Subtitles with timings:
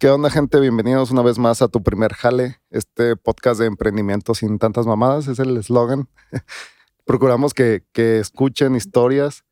[0.00, 0.58] ¿Qué onda, gente?
[0.60, 5.28] Bienvenidos una vez más a tu primer jale, este podcast de emprendimiento sin tantas mamadas,
[5.28, 6.08] es el eslogan.
[7.04, 9.44] Procuramos que, que, escuchen historias,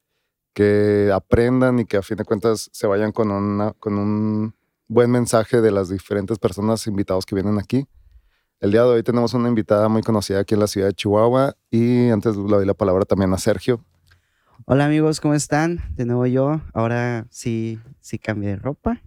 [0.55, 4.55] que aprendan y que a fin de cuentas se vayan con, una, con un
[4.87, 7.87] buen mensaje de las diferentes personas invitados que vienen aquí.
[8.59, 11.57] El día de hoy tenemos una invitada muy conocida aquí en la ciudad de Chihuahua
[11.71, 13.85] y antes le doy la palabra también a Sergio.
[14.71, 15.81] Hola amigos, ¿cómo están?
[15.97, 16.61] De nuevo yo.
[16.75, 19.01] Ahora sí, sí cambié de ropa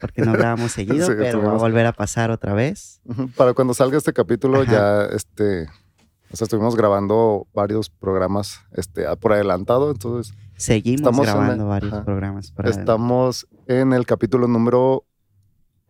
[0.00, 3.00] porque no grabamos seguido, pero va a volver a pasar otra vez.
[3.36, 5.64] Para cuando salga este capítulo ya, este,
[6.30, 10.32] o sea, estuvimos grabando varios programas, este, por adelantado, entonces.
[10.54, 12.52] Seguimos grabando varios programas.
[12.52, 15.04] Por estamos en el capítulo número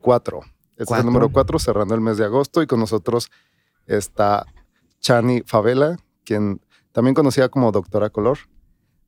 [0.00, 0.40] 4.
[0.78, 3.30] Este es el número 4, cerrando el mes de agosto, y con nosotros
[3.86, 4.46] está
[5.00, 8.38] Chani Favela, quien también conocida como Doctora Color.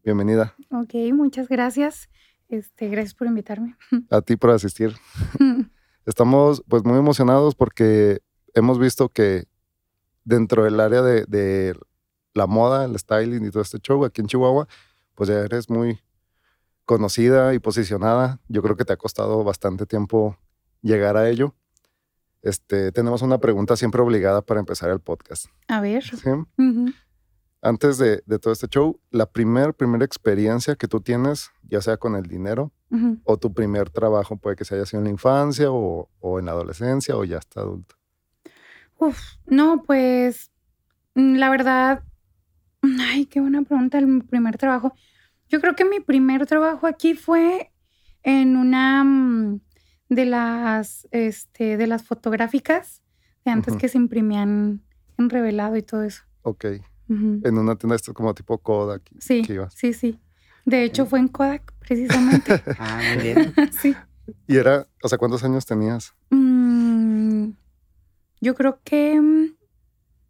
[0.09, 0.55] Bienvenida.
[0.71, 2.09] Ok, muchas gracias.
[2.49, 3.77] Este, gracias por invitarme.
[4.11, 4.97] A ti por asistir.
[6.07, 8.23] Estamos pues muy emocionados porque
[8.55, 9.49] hemos visto que
[10.25, 11.77] dentro del área de,
[12.33, 14.67] la moda, el styling y todo este show aquí en Chihuahua,
[15.15, 16.01] pues ya eres muy
[16.87, 18.41] conocida y posicionada.
[18.49, 20.39] Yo creo que te ha costado bastante tiempo
[20.81, 21.55] llegar a ello.
[22.41, 25.49] Este, tenemos una pregunta siempre obligada para empezar el podcast.
[25.67, 26.03] A ver.
[26.03, 26.31] ¿Sí?
[27.61, 32.15] Antes de, todo este show, la primer, primera experiencia que tú tienes, ya sea con
[32.15, 32.73] el dinero
[33.25, 36.53] o tu primer trabajo, puede que se haya sido en la infancia o, en la
[36.53, 37.97] adolescencia o ya está adulto.
[38.99, 40.51] Uf, no, pues
[41.15, 42.03] mm, la verdad,
[43.01, 44.95] ay, qué buena pregunta, el primer trabajo.
[45.49, 47.73] Yo creo que mi primer trabajo aquí fue
[48.23, 49.61] en una mm,
[50.09, 53.03] de las, este, de las fotográficas
[53.45, 54.83] de antes que se imprimían
[55.19, 56.23] en revelado y todo eso.
[56.43, 56.65] Ok
[57.09, 59.03] en una tienda esto como tipo Kodak.
[59.19, 59.43] Sí,
[59.75, 60.21] sí, sí.
[60.65, 62.63] De hecho fue en Kodak precisamente.
[62.79, 63.55] ah, muy bien.
[63.81, 63.97] sí.
[64.47, 66.15] ¿Y era, o sea, cuántos años tenías?
[66.31, 67.51] Mm,
[68.41, 69.55] yo creo que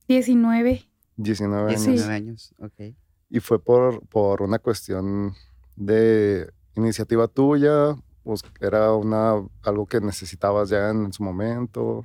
[0.06, 0.89] 19.
[1.16, 1.84] 19 años.
[1.84, 2.95] 19 años, ok.
[3.31, 5.34] ¿Y fue por, por una cuestión
[5.77, 7.97] de iniciativa tuya?
[8.22, 12.05] Pues era una, algo que necesitabas ya en, su momento?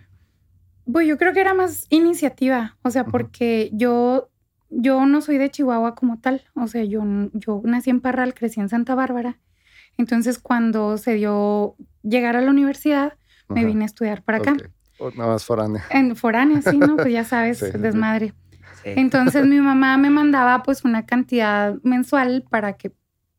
[0.92, 4.30] Pues yo creo que era más iniciativa, o sea, porque yo
[4.76, 7.04] yo no soy de Chihuahua como tal, o sea, yo,
[7.34, 9.40] yo nací en Parral, crecí en Santa Bárbara.
[9.98, 13.14] Entonces, cuando se dio llegar a la universidad,
[13.50, 14.56] me vine a estudiar para acá.
[15.16, 15.84] Nada más foránea.
[15.90, 16.96] En foránea, sí, ¿no?
[16.96, 18.34] Pues ya sabes, desmadre.
[18.84, 22.92] Entonces, mi mamá me mandaba pues una cantidad mensual para que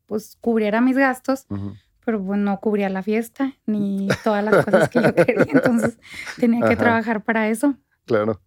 [0.05, 1.47] pues cubriera mis gastos,
[2.05, 5.47] pero pues no cubría la fiesta ni todas las cosas que yo quería.
[5.51, 5.99] Entonces,
[6.39, 7.75] tenía que trabajar para eso.
[8.05, 8.41] Claro.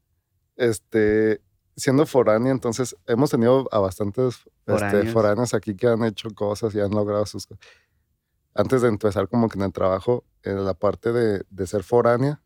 [0.57, 1.41] Este,
[1.79, 6.81] siendo foránea, entonces hemos tenido a bastantes este, foráneos aquí que han hecho cosas y
[6.81, 7.65] han logrado sus cosas.
[8.55, 12.43] Antes de empezar como que en el trabajo, en la parte de, de ser foránea,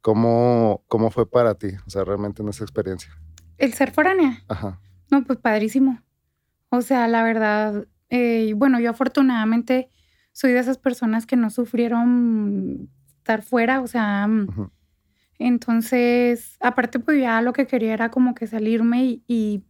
[0.00, 1.68] ¿cómo, ¿cómo fue para ti?
[1.86, 3.10] O sea, realmente en esa experiencia.
[3.58, 4.42] ¿El ser foránea?
[4.48, 4.80] Ajá.
[5.10, 6.00] No, pues padrísimo.
[6.70, 9.90] O sea, la verdad, eh, bueno, yo afortunadamente
[10.32, 14.28] soy de esas personas que no sufrieron estar fuera, o sea,
[15.38, 19.64] entonces, aparte, pues ya lo que quería era como que salirme y,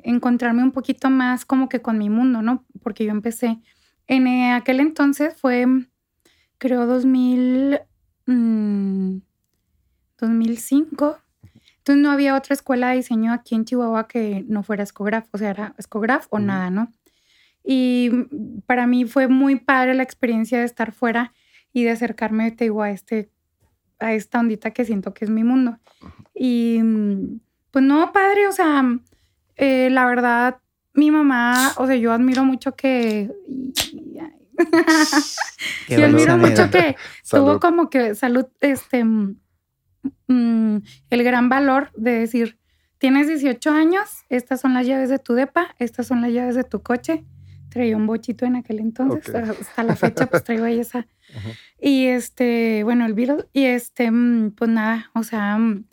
[0.00, 2.64] encontrarme un poquito más como que con mi mundo, ¿no?
[2.84, 3.58] Porque yo empecé
[4.06, 5.66] en aquel entonces fue,
[6.56, 7.80] creo, 2000,
[10.18, 11.06] 2005.
[11.06, 15.26] Mm, entonces no había otra escuela de diseño aquí en Chihuahua que no fuera Escograf,
[15.32, 16.92] o sea, era Escograf o nada, ¿no?
[17.64, 18.10] Y
[18.66, 21.34] para mí fue muy padre la experiencia de estar fuera
[21.72, 23.30] y de acercarme, te digo, a este
[23.98, 25.78] a esta ondita que siento que es mi mundo.
[26.34, 28.84] Y mm, pues no, padre, o sea,
[29.56, 30.58] eh, la verdad,
[30.94, 33.30] mi mamá, o sea, yo admiro mucho que...
[35.88, 36.96] yo admiro mucho que
[37.30, 39.36] tuvo como que salud, este, mm,
[40.26, 40.76] mm,
[41.10, 42.58] el gran valor de decir,
[42.98, 46.64] tienes 18 años, estas son las llaves de tu depa, estas son las llaves de
[46.64, 47.24] tu coche.
[47.68, 51.06] Traía un bochito en aquel entonces, hasta la fecha pues traigo ahí esa,
[51.80, 55.84] y este, bueno, el virus, y este, mm, pues nada, o sea, mm,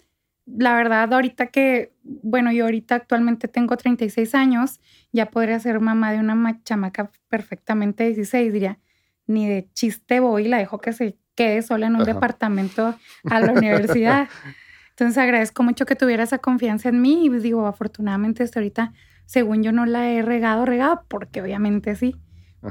[0.46, 4.80] la verdad, ahorita que, bueno, yo ahorita actualmente tengo 36 años,
[5.12, 8.80] ya podría ser mamá de una chamaca perfectamente 16, diría,
[9.28, 12.96] ni de chiste voy, la dejo que se quede sola en un departamento
[13.30, 14.30] a la universidad.
[14.92, 18.94] Entonces agradezco mucho que tuviera esa confianza en mí y digo, afortunadamente hasta ahorita,
[19.26, 22.16] según yo no la he regado, regado, porque obviamente sí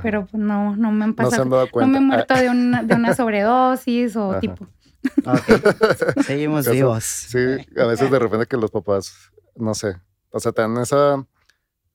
[0.03, 1.45] pero pues no, no me han pasado.
[1.45, 4.67] No, me he muerto de una, de una sobredosis o tipo.
[6.25, 7.05] Seguimos vivos.
[7.05, 7.39] Sí,
[7.77, 9.97] a veces de repente que los papás, no sé,
[10.31, 11.25] o sea, te dan esa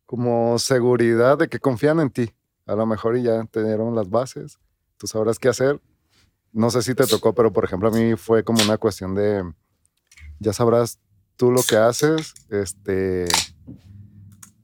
[0.06, 2.34] como seguridad de que confían en ti.
[2.66, 4.60] A lo mejor y ya te dieron las bases,
[4.98, 5.80] tú sabrás qué hacer
[6.52, 9.44] no sé si te tocó, pero por ejemplo a mí fue como una cuestión de,
[10.40, 11.00] ya sabrás
[11.36, 13.26] tú lo que haces, este,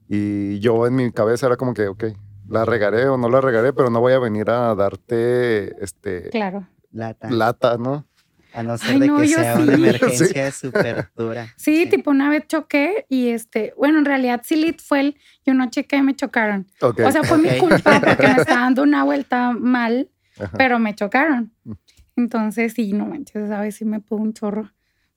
[0.08, 2.04] y yo en mi cabeza era como que, ok,
[2.48, 6.66] la regaré o no la regaré, pero no voy a venir a darte, este, claro.
[6.92, 7.30] Lata.
[7.30, 8.06] Lata, ¿no?
[8.52, 11.52] A no ser de que sea una emergencia súper dura.
[11.56, 15.68] Sí, tipo una vez choqué y este, bueno, en realidad Silit fue el, yo no
[15.68, 16.66] chequé y me chocaron.
[16.80, 20.08] O sea, fue mi culpa porque me estaba dando una vuelta mal,
[20.56, 21.52] pero me chocaron.
[21.64, 21.72] Mm.
[22.16, 24.72] Entonces, sí, no manches, a veces sí me pudo un chorro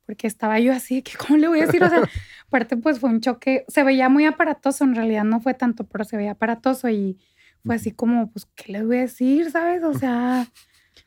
[0.09, 1.83] porque estaba yo así, que ¿cómo le voy a decir?
[1.83, 2.01] O sea,
[2.49, 6.03] aparte pues fue un choque, se veía muy aparatoso, en realidad no fue tanto, pero
[6.03, 7.17] se veía aparatoso y
[7.63, 9.51] fue así como, pues, ¿qué le voy a decir?
[9.51, 9.83] ¿Sabes?
[9.83, 10.47] O sea...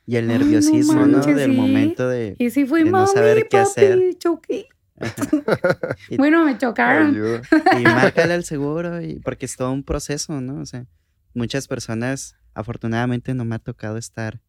[0.06, 1.20] Y el nerviosismo, ¿no?
[1.20, 4.16] Del momento de, y sí fui, no saber qué hacer.
[4.18, 4.66] Choqué.
[6.16, 7.14] bueno, me chocaron.
[7.78, 10.60] y márcale al seguro, y, porque es todo un proceso, ¿no?
[10.60, 10.86] O sea,
[11.34, 14.40] muchas personas, afortunadamente no me ha tocado estar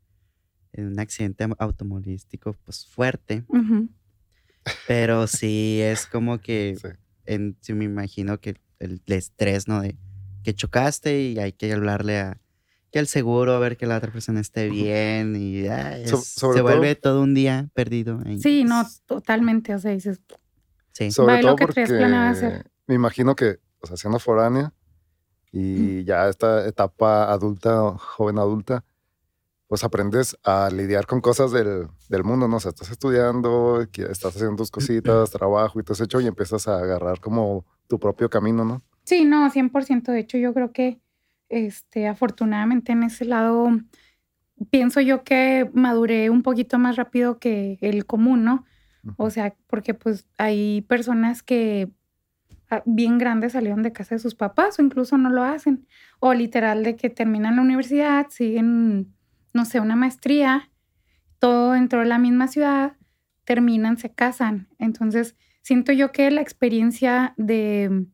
[0.72, 3.44] en un accidente automovilístico pues fuerte.
[4.88, 6.78] Pero sí es como que,
[7.26, 9.82] en, sí me imagino que el, estrés, ¿no?
[9.82, 9.98] De
[10.44, 12.42] que chocaste y hay que hablarle a,
[12.92, 15.66] que al seguro, a ver que la otra persona esté bien y
[16.06, 18.22] se vuelve todo un día perdido.
[18.40, 20.22] Sí, no, totalmente, o sea, dices...
[20.92, 21.12] Sí.
[21.12, 21.88] Sobre todo porque
[22.86, 24.74] me imagino que, o sea, siendo foránea
[25.52, 28.84] y ya esta etapa adulta, joven adulta,
[29.74, 32.58] pues aprendes a lidiar con cosas del, del, mundo, ¿no?
[32.58, 36.78] O sea, estás estudiando, estás haciendo tus cositas, trabajo y todo eso, y empiezas a
[36.78, 38.84] agarrar como tu propio camino, ¿no?
[39.04, 40.12] Sí, no, 100%.
[40.12, 41.02] De hecho, yo creo que,
[41.50, 43.72] este, afortunadamente en ese lado,
[44.70, 48.66] pienso yo que maduré un poquito más rápido que el común, ¿no?
[49.18, 51.90] O sea, porque pues hay personas que
[52.70, 55.88] ah, bien grandes salieron de casa de sus papás o incluso no lo hacen.
[56.20, 59.16] O literal de que terminan la universidad, siguen
[59.54, 60.70] no sé, una maestría,
[61.40, 62.94] todo dentro de la misma ciudad,
[63.46, 64.68] terminan, se casan.
[64.80, 68.06] Entonces, siento yo que la experiencia de,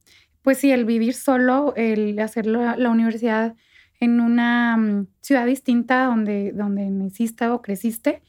[0.41, 3.55] pues sí, el vivir solo, el hacer la, universidad
[3.99, 8.21] en una mm, ciudad distinta donde, donde naciste o creciste,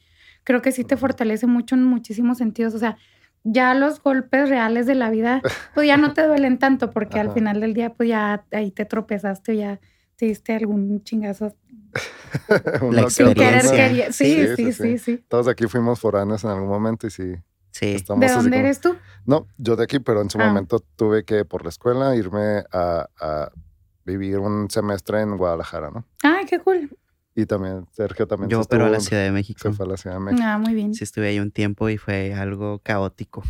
[0.45, 2.75] creo que sí te fortalece mucho en muchísimos sentidos.
[2.75, 2.97] O sea,
[3.45, 5.43] ya los golpes reales de la vida,
[5.75, 8.85] pues ya no te duelen tanto porque al final del día, pues ya ahí te
[8.85, 9.81] tropezaste o ya
[10.21, 11.57] te diste algún chingazo
[12.91, 14.13] la experiencia.
[14.13, 17.37] Sí sí, sí sí, Todos aquí fuimos foráneos en algún momento y sí.
[17.71, 17.97] Sí.
[18.17, 18.97] ¿De dónde eres tú?
[19.25, 20.47] No, yo de aquí, pero en su ah.
[20.47, 23.51] momento tuve que, por la escuela, irme a,
[24.05, 26.05] vivir un semestre en Guadalajara, ¿no?
[26.23, 26.91] Ay, qué cool.
[27.35, 28.51] Y también, Sergio también.
[28.51, 29.61] Yo, pero a la Ciudad de México.
[29.63, 30.43] Se fue a la Ciudad de México.
[30.45, 30.93] Ah, muy bien.
[30.95, 33.43] Sí, estuve ahí un tiempo y fue algo caótico.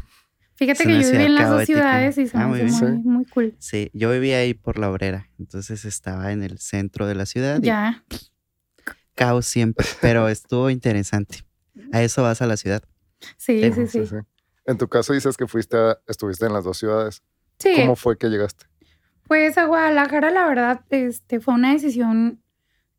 [0.60, 3.56] Fíjate que yo viví en las dos ciudades y se ah, muy, muy, cool.
[3.58, 7.60] Sí, yo vivía ahí por la obrera, entonces estaba en el centro de la ciudad.
[7.60, 8.04] Ya
[9.20, 11.44] caos siempre, pero estuvo interesante.
[11.92, 12.82] A eso vas a la ciudad.
[13.36, 14.16] Sí, sí, sí,
[14.64, 15.76] En tu caso dices que fuiste,
[16.06, 17.22] estuviste en las dos ciudades.
[17.58, 17.74] Sí.
[17.76, 18.64] ¿Cómo fue que llegaste?
[19.28, 22.42] Pues a Guadalajara, la verdad, este, fue una decisión.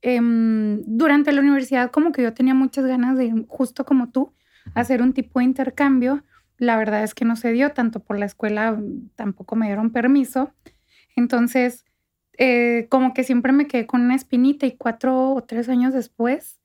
[0.04, 4.32] Em, durante la universidad, como que yo tenía muchas ganas de, justo como tú,
[4.76, 6.24] hacer un tipo de intercambio.
[6.62, 8.80] La verdad es que no se dio, tanto por la escuela,
[9.16, 10.54] tampoco me dieron permiso.
[11.16, 11.86] Entonces,
[12.38, 16.62] eh, como que siempre me quedé con una espinita y cuatro o tres años después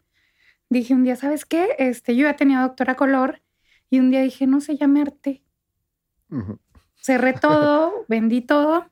[0.69, 1.69] dije un día, ¿sabes qué?
[1.79, 3.43] Este, yo ya tenía doctora color
[3.91, 5.43] y un día dije, no sé, llame arte.
[6.97, 8.91] Cerré todo, vendí todo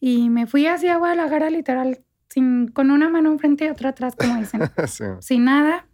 [0.00, 4.36] y me fui hacia Guadalajara literal, sin, con una mano enfrente y otra atrás, como
[4.36, 4.62] dicen,
[5.20, 5.86] sin nada.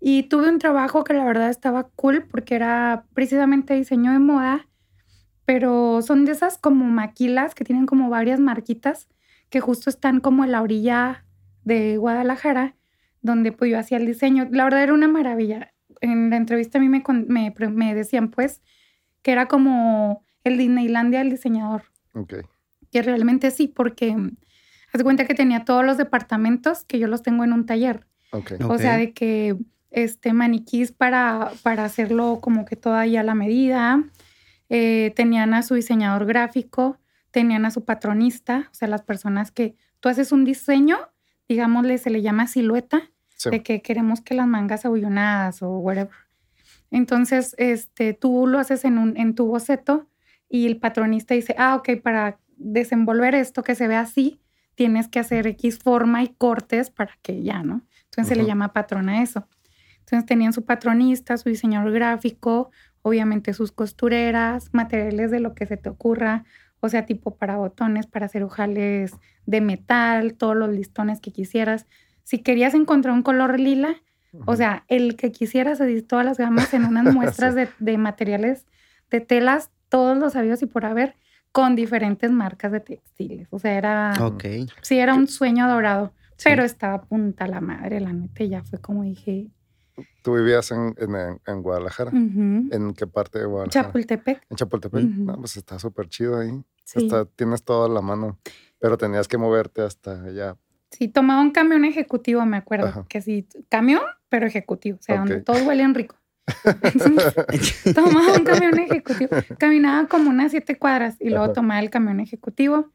[0.00, 4.68] Y tuve un trabajo que la verdad estaba cool porque era precisamente diseño de moda,
[5.44, 9.08] pero son de esas como maquilas que tienen como varias marquitas
[9.50, 11.24] que justo están como en la orilla
[11.64, 12.76] de Guadalajara,
[13.22, 14.48] donde pues yo hacía el diseño.
[14.50, 15.72] La verdad era una maravilla.
[16.00, 18.62] En la entrevista a mí me, me, decían pues
[19.22, 21.82] que era como el Disneylandia del diseñador.
[22.14, 22.34] Ok.
[22.92, 24.14] Que realmente sí, porque
[24.92, 28.06] haz cuenta que tenía todos los departamentos que yo los tengo en un taller.
[28.30, 28.58] Okay.
[28.62, 29.56] O sea, de que
[29.90, 34.02] este maniquís para, para hacerlo como que todo ahí a la medida.
[34.68, 36.98] Eh, tenían a su diseñador gráfico,
[37.30, 40.98] tenían a su patronista, o sea, las personas que tú haces un diseño,
[41.48, 43.10] digámosle, se le llama silueta,
[43.50, 46.14] de que queremos que las mangas abullonadas o whatever.
[46.90, 50.08] Entonces, este, tú lo haces en, un, en tu boceto
[50.48, 54.40] y el patronista dice, ah, ok, para desenvolver esto que se ve así,
[54.74, 57.82] tienes que hacer X forma y cortes para que ya, ¿no?
[58.04, 59.46] Entonces se le llama patrona eso.
[60.08, 62.70] Entonces tenían su patronista, su diseñador gráfico,
[63.02, 66.44] obviamente sus costureras, materiales de lo que se te ocurra,
[66.80, 69.12] o sea, tipo para botones, para hacer ojales
[69.44, 71.86] de metal, todos los listones que quisieras.
[72.22, 73.96] Si querías encontrar un color lila,
[74.46, 78.66] O sea, el que quisieras todas las gamas en unas muestras de, de, materiales,
[79.10, 81.16] de telas, todos los sabios y por haber,
[81.52, 83.48] con diferentes marcas de textiles.
[83.50, 84.12] O sea, era...
[84.20, 84.44] Ok.
[84.80, 86.14] Sí, era un sueño dorado.
[86.42, 89.48] Pero estaba punta la madre, la neta, ya fue como dije,
[90.22, 92.10] ¿Tú vivías en, en, en Guadalajara?
[92.12, 93.86] ¿En qué parte de Guadalajara?
[93.86, 94.46] Chapultepec.
[94.50, 95.04] En Chapultepec.
[95.04, 96.62] No, pues está súper chido ahí.
[96.84, 97.08] Sí.
[97.36, 98.38] tienes toda la mano,
[98.78, 100.56] pero tenías que moverte hasta allá.
[100.90, 103.06] Sí, tomaba un camión ejecutivo, me acuerdo.
[103.08, 104.98] Que sí, camión, pero ejecutivo.
[104.98, 106.16] O sea, donde todos huelen rico.
[107.94, 109.36] tomaba un camión ejecutivo.
[109.58, 112.90] Caminaba como unas siete cuadras y luego tomaba el camión ejecutivo.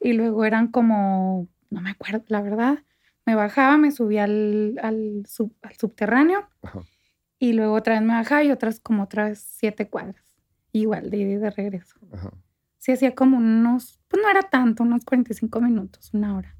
[0.00, 2.78] Y luego eran como, no me acuerdo, la verdad,
[3.28, 6.48] me bajaba, me subía al, al, subterráneo
[7.38, 10.24] y luego otra vez me bajaba y otras como otras siete cuadras.
[10.72, 11.98] Igual, de ida de regreso.
[12.78, 16.56] Sí, hacía como unos, pues no era tanto, unos 45 minutos, una hora.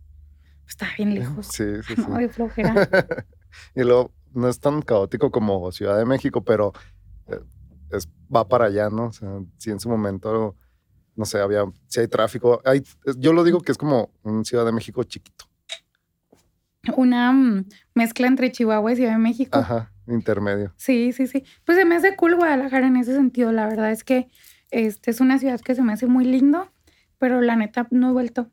[0.60, 1.46] Pues estaba bien lejos.
[1.46, 2.20] Sí, sí, no, sí.
[2.20, 2.74] de flojera.
[3.74, 6.74] y luego no es tan caótico como Ciudad de México, pero
[7.28, 7.40] eh,
[7.92, 9.06] es, va para allá, ¿no?
[9.06, 10.54] O sea, si en su momento,
[11.16, 12.82] no sé, había, si hay tráfico, hay,
[13.16, 15.47] yo lo digo que es como un Ciudad de México chiquito
[16.96, 17.64] una mm,
[17.94, 19.58] mezcla entre Chihuahua y Ciudad de México.
[19.58, 20.72] Ajá, intermedio.
[20.76, 21.44] Sí, sí, sí.
[21.64, 23.52] Pues se me hace cool Guadalajara en ese sentido.
[23.52, 24.28] La verdad es que
[24.70, 26.70] este es una ciudad que se me hace muy lindo,
[27.18, 28.50] pero la neta no he vuelto.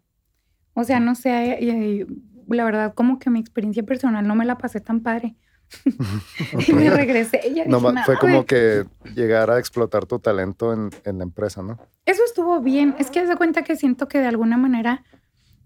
[0.74, 2.06] O sea, no sé,
[2.48, 5.36] la verdad como que mi experiencia personal no me la pasé tan padre.
[6.68, 7.42] y me regresé.
[7.48, 11.80] Y no, fue como que llegar a explotar tu talento en, en la empresa, ¿no?
[12.06, 12.96] Eso estuvo bien.
[13.00, 15.04] Es que haz de cuenta que siento que de alguna manera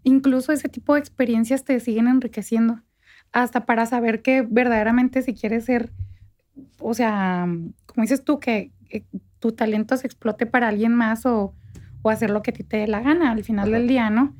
[0.09, 2.81] incluso ese tipo de experiencias te siguen enriqueciendo,
[3.31, 5.91] hasta para saber que verdaderamente si quieres ser,
[6.79, 7.47] o sea,
[7.85, 8.71] como dices tú, que,
[9.39, 11.53] tu talento se explote para alguien más o,
[12.05, 14.35] hacer lo que a ti te dé la gana al final del día, ¿no?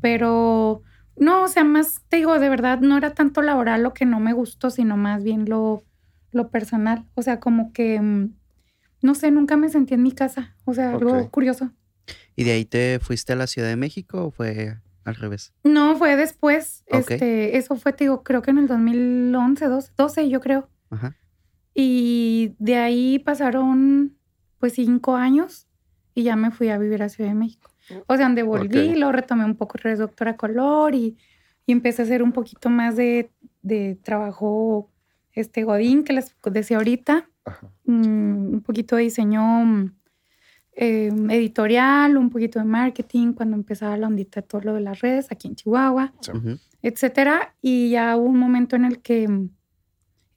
[0.00, 0.82] Pero
[1.16, 4.18] no, o sea, más te digo, de verdad, no era tanto laboral lo que no
[4.18, 5.84] me gustó, sino más bien lo,
[6.32, 7.04] lo personal.
[7.14, 8.34] O sea, como que, mm,
[9.02, 10.56] no sé, nunca me sentí en mi casa.
[10.64, 11.70] O sea, algo curioso.
[12.34, 15.52] ¿Y de ahí te fuiste a la Ciudad de México o fue al revés.
[15.64, 16.84] No, fue después.
[16.86, 20.68] Este, eso fue, te digo, creo que en el 2011, 12, 12 yo creo.
[20.90, 21.16] Ajá.
[21.74, 24.16] Y de ahí pasaron
[24.58, 25.66] pues cinco años
[26.14, 27.70] y ya me fui a vivir a Ciudad de México.
[28.06, 31.16] O sea, donde volví, lo retomé un poco de doctora color y,
[31.66, 33.30] y, empecé a hacer un poquito más de,
[33.62, 34.90] de trabajo
[35.32, 37.28] este Godín que les decía ahorita.
[37.84, 39.92] Mm, un poquito de diseño
[40.74, 45.00] Em, editorial, un poquito de marketing, cuando empezaba la ondita de todo lo de las
[45.00, 46.12] redes aquí en Chihuahua,
[46.80, 47.54] etcétera.
[47.60, 49.48] Y ya hubo un momento en el que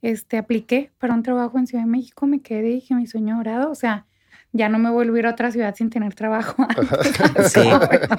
[0.02, 3.36] este, apliqué para un trabajo en Ciudad de México, me quedé y dije, mi sueño
[3.36, 4.04] dorado, o sea,
[4.52, 6.66] ya no me vuelvo a ir a otra ciudad sin tener trabajo.
[7.48, 7.60] sí,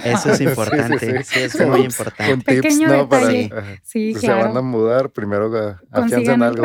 [0.03, 1.23] eso es importante.
[1.23, 2.33] Sí, es muy importante.
[2.33, 3.51] Un Pequeño detalle.
[3.83, 5.51] sí, Se van a mudar, primero
[5.91, 6.63] afianzan algo.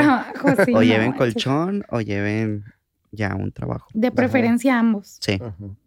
[0.75, 2.65] o lleven colchón o lleven
[3.13, 3.87] ya un trabajo.
[3.95, 5.19] De preferencia ambos.
[5.21, 5.39] Sí.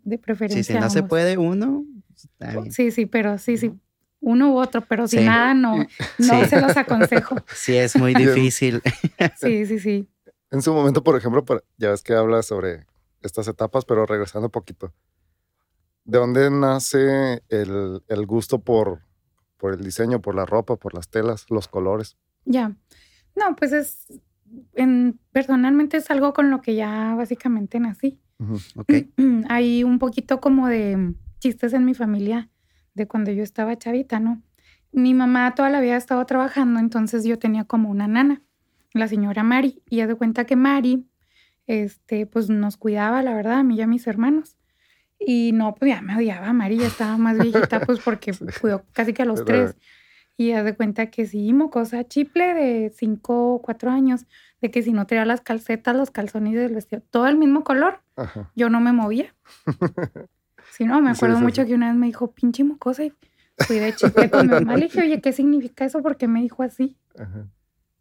[0.03, 0.63] De preferencia.
[0.63, 1.84] Sí, si no se puede uno,
[2.15, 2.72] está bien.
[2.72, 3.74] Sí, sí, pero sí, sí.
[4.22, 5.86] Uno u otro, pero si nada, no,
[6.17, 7.36] no se los aconsejo.
[7.53, 8.82] Sí, es muy difícil.
[9.36, 10.10] sí, sí, sí.
[10.51, 11.44] En su momento, por ejemplo,
[11.77, 12.86] ya ves que hablas sobre
[13.22, 14.94] estas etapas, pero regresando un poquito.
[16.05, 19.01] ¿De dónde nace el, el gusto por,
[19.58, 22.15] por el diseño, por la ropa, por las telas, los colores?
[22.46, 22.75] Ya.
[23.36, 24.08] No, pues es
[24.74, 28.19] en, personalmente es algo con lo que ya básicamente nací.
[29.50, 32.50] Hay un poquito como de chistes en mi familia
[32.93, 34.41] de cuando yo estaba chavita, ¿no?
[34.91, 38.41] Mi mamá toda la vida ha estado trabajando, entonces yo tenía como una nana,
[38.93, 41.05] la señora Mari, y ya de cuenta que Mari,
[41.67, 44.55] este, pues nos cuidaba, la verdad, a mí y a mis hermanos.
[45.19, 49.13] Y no, pues ya me odiaba, Mari ya estaba más viejita, pues porque cuidó casi
[49.13, 49.75] que a los tres.
[50.38, 54.25] Y haz de cuenta que sí, mocosa chiple de 5 o 4 años,
[54.62, 58.01] de que si no traía las calcetas, los calzones del vestido, todo el mismo color,
[58.56, 59.34] yo no me movía.
[60.72, 63.13] Si no, me acuerdo mucho que una vez me dijo, pinche mocosa, y
[63.60, 64.75] fui de chiple con mi mamá.
[64.75, 66.01] Le dije, oye, ¿qué significa eso?
[66.01, 66.98] Porque me dijo así.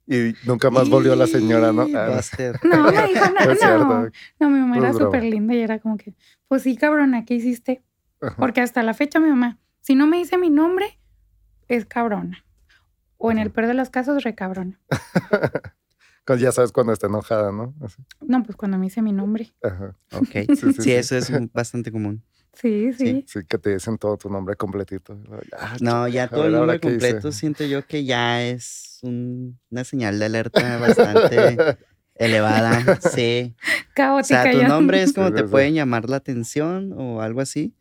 [0.07, 1.83] Y nunca más volvió la señora, ¿no?
[1.95, 2.21] Ah,
[2.65, 3.25] no, me dijo
[3.61, 3.79] nada.
[3.79, 4.11] No,
[4.41, 6.15] no, mi mamá era súper linda y era como que,
[6.49, 7.83] pues sí, cabrona, ¿qué hiciste?
[8.39, 10.99] Porque hasta la fecha mi mamá, si no me dice mi nombre,
[11.69, 12.45] es cabrona.
[13.17, 14.81] O en el peor de los casos, recabrona.
[16.39, 17.75] ya sabes cuando está enojada, ¿no?
[18.21, 19.53] No, pues cuando me dice mi nombre.
[19.63, 19.97] Ajá.
[20.13, 20.49] Ok.
[20.81, 22.23] Sí, eso es bastante común.
[22.55, 23.41] Sí, sí, sí.
[23.49, 25.19] que te dicen todo tu nombre completito.
[25.81, 30.79] no, ya todo el nombre completo siento yo que ya es una señal de alerta
[30.79, 31.77] bastante
[32.15, 33.01] elevada.
[33.01, 33.57] Sí.
[33.93, 34.41] Caótica.
[34.41, 37.75] O sea, tu nombre es como te pueden llamar la atención o algo así.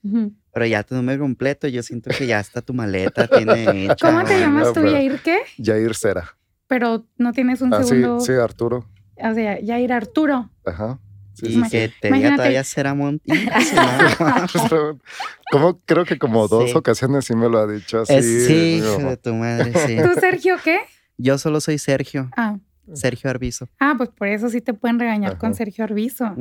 [0.53, 4.39] Pero ya tu nombre completo, yo siento que ya está tu maleta, tiene ¿Cómo te
[4.39, 5.39] llamas tú, Yair qué?
[5.57, 6.37] Yair Cera.
[6.67, 8.19] pero no tienes un ah, segundo.
[8.19, 8.87] Sí, sí, Arturo.
[9.17, 10.51] O sea, ya ir Arturo.
[10.65, 10.99] Ajá.
[11.41, 12.95] y que te diga todavía será
[15.51, 18.21] como creo que como dos ocasiones sí me lo ha dicho así.
[18.21, 19.97] sí, hijo de tu madre, sí.
[19.97, 20.81] ¿Tú, Sergio, qué?
[21.17, 22.29] Yo solo soy Sergio.
[22.37, 22.57] Ah.
[22.93, 23.69] Sergio Arbizo.
[23.79, 26.35] Ah, pues por eso sí te pueden regañar con Sergio Arbizo.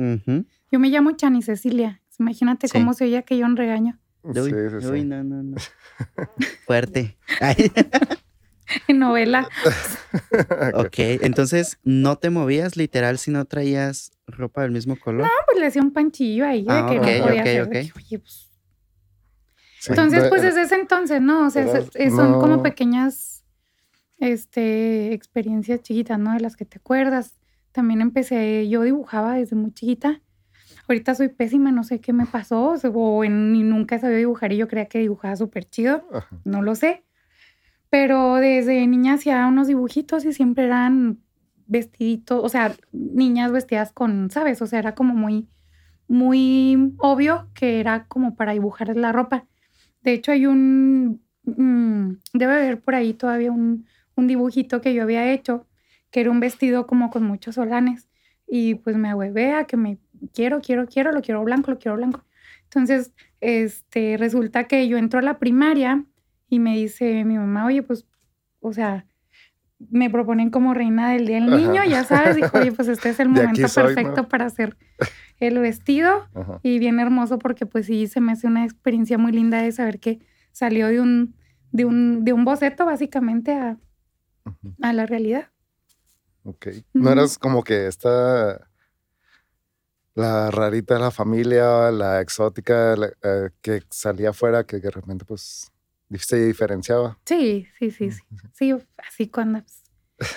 [0.71, 2.01] Yo me llamo Chani Cecilia.
[2.19, 3.99] Imagínate cómo se oía que yo un regaño.
[4.33, 5.03] Sí, sí, sí.
[5.03, 5.57] no, no, no.
[6.65, 7.17] Fuerte.
[8.87, 9.47] en novela.
[10.73, 15.23] ok, entonces no te movías literal si no traías ropa del mismo color.
[15.23, 17.91] No, pues le hacía un panchillo ahí de ah, que no podía hacer.
[17.95, 18.49] Oye, pues.
[19.87, 21.47] entonces, pues desde ese entonces, ¿no?
[21.47, 21.67] O sea,
[22.09, 23.43] son como pequeñas
[24.19, 26.33] este, experiencias chiquitas, ¿no?
[26.33, 27.39] De las que te acuerdas.
[27.71, 30.21] También empecé, yo dibujaba desde muy chiquita.
[30.87, 34.67] Ahorita soy pésima, no sé qué me pasó, o ni nunca sabido dibujar y yo
[34.67, 36.07] creía que dibujaba súper chido,
[36.43, 37.03] no lo sé.
[37.89, 41.19] Pero desde niña hacía unos dibujitos y siempre eran
[41.67, 44.61] vestiditos, o sea, niñas vestidas con, ¿sabes?
[44.61, 45.47] O sea, era como muy,
[46.07, 49.47] muy obvio que era como para dibujar la ropa.
[50.01, 53.85] De hecho, hay un, mm, debe haber por ahí todavía un,
[54.15, 55.67] un dibujito que yo había hecho,
[56.11, 58.09] que era un vestido como con muchos solanes.
[58.47, 59.97] Y pues me ahueve a que me
[60.33, 62.23] quiero, quiero, quiero, lo quiero blanco, lo quiero blanco.
[62.63, 66.05] Entonces, este, resulta que yo entro a la primaria
[66.49, 68.05] y me dice mi mamá, oye, pues,
[68.59, 69.05] o sea,
[69.89, 73.19] me proponen como reina del día del niño, ya sabes, dijo, oye, pues este es
[73.19, 74.77] el momento perfecto para hacer
[75.39, 76.27] el vestido
[76.61, 79.99] y bien hermoso porque pues sí, se me hace una experiencia muy linda de saber
[79.99, 80.19] que
[80.51, 81.35] salió de un,
[81.71, 83.77] de un, de un boceto básicamente a,
[84.81, 85.49] a la realidad.
[86.43, 86.67] Ok.
[86.93, 88.69] ¿No eras como que esta,
[90.15, 95.71] la rarita de la familia, la exótica, eh, que salía afuera, que de repente pues
[96.19, 97.17] se diferenciaba?
[97.25, 98.21] Sí, sí, sí, sí.
[98.53, 99.83] Sí, así cuando pues,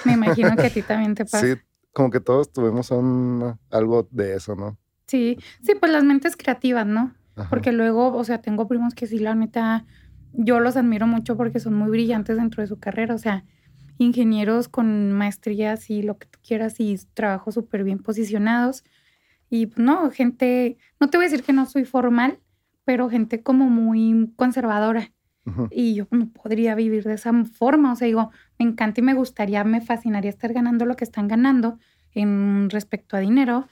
[0.04, 1.40] me imagino que a ti también te pasa.
[1.46, 1.54] Sí,
[1.92, 4.78] como que todos tuvimos un, algo de eso, ¿no?
[5.06, 7.14] Sí, sí, pues las mentes creativas, ¿no?
[7.50, 9.84] Porque luego, o sea, tengo primos que sí, la neta,
[10.32, 13.44] yo los admiro mucho porque son muy brillantes dentro de su carrera, o sea,
[13.98, 18.84] ingenieros con maestrías y lo que tú quieras y trabajos súper bien posicionados.
[19.48, 22.40] Y pues, no, gente, no te voy a decir que no soy formal,
[22.85, 25.12] pero gente como muy conservadora.
[25.70, 27.92] Y yo no podría vivir de esa forma.
[27.92, 31.28] O sea, digo, me encanta y me gustaría, me fascinaría estar ganando lo que están
[31.28, 31.78] ganando
[32.14, 33.68] en respecto a dinero,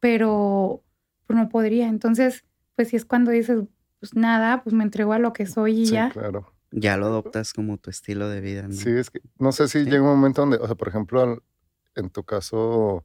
[0.00, 0.82] pero
[1.26, 1.88] pues, no podría.
[1.88, 3.64] Entonces, pues si es cuando dices,
[4.00, 6.10] pues nada, pues me entrego a lo que soy y sí, ya.
[6.10, 6.54] Claro.
[6.70, 8.74] Ya lo adoptas como tu estilo de vida, ¿no?
[8.74, 11.42] Sí, es que no sé si llega un momento donde, o sea, por ejemplo,
[11.94, 13.04] en tu caso,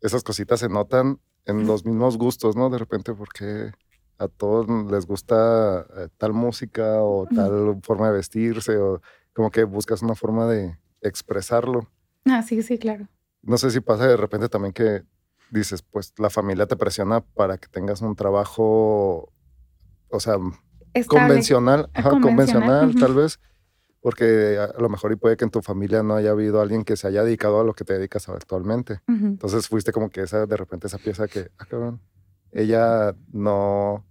[0.00, 2.70] esas cositas se notan en los mismos gustos, ¿no?
[2.70, 3.72] De repente, porque
[4.18, 9.00] a todos les gusta eh, tal música o tal forma de vestirse, o
[9.32, 11.88] como que buscas una forma de expresarlo.
[12.26, 13.08] Ah, sí, sí, claro.
[13.42, 15.02] No sé si pasa de repente también que
[15.50, 19.32] dices, pues la familia te presiona para que tengas un trabajo,
[20.10, 20.36] o sea,
[21.06, 21.88] convencional,
[22.20, 23.40] convencional, tal vez,
[24.08, 26.96] porque a lo mejor y puede que en tu familia no haya habido alguien que
[26.96, 29.00] se haya dedicado a lo que te dedicas actualmente.
[29.06, 32.00] Entonces fuiste como que esa, de repente esa pieza que, ah, cabrón,
[32.50, 34.06] ella no,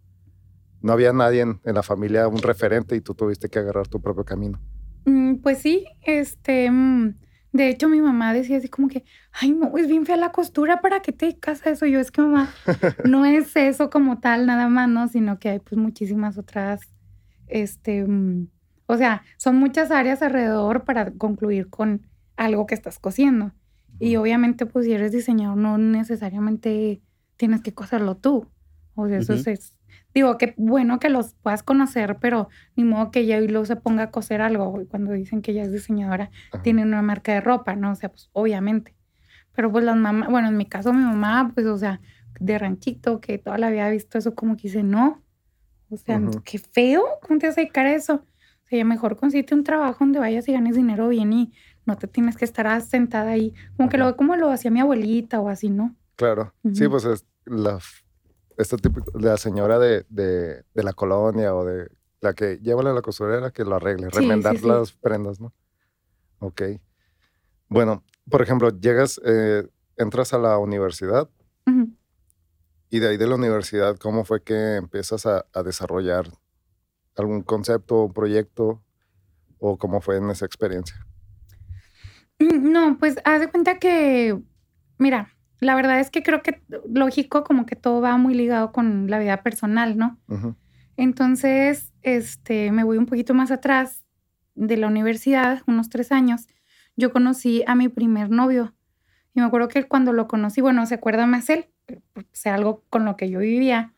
[0.84, 4.24] no había nadie en, la familia, un referente, y tú tuviste que agarrar tu propio
[4.24, 4.62] camino.
[5.06, 7.16] Mm, pues sí, este, mm,
[7.54, 10.80] de hecho, mi mamá decía así como que, ay, no, es bien fea la costura,
[10.80, 11.88] ¿para qué te dedicas a eso?
[11.88, 12.54] Yo es que mamá,
[13.04, 15.08] no es eso como tal nada más, ¿no?
[15.08, 16.82] Sino que hay pues muchísimas otras,
[17.48, 18.50] este, mm,
[18.88, 23.54] o sea, son muchas áreas alrededor para concluir con algo que estás cosiendo.
[24.00, 27.02] Y obviamente, pues si eres diseñador, no necesariamente
[27.36, 28.48] tienes que coserlo tú.
[28.96, 29.78] O sea, eso es
[30.18, 33.76] digo, que bueno que los puedas conocer, pero ni modo que ella y luego se
[33.76, 34.84] ponga a coser algo.
[34.90, 36.32] Cuando dicen que ella es diseñadora,
[36.64, 37.92] tiene una marca de ropa, ¿no?
[37.92, 38.96] O sea, pues obviamente.
[39.54, 42.02] Pero pues las mamás, bueno, en mi caso mi mamá, pues, o sea,
[42.40, 45.24] de ranchito, que toda la vida ha visto eso, como que dice, no.
[45.90, 48.24] O sea, qué feo, ¿cómo te vas a dedicar a eso?
[48.68, 51.54] O sea, mejor consiste un trabajo donde vayas y ganes dinero bien y
[51.86, 53.54] no te tienes que estar sentada ahí.
[53.78, 55.96] Como que lo como lo hacía mi abuelita o así, ¿no?
[56.18, 56.54] Claro.
[56.74, 57.80] Sí, pues es la
[58.58, 61.90] esta típico, la señora de, de, de, la colonia o de
[62.22, 65.54] la que lleva a la costurera que lo arregle, remendar las prendas, ¿no?
[66.40, 66.64] Ok.
[67.70, 71.30] Bueno, por ejemplo, llegas, eh, entras a la universidad
[72.90, 76.30] y de ahí de la universidad, ¿cómo fue que empiezas a, a desarrollar
[77.18, 78.82] algún concepto, un proyecto
[79.60, 80.96] o cómo fue en esa experiencia?
[82.40, 84.40] Mm, no, pues haz de cuenta que,
[84.98, 89.10] mira, la verdad es que creo que lógico como que todo va muy ligado con
[89.10, 90.20] la vida personal, ¿no?
[90.98, 94.04] Entonces, este, me voy un poquito más atrás
[94.56, 96.48] de la universidad, unos tres años.
[97.00, 98.74] yo conocí a mi primer novio.
[99.36, 101.68] Y me acuerdo que cuando lo conocí, bueno, se acuerda más él,
[102.32, 103.94] sea algo con lo que yo vivía,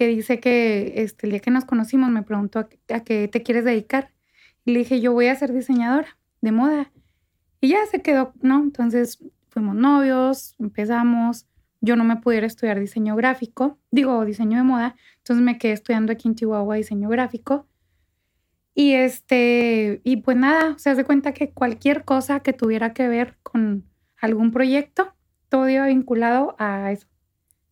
[0.00, 3.66] que dice que este, el día que nos conocimos me preguntó a, qué te quieres
[3.66, 4.10] dedicar.
[4.64, 6.90] Y le dije, yo voy a ser diseñadora de moda.
[7.60, 8.62] Y ya se quedó, ¿no?
[8.62, 11.46] Entonces fuimos novios, empezamos.
[11.82, 14.96] Yo no me pudiera estudiar diseño gráfico, digo, diseño de moda.
[15.18, 17.66] Entonces me quedé estudiando aquí en Chihuahua diseño gráfico.
[18.74, 23.36] Y este, y pues nada, se hace cuenta que cualquier cosa que tuviera que ver
[23.42, 23.84] con
[24.16, 25.12] algún proyecto,
[25.50, 27.09] todo iba vinculado a eso.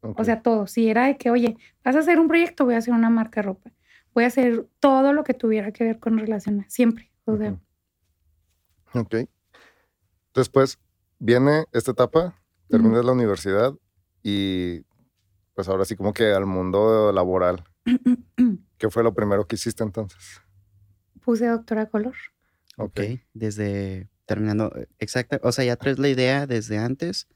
[0.00, 0.66] O sea, todo.
[0.66, 3.40] Si era de que, oye, vas a hacer un proyecto, voy a hacer una marca
[3.40, 3.70] de ropa.
[4.14, 7.10] Voy a hacer todo lo que tuviera que ver con relación, siempre.
[7.24, 7.58] O sea.
[8.94, 9.16] Ok.
[10.34, 10.78] Después
[11.18, 13.74] viene esta etapa, terminas la universidad
[14.22, 14.82] y
[15.54, 17.64] pues ahora sí como que al mundo laboral.
[18.78, 20.40] ¿Qué fue lo primero que hiciste entonces?
[21.24, 22.14] Puse doctora color.
[22.76, 23.00] Ok,
[23.34, 27.26] desde terminando, eh, exacta, o sea, ya traes la idea desde antes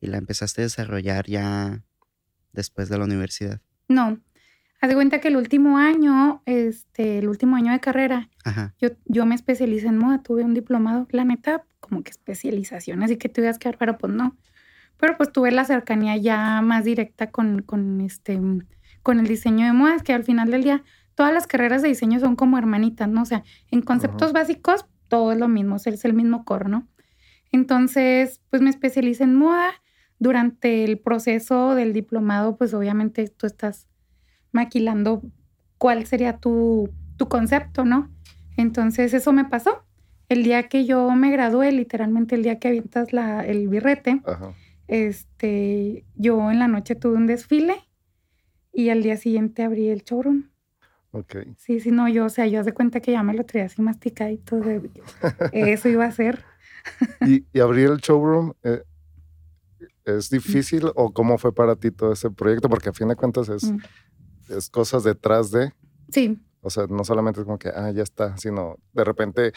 [0.00, 1.82] y la empezaste a desarrollar ya
[2.54, 3.60] después de la universidad.
[3.88, 4.18] No,
[4.80, 8.30] haz de cuenta que el último año, este, el último año de carrera,
[8.80, 13.16] Yo, yo me especialicé en moda, tuve un diplomado, la neta, como que especialización, así
[13.16, 14.36] que tuvieras que dar, pero pues no.
[14.96, 18.40] Pero pues tuve la cercanía ya más directa con, con, este,
[19.02, 22.20] con el diseño de modas, que al final del día todas las carreras de diseño
[22.20, 23.22] son como hermanitas, ¿no?
[23.22, 26.88] O sea, en conceptos básicos todo es lo mismo, es el mismo coro, ¿no?
[27.52, 29.70] Entonces, pues me especialicé en moda.
[30.18, 33.88] Durante el proceso del diplomado, pues obviamente tú estás
[34.52, 35.22] maquilando
[35.78, 38.10] cuál sería tu, tu concepto, ¿no?
[38.56, 39.84] Entonces, eso me pasó.
[40.28, 44.22] El día que yo me gradué, literalmente el día que avientas la, el birrete,
[44.88, 47.74] este, yo en la noche tuve un desfile
[48.72, 50.44] y al día siguiente abrí el showroom.
[51.10, 51.36] Ok.
[51.56, 53.82] Sí, sí, no, yo, o sea, yo hace cuenta que ya me lo traía así
[53.82, 54.90] masticadito, de,
[55.52, 56.44] eso iba a ser.
[57.20, 58.82] ¿Y, y abrir el showroom eh,
[60.04, 62.68] es difícil o cómo fue para ti todo ese proyecto?
[62.68, 63.78] Porque a fin de cuentas es, mm.
[64.56, 65.72] es cosas detrás de...
[66.10, 66.38] Sí.
[66.60, 69.52] O sea, no solamente es como que, ah, ya está, sino de repente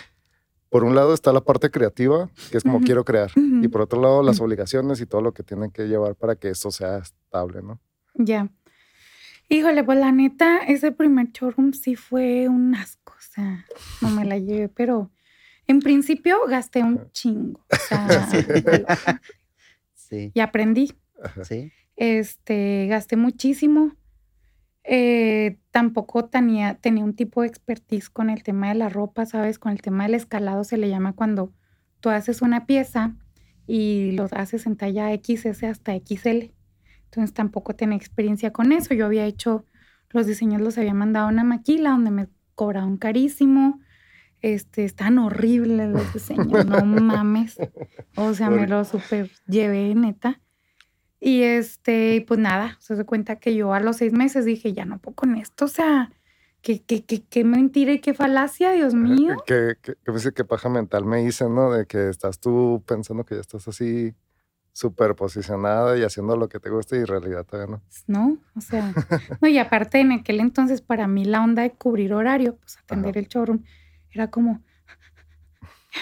[0.69, 4.01] por un lado está la parte creativa, que es como quiero crear, y por otro
[4.01, 7.61] lado las obligaciones y todo lo que tienen que llevar para que esto sea estable,
[7.61, 7.79] ¿no?
[8.15, 8.49] Ya.
[9.49, 13.65] Híjole, pues la neta, ese primer showroom sí fue un asco, o sea,
[14.01, 15.09] no me la llevé, pero
[15.67, 18.37] en principio gasté un chingo, o sea, sí.
[20.11, 20.93] Y aprendí.
[21.43, 21.71] Sí.
[21.95, 23.95] Este, gasté muchísimo.
[24.83, 29.59] Eh, tampoco tenía, tenía un tipo de expertise con el tema de la ropa, ¿sabes?
[29.59, 31.51] Con el tema del escalado se le llama cuando
[31.99, 33.15] tú haces una pieza
[33.67, 36.53] y lo haces en talla XS hasta XL.
[37.05, 38.93] Entonces tampoco tenía experiencia con eso.
[38.93, 39.65] Yo había hecho,
[40.09, 43.81] los diseños los había mandado a una maquila donde me cobraban carísimo.
[44.41, 47.57] Este, están horribles los diseños, no mames.
[48.15, 50.41] O sea, me lo super llevé, neta.
[51.19, 54.85] Y este, pues nada, se da cuenta que yo a los seis meses dije, ya
[54.85, 56.11] no puedo con esto, o sea,
[56.61, 59.35] qué, qué, qué, qué mentira y qué falacia, Dios mío.
[59.45, 59.95] Qué, qué,
[60.35, 61.71] qué, paja mental me hice, ¿no?
[61.71, 64.13] De que estás tú pensando que ya estás así
[64.73, 67.81] súper posicionada y haciendo lo que te gusta y en realidad todavía no.
[68.05, 68.93] No, o sea,
[69.41, 73.17] no, y aparte en aquel entonces para mí la onda de cubrir horario, pues atender
[73.17, 73.63] el showroom,
[74.11, 74.63] era como...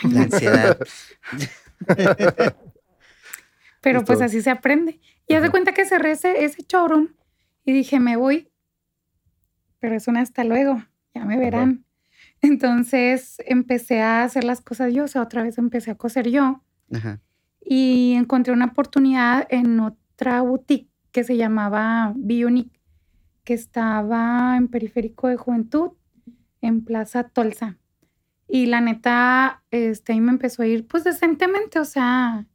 [0.12, 0.78] La ansiedad.
[3.82, 5.00] Pero pues así se aprende.
[5.28, 7.10] Y hace cuenta que cerré ese, ese showroom
[7.64, 8.52] y dije, me voy.
[9.80, 11.86] Pero es un hasta luego, ya me verán.
[12.42, 16.62] Entonces empecé a hacer las cosas yo, o sea, otra vez empecé a coser yo.
[17.62, 22.72] Y encontré una oportunidad en otra boutique que se llamaba Bionic,
[23.44, 25.92] que estaba en Periférico de Juventud,
[26.62, 27.78] en Plaza Tolsa.
[28.48, 32.46] Y la neta, este, ahí me empezó a ir pues decentemente, o sea,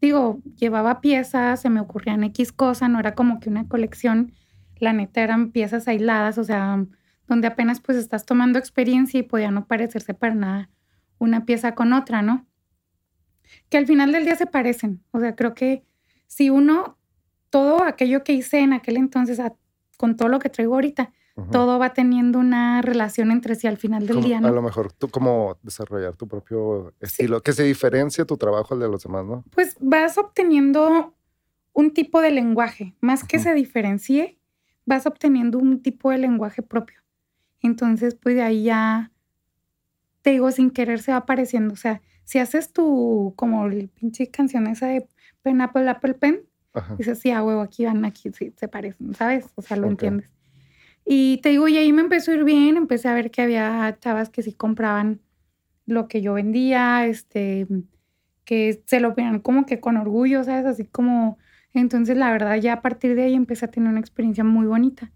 [0.00, 4.32] digo, llevaba piezas, se me ocurrían X cosas, no era como que una colección,
[4.76, 6.84] la neta eran piezas aisladas, o sea,
[7.28, 10.70] donde apenas pues estás tomando experiencia y podía no parecerse para nada
[11.18, 12.46] una pieza con otra, ¿no?
[13.68, 15.84] Que al final del día se parecen, o sea, creo que
[16.26, 16.98] si uno,
[17.50, 19.40] todo aquello que hice en aquel entonces,
[19.96, 21.12] con todo lo que traigo ahorita,
[21.50, 24.48] todo va teniendo una relación entre sí al final del día, ¿no?
[24.48, 28.80] A lo mejor tú como desarrollar tu propio estilo, que se diferencia tu trabajo al
[28.80, 29.44] de los demás, ¿no?
[29.50, 31.14] Pues vas obteniendo
[31.72, 34.38] un tipo de lenguaje, más que se diferencie,
[34.84, 36.98] vas obteniendo un tipo de lenguaje propio.
[37.62, 39.12] Entonces, pues de ahí ya,
[40.22, 41.74] te digo, sin querer se va apareciendo.
[41.74, 45.08] O sea, si haces tu, como el pinche canción esa de
[45.42, 46.42] Pen Apple Apple Pen,
[46.98, 49.46] dices, sí, a huevo, aquí van, aquí sí, se parecen, ¿sabes?
[49.56, 50.30] O sea, lo entiendes.
[51.12, 53.98] Y te digo, y ahí me empezó a ir bien, empecé a ver que había
[53.98, 55.20] chavas que sí compraban
[55.84, 57.66] lo que yo vendía, este,
[58.44, 60.66] que se lo vean como que con orgullo, ¿sabes?
[60.66, 61.36] Así como,
[61.72, 65.10] entonces la verdad ya a partir de ahí empecé a tener una experiencia muy bonita.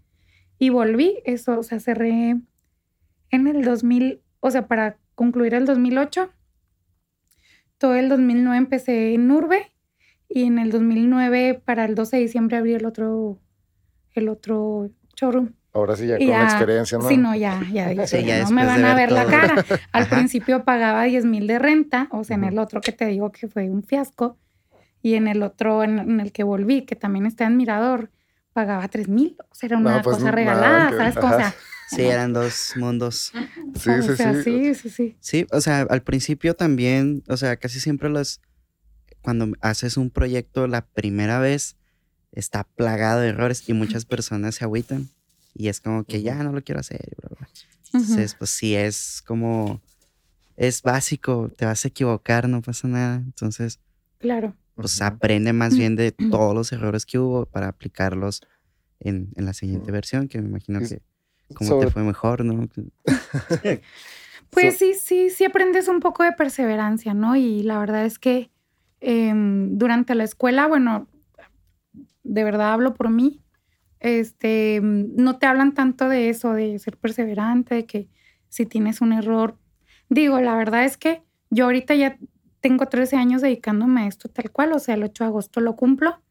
[0.59, 2.41] Y volví, eso, o sea, cerré
[3.29, 6.29] en el 2000, o sea, para concluir el 2008,
[7.77, 9.71] todo el 2009 empecé en Urbe
[10.27, 13.39] y en el 2009 para el 12 de diciembre abrí el otro,
[14.13, 15.53] el otro showroom.
[15.75, 17.09] Ahora sí, ya con experiencia, ¿no?
[17.09, 19.55] Sí, no, ya, ya, no me van a ver, la cara.
[19.91, 23.29] Al principio pagaba 10 mil de renta, o sea, en el otro que te digo
[23.33, 24.37] que fue un fiasco,
[25.01, 28.09] y en el otro en, el que volví, que también está en Mirador,
[28.53, 31.17] pagaba 3 mil, o sea, era una pues, cosa regalada, ¿sabes?
[31.17, 31.53] O sea,
[31.89, 33.33] sí, eran dos mundos.
[33.75, 34.43] Sí, sí, sí.
[34.43, 35.17] sí, sí, sí.
[35.19, 38.39] Sí, o sea, al principio también, o sea, casi siempre los,
[39.21, 41.75] cuando haces un proyecto la primera vez,
[42.31, 45.09] está plagado de errores y muchas personas se agüitan
[45.55, 47.15] y es como que ya no lo quiero hacer.
[47.85, 49.81] Entonces, pues sí, es como,
[50.57, 53.15] es básico, te vas a equivocar, no pasa nada.
[53.15, 53.79] Entonces,
[54.19, 54.53] claro.
[54.75, 58.41] Pues aprende más bien de todos los errores que hubo para aplicarlos
[58.99, 61.01] en, la siguiente versión, que me imagino que
[61.53, 62.67] como te fue mejor, ¿no?
[64.49, 67.37] pues sí, sí, sí aprendes un poco de perseverancia, ¿no?
[67.37, 68.51] Y la verdad es que
[68.99, 71.07] em, durante la escuela, bueno,
[72.23, 73.44] de verdad hablo por mí,
[73.99, 78.07] este, no te hablan tanto de eso, de ser perseverante, de que
[78.49, 79.57] si tienes un error.
[80.09, 82.17] Digo, la verdad es que yo ahorita ya
[82.61, 85.75] tengo 13 años dedicándome a esto tal cual, o sea, el 8 de agosto lo
[85.75, 86.21] cumplo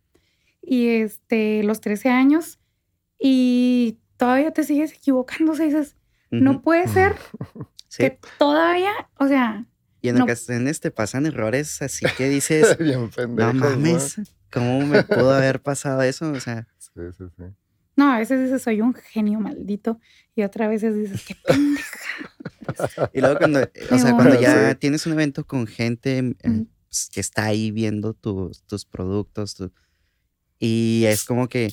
[0.60, 2.58] y este, los 13 años
[3.18, 5.96] y todavía te sigues equivocando, o sea, dices,
[6.30, 7.14] no puede ser
[7.98, 9.66] que todavía, o sea...
[10.00, 12.78] Y en ocasiones te pasan errores así que dices,
[13.28, 14.20] no mames,
[14.52, 16.30] ¿cómo me pudo haber pasado eso?
[16.32, 16.66] O sea...
[16.94, 17.44] Sí, sí, sí.
[17.96, 20.00] No, a veces dices, soy un genio maldito.
[20.34, 23.10] Y otra veces dices, qué pendeja.
[23.12, 27.20] y luego cuando, o sea, cuando ya tienes un evento con gente eh, pues, que
[27.20, 29.56] está ahí viendo tus, tus productos,
[30.58, 31.72] y es como que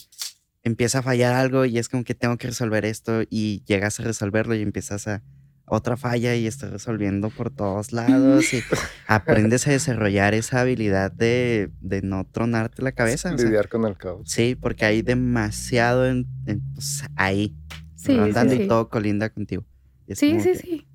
[0.63, 4.03] empieza a fallar algo y es como que tengo que resolver esto y llegas a
[4.03, 5.23] resolverlo y empiezas a
[5.65, 8.61] otra falla y estás resolviendo por todos lados y
[9.07, 11.71] aprendes a desarrollar esa habilidad de,
[12.03, 13.33] no tronarte la cabeza.
[13.33, 14.29] Lidiar con el caos.
[14.29, 16.27] Sí, porque hay demasiado en,
[16.73, 17.55] pues, ahí,
[17.95, 19.63] sí, andando y todo colinda contigo.
[20.09, 20.87] Sí, sí, sí.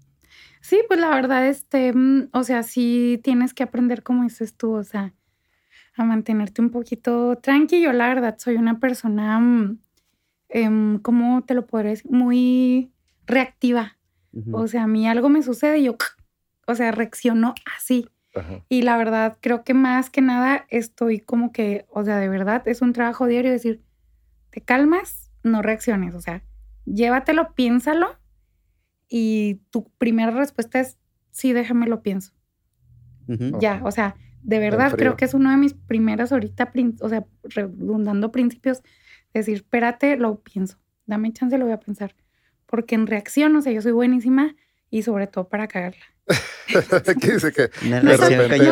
[0.60, 4.72] Sí, pues la verdad, este, mm, o sea, sí tienes que aprender como dices tú,
[4.72, 5.14] o sea,
[5.94, 7.92] a mantenerte un poquito tranquilo.
[7.92, 9.78] La verdad, soy una persona, mm,
[10.48, 12.10] em, ¿cómo te lo podré decir?
[12.10, 12.90] Muy
[13.26, 13.96] reactiva.
[14.52, 15.96] O sea, a mí algo me sucede y yo,
[16.66, 18.08] o sea, reacciono así.
[18.68, 22.62] Y la verdad, creo que más que nada estoy como que, o sea, de verdad
[22.68, 23.82] es un trabajo diario decir,
[24.50, 26.42] te calmas, no reacciones, o sea,
[26.84, 28.18] llévatelo, piénsalo
[29.08, 30.98] y tu primera respuesta es,
[31.30, 32.32] sí, déjame lo pienso.
[33.58, 36.70] Ya, o sea, de verdad creo que es uno de mis primeras ahorita,
[37.00, 38.82] o sea, redundando principios,
[39.32, 42.14] decir, espérate, lo pienso, dame chance, lo voy a pensar
[42.66, 44.54] porque en reacción, o sea, yo soy buenísima
[44.90, 46.04] y sobre todo para cagarla.
[47.20, 47.70] ¿Qué dice que
[48.02, 48.16] no,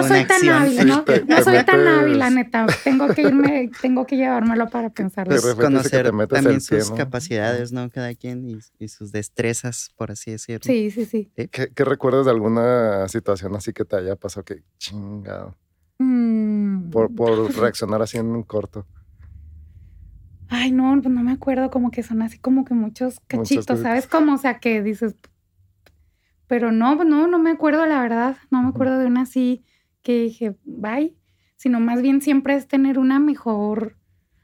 [0.03, 1.05] soy, tan hábil, ¿no?
[1.29, 2.67] No soy tan hábil, la neta.
[2.83, 5.37] Tengo que irme, tengo que llevármelo para pensarlo.
[5.57, 7.89] Conocer también sus capacidades, ¿no?
[7.91, 10.65] Cada quien y, sus destrezas, por así decirlo.
[10.65, 11.31] Sí, sí, sí.
[11.35, 15.57] ¿Qué, recuerdas de alguna situación así que te haya pasado que chingado?
[15.99, 16.91] Mm.
[16.91, 18.87] Por, por reaccionar así en un corto.
[20.57, 24.07] Ay, no, pues no me acuerdo, como que son así como que muchos cachitos, ¿sabes?
[24.07, 25.17] Como, o sea, que dices,
[26.47, 29.65] pero no, pues no, no me acuerdo, la verdad, no me acuerdo de una así
[30.03, 31.17] que dije, bye,
[31.57, 33.97] sino más bien siempre es tener una mejor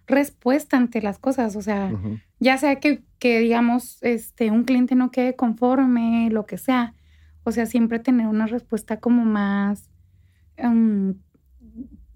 [0.09, 1.93] respuesta ante las cosas, o sea,
[2.41, 6.95] ya sea que, que, digamos, este, un cliente no quede conforme, lo que sea,
[7.45, 9.89] o sea, siempre tener una respuesta como más,
[10.57, 11.15] em,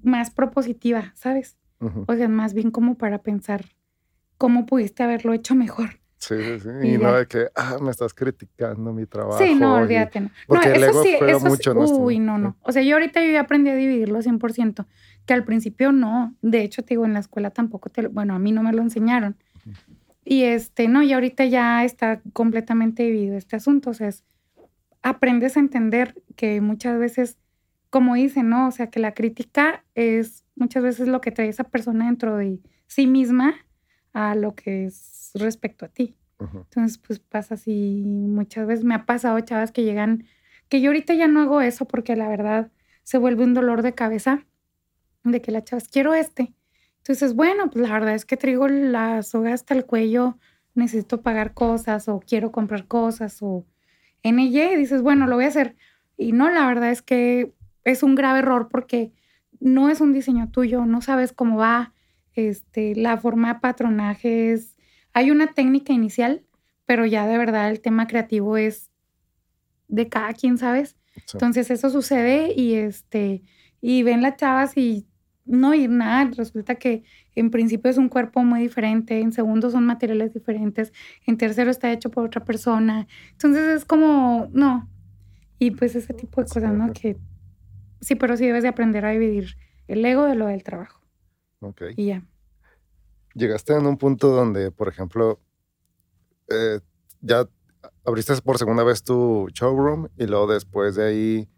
[0.02, 1.56] más propositiva, ¿sabes?
[2.06, 3.66] O sea, más bien como para pensar
[4.44, 6.00] cómo pudiste haberlo hecho mejor.
[6.18, 6.68] Sí, sí, sí.
[6.86, 9.38] Y, no de que, ah, me estás criticando mi trabajo.
[9.38, 10.20] Sí, no, olvídate.
[10.20, 10.30] No.
[10.46, 12.54] Porque el ego sí, eso mucho Uy, no, no.
[12.60, 14.84] O sea, yo ahorita yo ya aprendí a dividirlo 100%,
[15.24, 16.34] que al principio no.
[16.42, 18.82] De hecho, te digo, en la escuela tampoco te bueno, a mí no me lo
[18.82, 19.34] enseñaron.
[20.26, 23.88] Y este, no, y ahorita ya está completamente dividido este asunto.
[23.88, 24.10] O sea,
[25.00, 27.38] aprendes a entender que muchas veces,
[27.88, 28.68] como dicen, ¿no?
[28.68, 32.60] O sea, que la crítica es muchas veces lo que trae esa persona dentro de
[32.88, 33.54] sí misma
[34.14, 36.16] a lo que es respecto a ti.
[36.40, 38.84] Entonces, pues pasa así muchas veces.
[38.84, 40.24] Me ha pasado chavas que llegan,
[40.68, 42.70] que yo ahorita ya no hago eso porque la verdad
[43.02, 44.44] se vuelve un dolor de cabeza
[45.22, 46.52] de que la chavas, quiero este.
[46.98, 50.38] Entonces, bueno, pues la verdad es que traigo la soga hasta el cuello,
[50.74, 53.66] necesito pagar cosas o quiero comprar cosas o
[54.22, 55.76] NY, y dices, bueno, lo voy a hacer.
[56.16, 57.52] Y no, la verdad es que
[57.84, 59.12] es un grave error porque
[59.60, 61.92] no es un diseño tuyo, no sabes cómo va,
[62.34, 64.58] este, la forma de patronaje
[65.12, 66.44] hay una técnica inicial,
[66.86, 68.90] pero ya de verdad el tema creativo es
[69.88, 70.96] de cada quien, ¿sabes?
[71.32, 73.42] Entonces eso sucede y este,
[73.80, 75.06] y ven las chavas y
[75.44, 79.84] no ir nada, resulta que en principio es un cuerpo muy diferente, en segundo son
[79.84, 80.92] materiales diferentes,
[81.26, 83.06] en tercero está hecho por otra persona.
[83.32, 84.88] Entonces es como, no.
[85.58, 86.92] Y pues ese tipo de cosas, ¿no?
[86.92, 87.16] Que
[88.00, 91.03] sí, pero sí debes de aprender a dividir el ego de lo del trabajo.
[91.64, 91.82] Ok.
[91.96, 92.22] Y ya.
[93.34, 95.40] Llegaste en un punto donde, por ejemplo,
[96.48, 96.80] eh,
[97.20, 97.48] ya
[98.04, 101.48] abriste por segunda vez tu showroom y luego después de ahí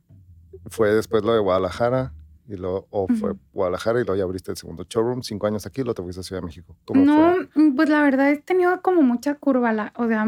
[0.66, 2.12] fue después lo de Guadalajara
[2.48, 5.80] y luego o fue Guadalajara y luego ya abriste el segundo showroom, cinco años aquí
[5.80, 6.76] y luego te fuiste a Ciudad de México.
[6.84, 10.26] ¿Cómo no, mm, pues la verdad he tenido como mucha curva, la, o sea,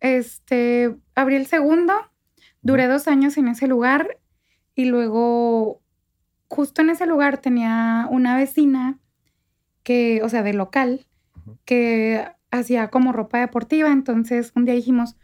[0.00, 1.94] este, abrí el segundo,
[2.60, 4.18] duré dos años en ese lugar
[4.74, 5.80] y luego
[6.54, 9.00] justo en ese lugar tenía una vecina
[9.82, 11.04] que, o sea, de local,
[11.64, 15.16] que hacía como ropa deportiva, entonces un día dijimos,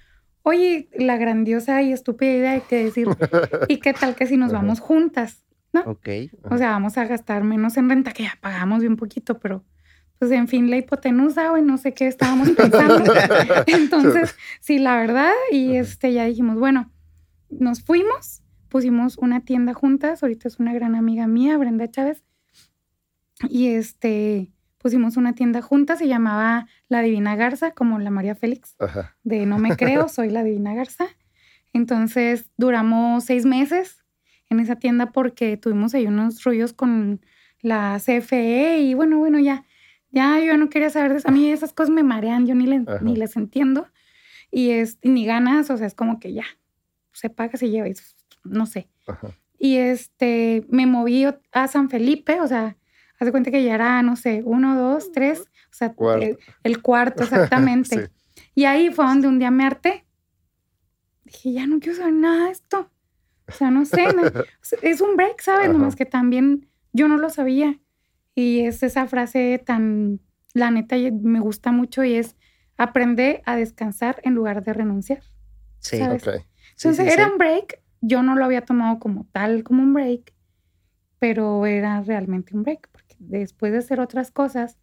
[0.42, 3.06] oye, la grandiosa y estúpida idea hay que decir,
[3.68, 5.44] ¿y qué tal que si nos vamos juntas?
[5.72, 5.82] ¿No?
[5.82, 6.08] Ok.
[6.50, 9.64] O sea, vamos a gastar menos en renta, que ya pagamos bien poquito, pero
[10.18, 13.12] pues en fin, la hipotenusa, güey, no sé qué estábamos pensando.
[13.68, 16.90] Entonces, sí, la verdad, y este, ya dijimos, bueno,
[17.50, 22.24] nos fuimos, pusimos una tienda juntas, ahorita es una gran amiga mía, Brenda Chávez,
[23.48, 28.76] y este, pusimos una tienda juntas, se llamaba La Divina Garza, como la María Félix,
[29.24, 31.06] de No me creo, soy la Divina Garza.
[31.72, 34.04] Entonces duramos seis meses
[34.48, 37.20] en esa tienda porque tuvimos ahí unos rollos con
[37.60, 39.64] la CFE y bueno, bueno, ya,
[40.10, 41.28] ya yo no quería saber de eso.
[41.28, 42.66] A mí esas cosas me marean, yo ni,
[43.02, 43.86] ni les entiendo
[44.50, 46.44] y es ni ganas, o sea, es como que ya,
[47.12, 47.86] se paga, se lleva,
[48.44, 48.88] no sé.
[49.58, 52.76] Y este, me moví a San Felipe, o sea,
[53.20, 55.94] Haz de cuenta que ya era, no sé, uno, dos, tres, o sea,
[56.62, 58.10] El, cuarto, exactamente.
[58.54, 60.04] Y ahí fue donde un día me harté.
[61.24, 62.90] Dije, ya no quiero saber nada de esto.
[63.46, 64.06] O sea, no sé,
[64.82, 65.70] es un break, ¿sabes?
[65.70, 67.78] Nomás que también yo no lo sabía.
[68.34, 70.20] Y es esa frase tan,
[70.52, 72.36] la neta, me gusta mucho y es,
[72.76, 75.22] aprende a descansar en lugar de renunciar.
[75.78, 76.24] Sí, ¿sabes?
[76.76, 80.32] Entonces era un break, yo no lo había tomado como tal, como un break,
[81.18, 84.78] pero era realmente un break, después de hacer otras cosas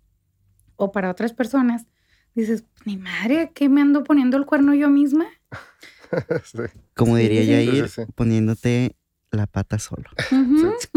[0.75, 1.87] o para otras personas,
[2.35, 5.25] dices, mi madre, ¿qué me ando poniendo el cuerno yo misma?
[6.95, 8.95] Como diría Yair, poniéndote
[9.31, 10.09] la pata solo.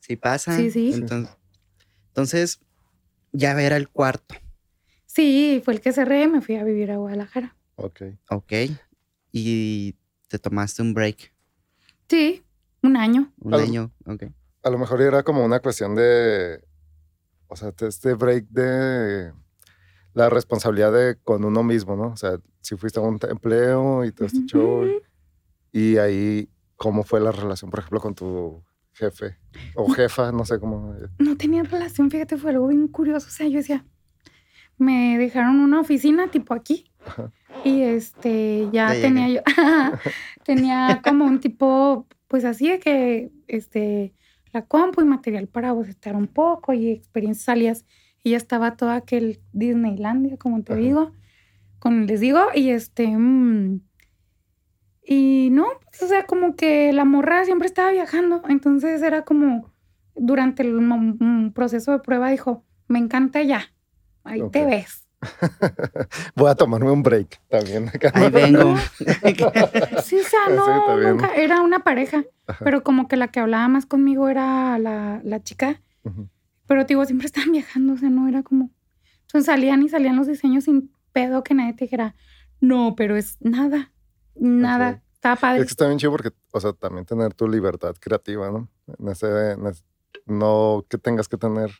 [0.00, 0.16] sí.
[0.16, 0.56] pasa.
[0.56, 1.04] Sí, sí.
[2.08, 2.60] Entonces,
[3.32, 4.36] ya era el cuarto.
[5.06, 7.56] Sí, fue el que cerré, me fui a vivir a Guadalajara.
[7.76, 8.02] Ok.
[8.30, 8.52] Ok.
[9.32, 9.96] Y
[10.30, 11.34] te tomaste un break.
[12.08, 12.42] Sí,
[12.82, 13.32] un año.
[13.40, 14.24] Un año, ok
[14.62, 16.62] a lo mejor era como una cuestión de,
[17.48, 19.32] o sea, este break de
[20.12, 22.08] la responsabilidad de con uno mismo, ¿no?
[22.08, 24.86] O sea, si fuiste a un empleo y todo este show,
[25.72, 28.62] y ahí, ¿cómo fue la relación, por ejemplo, con tu
[28.92, 29.38] jefe
[29.74, 30.32] o jefa?
[30.32, 30.94] No sé cómo.
[31.18, 33.28] No tenía relación, fíjate, fue algo bien curioso.
[33.28, 33.86] O sea, yo decía,
[34.76, 36.89] me dejaron una oficina tipo aquí.
[37.64, 39.40] Y este, ya tenía yo,
[40.44, 44.14] tenía como un tipo, pues así de que, este,
[44.52, 47.84] la compu y material para bocetar un poco y experiencias salias.
[48.22, 51.12] Y ya estaba todo aquel Disneylandia, como te digo,
[51.78, 53.80] con les digo, y este, mm,
[55.02, 59.72] y no, pues, o sea, como que la morra siempre estaba viajando, entonces era como,
[60.14, 63.72] durante el proceso de prueba dijo, me encanta ya,
[64.22, 64.99] ahí te ves.
[66.34, 67.90] Voy a tomarme un break también.
[68.14, 68.76] Ahí vengo.
[70.02, 72.24] sí, o sea, no, nunca, era una pareja,
[72.60, 75.80] pero como que la que hablaba más conmigo era la, chica.
[76.66, 78.70] Pero digo, siempre estaban viajando, o sea, no era como...
[79.22, 82.14] Entonces salían y salían los diseños sin pedo que nadie te dijera,
[82.60, 83.92] no, pero es nada,
[84.34, 85.02] nada.
[85.14, 85.60] Estaba padre.
[85.60, 88.68] Es que está bien chido porque, o sea, también tener tu libertad creativa, ¿no?
[90.26, 91.70] no que tengas que tener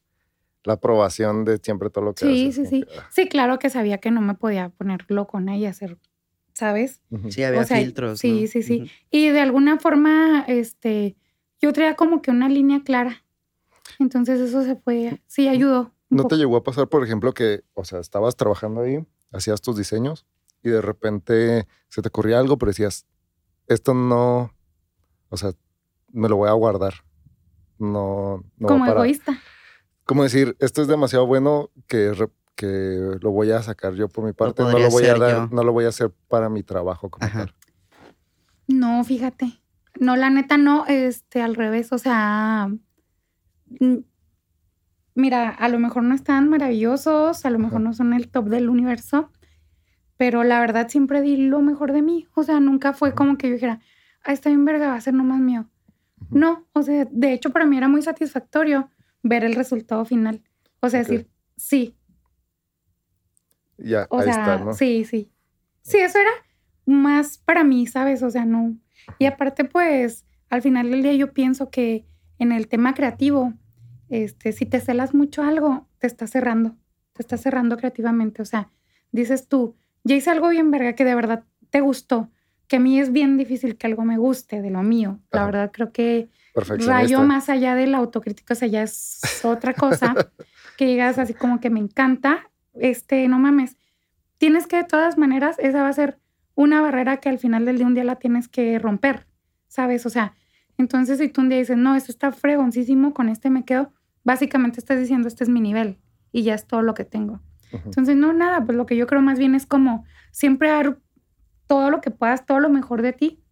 [0.65, 3.09] la aprobación de siempre todo lo que sí, Sí, sí, ah.
[3.11, 3.29] sí.
[3.29, 5.99] claro que sabía que no me podía poner con ella y hacer,
[6.53, 7.01] ¿sabes?
[7.31, 8.19] Sí, había filtros.
[8.19, 8.91] Sí, sí, sí.
[9.11, 11.17] Y de alguna forma, este,
[11.61, 13.25] yo traía como que una línea clara.
[13.99, 15.93] Entonces eso se fue, sí, ayudó.
[16.11, 19.77] ¿No te llegó a pasar, por ejemplo, que, o sea, estabas trabajando ahí, hacías tus
[19.77, 20.27] diseños
[20.63, 23.07] y de repente se te ocurría algo, pero decías,
[23.67, 24.53] esto no,
[25.29, 25.53] o sea,
[26.13, 26.95] me lo voy a guardar.
[27.79, 29.41] No, no como egoísta
[30.11, 32.13] como decir, esto es demasiado bueno que,
[32.57, 35.63] que lo voy a sacar yo por mi parte, no lo voy a dar, no
[35.63, 37.55] lo voy a hacer para mi trabajo como tal.
[38.67, 39.61] No, fíjate.
[40.01, 42.73] No, la neta no, este, al revés, o sea,
[45.15, 48.69] mira, a lo mejor no están maravillosos, a lo mejor no son el top del
[48.69, 49.31] universo,
[50.17, 53.47] pero la verdad siempre di lo mejor de mí, o sea, nunca fue como que
[53.47, 53.79] yo dijera,
[54.25, 55.71] ah, está bien verga, va a ser nomás mío.
[56.31, 58.91] No, o sea, de hecho para mí era muy satisfactorio
[59.23, 60.43] ver el resultado final.
[60.81, 61.97] O sea, decir, sí.
[63.79, 64.75] Ya, ahí está, ¿no?
[64.75, 65.31] Sí, sí.
[65.83, 66.31] Sí, eso era
[66.87, 68.23] más para mí, ¿sabes?
[68.23, 68.77] O sea, no.
[69.18, 72.07] Y aparte, pues, al final del día yo pienso que
[72.39, 73.55] en el tema creativo,
[74.09, 76.77] este, si te celas mucho algo, te está cerrando,
[77.12, 78.43] te está cerrando creativamente.
[78.43, 78.71] O sea,
[79.12, 82.31] dices tú, ya hice algo bien verga que de verdad te gustó,
[82.66, 85.21] que a mí es bien difícil que algo me guste de lo mío.
[85.31, 90.14] La verdad creo que rayo más allá del autocrítico, o sea, ya es otra cosa,
[90.76, 93.76] que digas así como que me encanta, este, no mames,
[94.38, 96.18] tienes que de todas maneras, esa va a ser
[96.55, 99.26] una barrera que al final del día un día la tienes que romper,
[99.68, 100.07] ¿sabes?
[100.07, 100.34] O sea,
[100.78, 103.92] entonces si tú un día dices, no, esto está fregoncísimo, con este me quedo,
[104.24, 105.98] básicamente estás diciendo, este es mi nivel
[106.32, 107.40] y ya es todo lo que tengo.
[107.72, 110.98] Entonces, no, nada, pues lo que yo creo más bien es como siempre dar
[111.66, 113.44] todo lo que puedas, todo lo mejor de ti,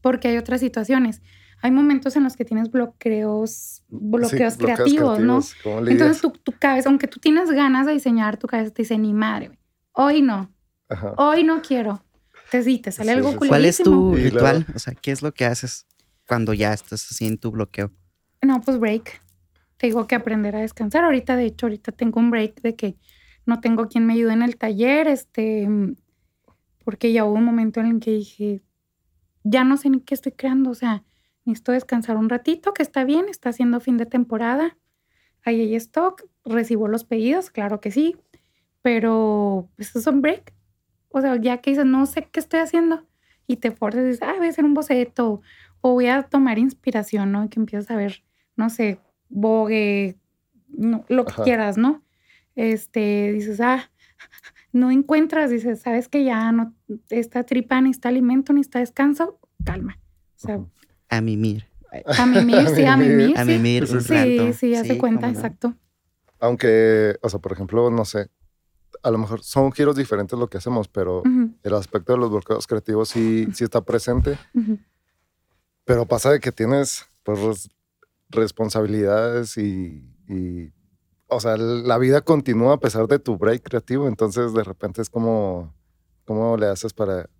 [0.00, 1.20] porque hay otras situaciones.
[1.62, 5.40] Hay momentos en los que tienes bloqueos, bloqueos, creativos, ¿no?
[5.86, 9.12] Entonces tu, tu, cabeza, aunque tú tienes ganas de diseñar, tu cabeza te dice, ni
[9.12, 9.58] madre,
[9.92, 10.50] hoy no,
[11.16, 12.02] hoy no quiero.
[12.50, 14.66] Te, sí, te sale algo ¿Cuál es tu ritual?
[14.74, 15.86] O sea, ¿qué es lo que haces
[16.28, 17.90] cuando ya estás así en tu bloqueo?
[18.42, 19.20] No, pues break.
[19.78, 21.04] Tengo que aprender a descansar.
[21.04, 22.96] Ahorita, de hecho, ahorita tengo un break de que
[23.46, 25.68] no tengo quien me ayude en el taller, este,
[26.84, 28.62] porque ya hubo un momento en el que dije,
[29.44, 31.04] ya no sé ni qué estoy creando, o sea,
[31.46, 34.76] necesito descansar un ratito, que está bien, está haciendo fin de temporada,
[35.44, 38.16] ahí hay stock, recibo los pedidos, claro que sí,
[38.82, 40.52] pero pues, eso es un break.
[41.08, 43.06] O sea, ya que dices, no sé qué estoy haciendo,
[43.46, 45.40] y te forzas y dices, ah, voy a hacer un boceto,
[45.80, 47.44] o voy a tomar inspiración, ¿no?
[47.44, 48.24] Y que empiezas a ver,
[48.56, 50.16] no sé, bogue,
[50.68, 52.02] lo que quieras, ¿no?
[52.56, 53.90] Este, dices, ah,
[54.72, 56.74] no encuentras, dices, sabes que ya no,
[57.08, 59.98] esta tripa ni está alimento, ni está descanso, calma.
[60.34, 60.60] O sea,
[61.08, 61.66] a mimir.
[62.04, 63.38] A mimir, sí, a mimir.
[63.38, 65.74] A mimir, sí, sí, sí, hace cuenta, exacto.
[66.38, 68.28] Aunque, o sea, por ejemplo, no sé,
[69.02, 71.22] a lo mejor son giros diferentes lo que hacemos, pero
[71.62, 74.38] el aspecto de los bloqueos creativos sí, sí está presente.
[75.84, 77.70] Pero pasa de que tienes, pues,
[78.28, 80.72] responsabilidades y, y,
[81.28, 85.08] o sea, la vida continúa a pesar de tu break creativo, entonces de repente es
[85.08, 85.74] como,
[86.24, 87.30] ¿cómo le haces para,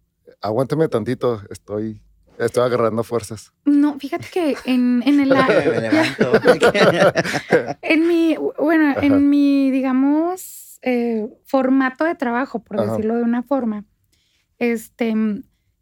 [0.41, 2.03] aguántame tantito, estoy
[2.39, 3.53] Estoy agarrando fuerzas.
[3.65, 5.33] No, fíjate que en, en el...
[7.83, 13.85] en mi, bueno, en mi, digamos, eh, formato de trabajo, por decirlo de una forma,
[14.59, 15.15] este,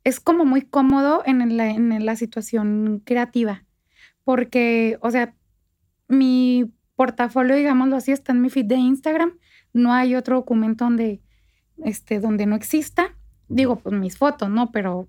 [0.05, 3.65] es como muy cómodo en la, en la situación creativa.
[4.25, 5.35] Porque, o sea,
[6.09, 9.39] mi portafolio, digámoslo así, está en mi feed de Instagram.
[9.73, 11.21] No hay otro documento donde,
[11.85, 13.17] este, donde no exista.
[13.49, 14.73] Digo, pues mis fotos, ¿no?
[14.73, 15.09] Pero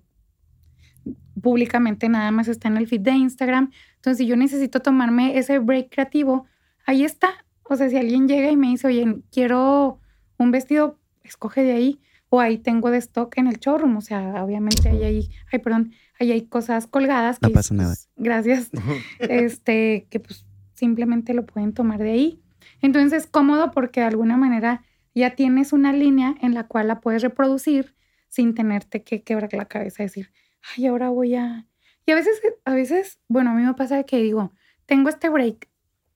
[1.40, 3.70] públicamente nada más está en el feed de Instagram.
[3.96, 6.46] Entonces, si yo necesito tomarme ese break creativo,
[6.86, 7.44] ahí está.
[7.62, 10.00] O sea, si alguien llega y me dice, oye, quiero
[10.38, 12.00] un vestido, escoge de ahí.
[12.28, 13.96] O ahí tengo de stock en el showroom.
[13.96, 17.40] O sea, obviamente ahí hay, ay, perdón, ahí hay cosas colgadas.
[17.40, 17.94] No pasa nada.
[17.94, 18.70] Pues, gracias.
[19.20, 20.44] este, que pues
[20.74, 22.42] simplemente lo pueden tomar de ahí.
[22.82, 24.82] Entonces es cómodo porque de alguna manera
[25.14, 27.94] ya tienes una línea en la cual la puedes reproducir
[28.28, 30.30] sin tenerte que quebrar la cabeza, decir,
[30.74, 31.66] ay, ahora voy a...
[32.04, 34.52] Y a veces, a veces, bueno, a mí me pasa que digo,
[34.86, 35.68] tengo este break,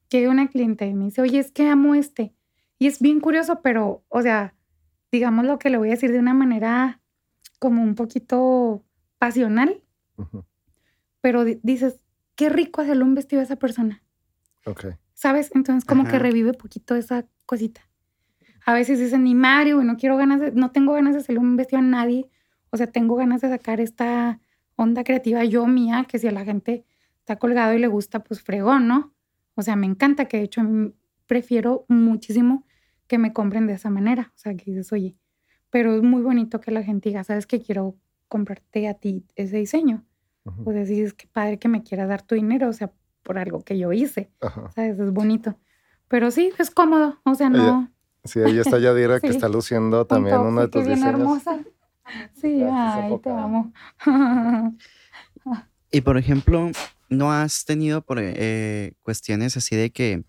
[0.08, 2.34] que una cliente y me dice, oye, es que amo este.
[2.78, 4.54] Y es bien curioso, pero, o sea,
[5.12, 7.00] digamos lo que le voy a decir de una manera
[7.58, 8.84] como un poquito
[9.18, 9.82] pasional,
[11.20, 12.00] pero dices,
[12.34, 14.02] qué rico hacerle un vestido a esa persona.
[14.64, 14.86] Ok.
[15.14, 15.50] ¿Sabes?
[15.54, 17.82] Entonces como que revive poquito esa cosita.
[18.64, 21.56] A veces dicen, ni Mario, no quiero ganas de, no tengo ganas de hacerle un
[21.56, 22.30] vestido a nadie,
[22.70, 24.40] o sea, tengo ganas de sacar esta
[24.76, 26.84] onda creativa yo mía, que si a la gente
[27.18, 29.12] está colgado y le gusta, pues fregón, ¿no?
[29.54, 30.62] O sea, me encanta que de hecho
[31.26, 32.64] prefiero muchísimo
[33.06, 34.32] que me compren de esa manera.
[34.34, 35.16] O sea, que dices, oye,
[35.70, 37.96] pero es muy bonito que la gente diga, ¿sabes que quiero
[38.28, 40.04] comprarte a ti ese diseño?
[40.64, 42.90] O sea, es que padre que me quiera dar tu dinero, o sea,
[43.22, 44.30] por algo que yo hice.
[44.74, 44.98] ¿Sabes?
[44.98, 45.56] Es bonito.
[46.08, 47.18] Pero sí, es cómodo.
[47.24, 47.90] O sea, no.
[48.24, 51.08] sí, ahí está Yadira que está luciendo también uno de tus diseños.
[51.08, 51.60] hermosa.
[52.32, 53.72] Sí, ay, te amo.
[55.90, 56.70] y por ejemplo,
[57.08, 60.24] ¿no has tenido por, eh, cuestiones así de que,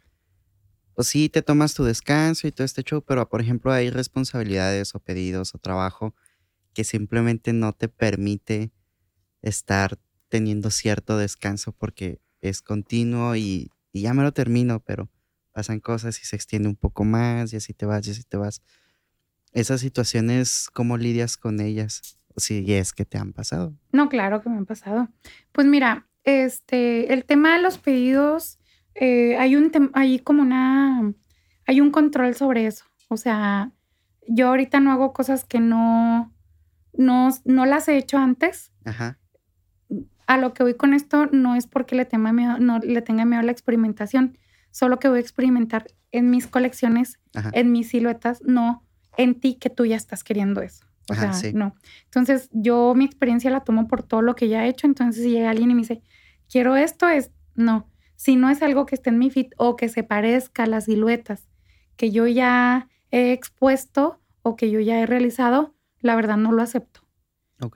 [0.95, 4.93] pues sí, te tomas tu descanso y todo este show, pero por ejemplo hay responsabilidades
[4.95, 6.13] o pedidos o trabajo
[6.73, 8.71] que simplemente no te permite
[9.41, 15.09] estar teniendo cierto descanso porque es continuo y, y ya me lo termino, pero
[15.53, 18.37] pasan cosas y se extiende un poco más y así te vas y así te
[18.37, 18.61] vas.
[19.53, 22.17] Esas situaciones, ¿cómo lidias con ellas?
[22.37, 23.75] Si es que te han pasado.
[23.91, 25.09] No, claro que me han pasado.
[25.51, 28.59] Pues mira, este, el tema de los pedidos,
[28.95, 31.13] eh, hay un hay como una,
[31.65, 32.85] hay un control sobre eso.
[33.09, 33.71] O sea,
[34.27, 36.33] yo ahorita no hago cosas que no,
[36.93, 38.71] no, no las he hecho antes.
[38.85, 39.19] Ajá.
[40.27, 43.41] A lo que voy con esto no es porque le, tema no le tenga miedo
[43.41, 44.37] a la experimentación,
[44.71, 47.19] solo que voy a experimentar en mis colecciones,
[47.51, 48.85] en mis siluetas, no
[49.17, 50.85] en ti que tú ya estás queriendo eso.
[51.09, 51.75] O sea, no.
[52.05, 54.87] Entonces, yo mi experiencia la tomo por todo lo que ya he hecho.
[54.87, 56.01] Entonces, si llega alguien y me dice,
[56.49, 57.89] quiero esto, es no.
[58.15, 60.85] Si no es algo que esté en mi fit o que se parezca a las
[60.85, 61.49] siluetas
[61.97, 66.61] que yo ya he expuesto o que yo ya he realizado, la verdad no lo
[66.61, 67.01] acepto.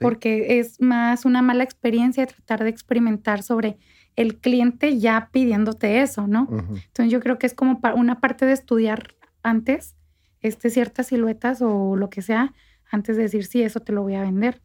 [0.00, 3.78] Porque es más una mala experiencia tratar de experimentar sobre
[4.16, 6.48] el cliente ya pidiéndote eso, ¿no?
[6.50, 9.14] Entonces yo creo que es como una parte de estudiar
[9.44, 9.94] antes
[10.40, 12.54] este, ciertas siluetas o lo que sea,
[12.90, 14.62] antes de decir, sí, eso te lo voy a vender.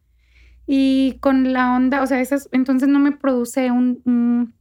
[0.66, 4.54] Y con la onda, o sea, esas, entonces no me produce un,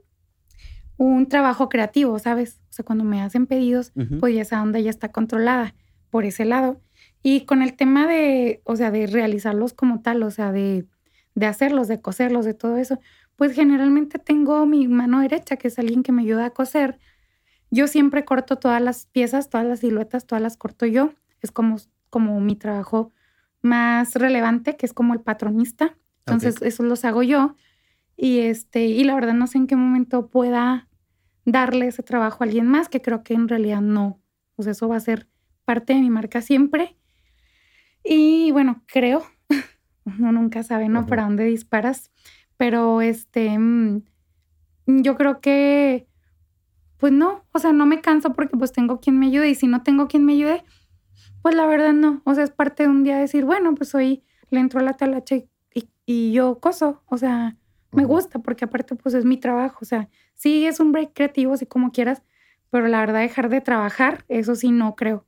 [0.97, 2.59] un, trabajo creativo, ¿sabes?
[2.69, 5.75] O sea, cuando me hacen pedidos, pues ya esa onda ya está controlada
[6.09, 6.81] por ese lado.
[7.23, 10.85] Y con el tema de, o sea, de realizarlos como tal, o sea, de,
[11.35, 12.99] de hacerlos, de coserlos, de todo eso,
[13.35, 16.99] pues generalmente tengo mi mano derecha, que es alguien que me ayuda a coser.
[17.71, 21.13] Yo siempre corto todas las piezas, todas las siluetas, todas las corto yo.
[21.41, 21.77] Es como,
[22.09, 23.11] como mi trabajo
[23.61, 25.97] más relevante, que es como el patronista.
[26.25, 27.55] Entonces, eso los hago yo.
[28.17, 30.89] Y este, y la verdad no sé en qué momento pueda
[31.45, 34.19] darle ese trabajo a alguien más, que creo que en realidad no.
[34.55, 35.27] Pues eso va a ser
[35.65, 36.97] parte de mi marca siempre.
[38.03, 39.23] Y bueno, creo,
[40.05, 41.05] uno nunca sabe, ¿no?
[41.05, 42.11] Para dónde disparas.
[42.57, 44.03] Pero este, mm,
[44.87, 46.07] yo creo que,
[47.01, 49.49] pues no, o sea, no me canso porque pues tengo quien me ayude.
[49.49, 50.63] Y si no tengo quien me ayude,
[51.41, 52.21] pues la verdad no.
[52.25, 54.93] O sea, es parte de un día decir, bueno, pues hoy le entro a la
[54.93, 55.49] talacha y,
[56.05, 57.01] y, yo coso.
[57.07, 57.57] O sea,
[57.91, 59.79] me gusta porque aparte pues es mi trabajo.
[59.81, 62.21] O sea, sí es un break creativo, si como quieras,
[62.69, 65.25] pero la verdad dejar de trabajar, eso sí no creo.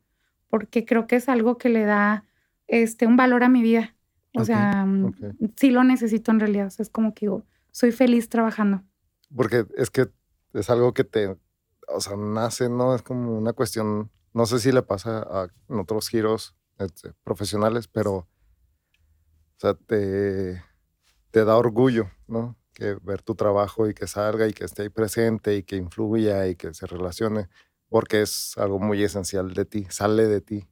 [0.50, 2.24] Porque creo que es algo que le da
[2.68, 3.96] este, un valor a mi vida.
[4.36, 5.12] O sea, mm,
[5.56, 6.68] sí lo necesito en realidad.
[6.68, 8.84] O sea, es como que digo, soy feliz trabajando.
[9.36, 10.12] Porque es que
[10.54, 11.36] es algo que te,
[11.88, 12.96] o sea, nace, ¿no?
[12.96, 17.88] Es como una cuestión no sé si le pasa a, en otros giros este, profesionales,
[17.88, 18.28] pero o
[19.58, 20.62] sea, te,
[21.32, 22.58] te da orgullo, ¿no?
[22.74, 26.48] Que ver tu trabajo y que salga y que esté ahí presente y que influya
[26.48, 27.48] y que se relacione,
[27.90, 30.68] porque es algo muy esencial de ti, sale de ti.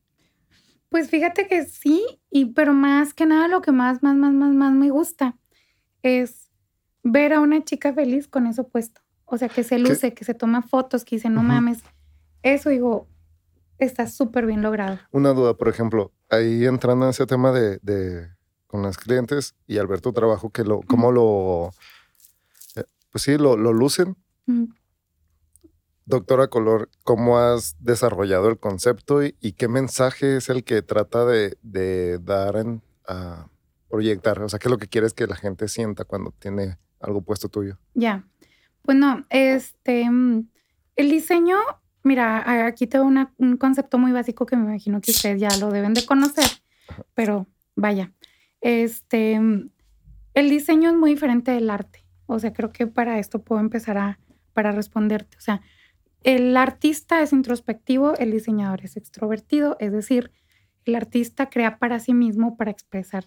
[0.90, 4.54] Pues fíjate que sí, y pero más que nada lo que más, más, más, más,
[4.54, 5.38] más me gusta
[6.02, 6.52] es
[7.04, 9.02] ver a una chica feliz con eso puesto.
[9.34, 11.80] O sea, que se luce, que se toma fotos, que dice, no mames.
[12.44, 13.08] Eso digo,
[13.78, 15.00] está súper bien logrado.
[15.12, 18.28] Una duda, por ejemplo, ahí entrando en ese tema de, de
[18.68, 21.72] con los clientes y al ver tu trabajo, que lo, cómo lo,
[22.76, 24.18] eh, pues sí, lo, lo lucen.
[26.06, 31.58] Doctora Color, ¿cómo has desarrollado el concepto y, qué mensaje es el que trata de,
[31.62, 33.48] de dar en, a
[33.90, 34.42] proyectar?
[34.42, 37.48] O sea, ¿qué es lo que quieres que la gente sienta cuando tiene algo puesto
[37.48, 37.78] tuyo?
[37.94, 38.28] Ya,
[38.84, 40.48] pues no, este, mm,
[40.96, 41.58] el diseño
[42.04, 43.06] Mira, aquí tengo
[43.38, 46.46] un concepto muy básico que me imagino que ustedes ya lo deben de conocer,
[47.14, 48.12] pero vaya,
[48.60, 52.04] este, el diseño es muy diferente del arte.
[52.26, 54.20] O sea, creo que para esto puedo empezar a,
[54.54, 55.38] para responderte.
[55.38, 55.62] O sea,
[56.24, 60.32] el artista es introspectivo, el diseñador es extrovertido, es decir,
[60.86, 63.26] el artista crea para sí mismo, para expresar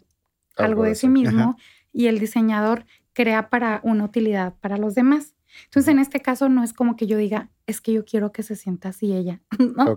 [0.56, 1.56] algo, de, sí mismo,
[1.92, 5.33] y el diseñador crea para una utilidad para los demás.
[5.64, 8.42] Entonces, en este caso, no es como que yo diga, es que yo quiero que
[8.42, 9.96] se sienta así ella, ¿no?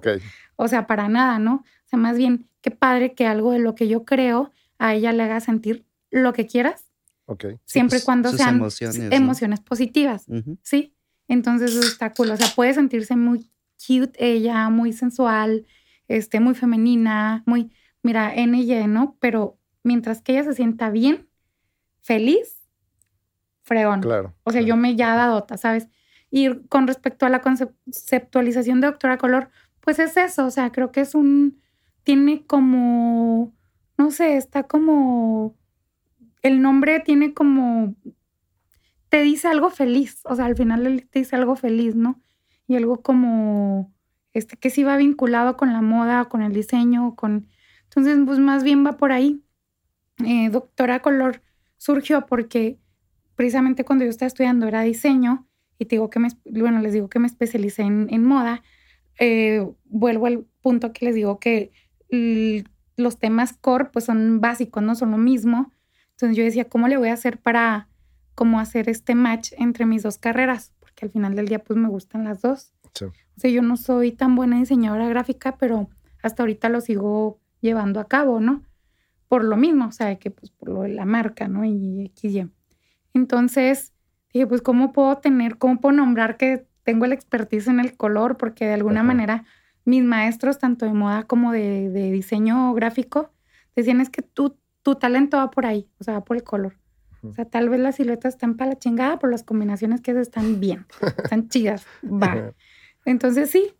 [0.55, 1.55] O sea, para nada, ¿no?
[1.55, 5.11] O sea, más bien, qué padre que algo de lo que yo creo a ella
[5.13, 6.85] le haga sentir lo que quieras.
[7.25, 7.45] Ok.
[7.65, 8.61] Siempre y cuando sean
[9.11, 10.25] emociones, positivas,
[10.61, 10.93] ¿sí?
[11.27, 12.31] Entonces, eso está cool.
[12.31, 13.49] O sea, puede sentirse muy
[13.85, 15.65] cute ella, muy sensual,
[16.07, 19.17] este, muy femenina, muy, mira, N y ¿no?
[19.19, 21.27] Pero mientras que ella se sienta bien,
[21.99, 22.56] feliz,
[23.67, 24.01] fregón.
[24.01, 24.33] Claro.
[24.43, 25.89] O sea, yo me ya dota, ¿sabes?
[26.31, 29.49] Y con respecto a la conceptualización de Doctora Color,
[29.81, 31.61] pues es eso, o sea, creo que es un,
[32.03, 33.53] tiene como,
[33.97, 35.55] no sé, está como,
[36.41, 37.95] el nombre tiene como,
[39.09, 42.21] te dice algo feliz, o sea, al final te dice algo feliz, ¿no?
[42.67, 43.93] Y algo como,
[44.33, 47.47] este, que sí va vinculado con la moda, con el diseño, con,
[47.83, 49.41] entonces, pues más bien va por ahí.
[50.25, 51.41] Eh, Doctora Color
[51.77, 52.79] surgió porque
[53.37, 57.07] precisamente cuando yo estaba estudiando era diseño y te digo que me, bueno, les digo
[57.07, 58.63] que me especialicé en, moda,
[59.19, 61.71] eh, vuelvo al punto que les digo que
[62.97, 65.71] los temas core pues son básicos, no son lo mismo.
[66.11, 67.87] Entonces yo decía, ¿cómo le voy a hacer para
[68.33, 70.73] como hacer este match entre mis dos carreras?
[70.79, 72.73] Porque al final del día pues me gustan las dos.
[73.03, 75.89] O sea, yo no soy tan buena diseñadora gráfica, pero
[76.23, 78.63] hasta ahorita lo sigo llevando a cabo, ¿no?
[79.27, 81.63] Por lo mismo, o sea, que pues por lo de la marca, ¿no?
[81.63, 82.49] Y XY.
[83.17, 83.93] Entonces,
[84.31, 88.37] dije, pues, ¿cómo puedo tener, cómo puedo nombrar que tengo el expertise en el color?
[88.37, 89.43] Porque de alguna manera
[89.85, 93.31] mis maestros, tanto de moda como de, diseño gráfico,
[93.75, 96.77] decían es que tú, tu talento va por ahí, o sea, va por el color.
[97.23, 100.59] O sea, tal vez las siluetas están para la chingada, pero las combinaciones que están
[100.59, 100.85] bien,
[101.23, 102.53] están chidas, va.
[103.03, 103.73] Entonces sí,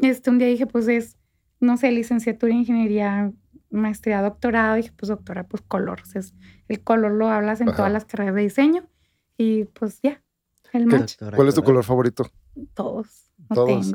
[0.00, 1.18] este, un día dije, pues es,
[1.60, 3.32] no sé, licenciatura en ingeniería,
[3.70, 6.00] maestría, doctorado, dije, pues doctora, pues color.
[6.02, 6.22] O sea,
[6.68, 8.88] el color lo hablas en todas las carreras de diseño
[9.36, 10.22] y pues ya,
[10.72, 11.16] el match.
[11.34, 12.30] ¿Cuál es tu color favorito?
[12.74, 13.28] Todos.
[13.54, 13.94] Todos.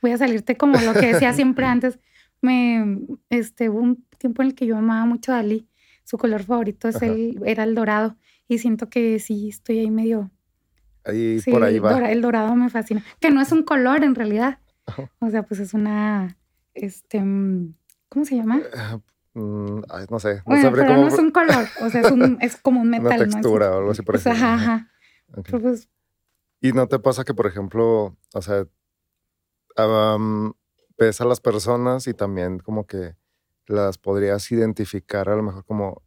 [0.00, 1.98] Voy a salirte como lo que decía siempre antes.
[2.40, 3.00] Me,
[3.30, 5.68] este, hubo un tiempo en el que yo amaba mucho a Dalí.
[6.04, 8.16] Su color favorito es el, era el dorado.
[8.48, 10.30] Y siento que sí, estoy ahí medio.
[11.04, 12.10] Ahí por ahí va.
[12.10, 13.02] el dorado me fascina.
[13.20, 14.60] Que no es un color en realidad.
[15.18, 16.38] O sea, pues es una.
[16.74, 17.22] Este.
[18.08, 18.60] ¿Cómo se llama?
[18.60, 18.98] Eh,
[19.34, 19.80] mm,
[20.10, 20.42] no sé.
[20.46, 21.66] No pero no es un color.
[21.82, 23.06] O sea, es, un, es como un metal.
[23.06, 24.90] Una textura o algo así por Ajá, ajá.
[25.50, 25.88] pues,
[26.60, 28.66] ¿Y no te pasa que, por ejemplo, o sea,
[30.98, 33.14] ves a las personas y también como que
[33.66, 36.02] las podrías identificar a lo mejor como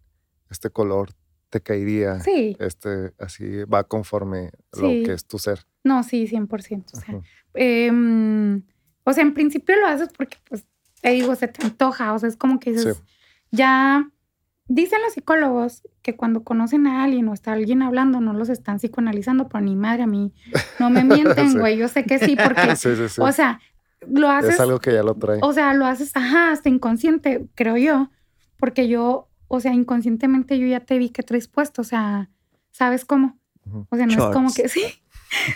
[0.49, 1.11] este color
[1.49, 2.19] te caería.
[2.21, 2.55] Sí.
[2.59, 5.65] Este, así va conforme lo que es tu ser.
[5.83, 6.85] No, sí, 100%.
[6.93, 7.21] O sea,
[7.53, 8.63] em,
[9.03, 10.65] o sea, en principio lo haces porque, pues,
[11.01, 12.13] te digo, se te antoja.
[12.13, 13.01] O sea, es como que dices,
[13.51, 14.09] ya
[14.71, 18.77] Dicen los psicólogos que cuando conocen a alguien o está alguien hablando, no los están
[18.77, 20.31] psicoanalizando, pero ni madre a mí
[20.77, 21.75] no me mienten, güey.
[21.75, 22.61] Yo sé que sí, porque,
[23.17, 23.59] o sea,
[24.07, 24.53] lo haces.
[24.53, 25.39] Es algo que ya lo trae.
[25.41, 28.11] O sea, lo haces, ajá, hasta inconsciente, creo yo,
[28.57, 32.29] porque yo, o sea, inconscientemente yo ya te vi que traes puesto, o sea,
[32.69, 33.39] ¿sabes cómo?
[33.89, 34.83] O sea, no es como que sí.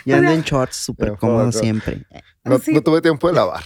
[0.04, 2.04] Yo ando en shorts súper cómodo siempre.
[2.42, 3.62] No, no, tuve tiempo de lavar.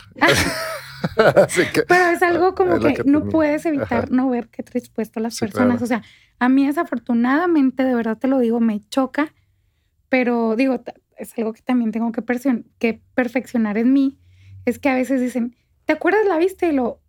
[1.89, 5.83] Pero es algo como que, no puedes evitar no ver qué traes puesto las personas.
[5.83, 6.03] O sea,
[6.39, 9.35] a mí desafortunadamente, de verdad te lo digo, me choca,
[10.09, 10.83] pero digo,
[11.17, 12.23] es algo que también tengo que,
[12.79, 14.19] que perfeccionar en mí.
[14.65, 16.69] Es que a veces dicen, ¿te acuerdas la viste?
[16.69, 17.01] Y lo,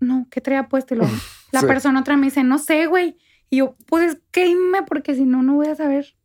[0.00, 0.94] no, ¿qué traía puesto?
[0.94, 1.04] Y lo,
[1.52, 3.18] la persona otra me dice, no sé, güey.
[3.50, 4.54] Y yo, pues que
[4.86, 6.16] porque si no, no voy a saber.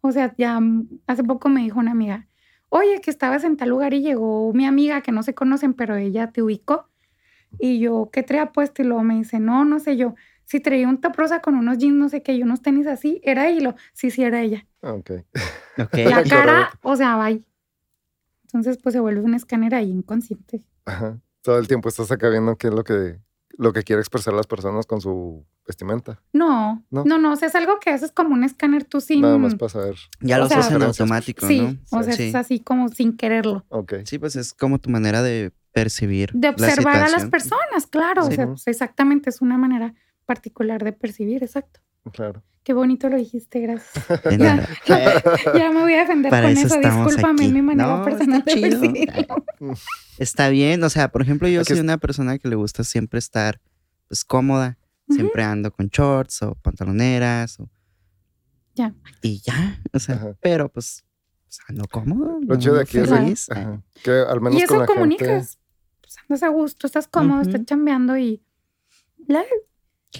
[0.00, 0.60] O sea, ya
[1.06, 2.28] hace poco me dijo una amiga,
[2.74, 5.94] oye, que estabas en tal lugar y llegó mi amiga que no se conocen, pero
[5.94, 6.88] ella te ubicó.
[7.60, 8.82] Y yo, ¿qué traía puesto?
[8.82, 10.16] Y luego me dice, no, no sé yo.
[10.44, 13.20] Si traía un top rosa con unos jeans, no sé qué, y unos tenis así,
[13.22, 13.76] era ella.
[13.92, 14.66] Sí, sí, era ella.
[14.80, 15.10] Ok.
[15.78, 16.04] okay.
[16.10, 20.64] La cara, o sea, va Entonces, pues se vuelve un escáner ahí inconsciente.
[20.84, 21.20] Ajá.
[21.42, 23.20] Todo el tiempo estás acá viendo qué es lo que
[23.56, 26.20] lo que quiere expresar las personas con su vestimenta.
[26.32, 29.20] No, no, no, o sea, es algo que haces como un escáner tú sin...
[29.20, 29.96] Nada más para saber.
[30.20, 31.98] Ya lo haces en automático, sí, ¿no?
[31.98, 33.64] O sea, es así como sin quererlo.
[33.68, 33.94] Ok.
[34.04, 36.30] Sí, pues es como tu manera de percibir.
[36.32, 38.26] De observar a las personas, claro.
[38.26, 39.94] O sea, pues, exactamente, es una manera
[40.26, 41.80] particular de percibir, exacto.
[42.12, 42.42] Claro.
[42.64, 44.06] Qué bonito lo dijiste, gracias.
[45.54, 46.80] ya, me voy a defender con eso.
[46.80, 49.44] Discúlpame mi manera personal de percibirlo.
[50.18, 53.60] Está bien, o sea, por ejemplo, yo soy una persona que le gusta siempre estar
[54.08, 54.78] pues cómoda.
[55.10, 57.68] Siempre ando con shorts o pantaloneras o
[58.74, 58.94] ya.
[59.22, 61.04] Y ya, o sea, pero pues,
[61.44, 62.40] pues, ando cómodo.
[62.40, 63.48] Lo chido de aquí es
[64.02, 65.58] que al menos y eso con la comunicas.
[66.00, 68.42] Pues andas a gusto, estás cómodo, estás chambeando y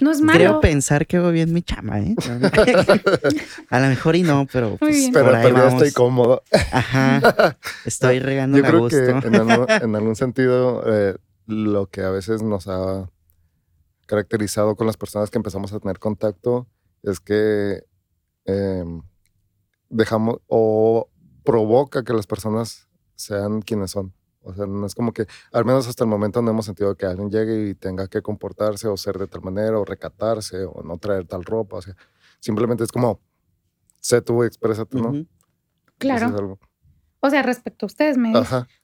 [0.01, 0.39] no es malo.
[0.39, 2.15] Creo pensar que hago bien mi chama, ¿eh?
[3.69, 6.43] a lo mejor y no, pero pues, pero, pero estoy cómodo.
[6.71, 7.57] Ajá.
[7.85, 11.15] Estoy regando Yo a creo que en algún, en algún sentido eh,
[11.47, 13.09] lo que a veces nos ha
[14.05, 16.67] caracterizado con las personas que empezamos a tener contacto
[17.03, 17.83] es que
[18.45, 19.01] em,
[19.89, 21.09] dejamos o
[21.43, 24.13] provoca que las personas sean quienes son.
[24.45, 27.05] O sea, no es como que, al menos hasta el momento no hemos sentido que
[27.05, 30.97] alguien llegue y tenga que comportarse o ser de tal manera o recatarse o no
[30.97, 31.77] traer tal ropa.
[31.77, 31.95] O sea,
[32.39, 33.19] simplemente es como,
[33.99, 35.13] sé tú, exprésate, ¿no?
[35.97, 36.59] Claro.
[37.19, 38.31] O sea, respecto a ustedes, me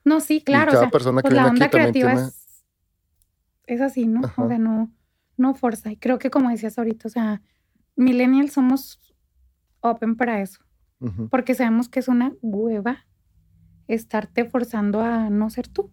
[0.04, 0.72] No, sí, claro.
[0.72, 2.66] cada persona que pues, viene aquí creativa es,
[3.68, 4.22] es, así, ¿no?
[4.36, 4.92] O sea, no,
[5.38, 5.92] no fuerza.
[5.92, 7.44] Y creo que como decías ahorita, o sea,
[7.96, 9.00] millennials somos
[9.82, 10.60] open para eso.
[11.32, 13.08] Porque sabemos que es una hueva
[13.96, 15.92] estarte forzando a no ser tú.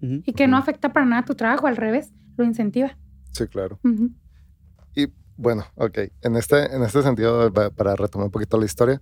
[0.00, 2.96] Y que no afecta para nada tu trabajo, al revés, lo incentiva.
[3.32, 3.80] Sí, claro.
[4.94, 5.98] Y Bueno, ok.
[6.22, 9.00] En este, en este sentido, para retomar un poquito la historia,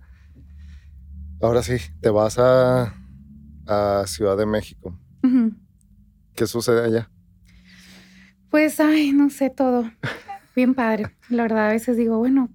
[1.41, 2.95] ahora sí, te vas a,
[3.67, 4.99] a Ciudad de México.
[6.35, 7.11] ¿Qué sucede allá?
[8.49, 9.89] Pues, ay, no sé todo.
[10.55, 11.15] Bien padre.
[11.29, 12.49] La verdad, a veces digo, bueno,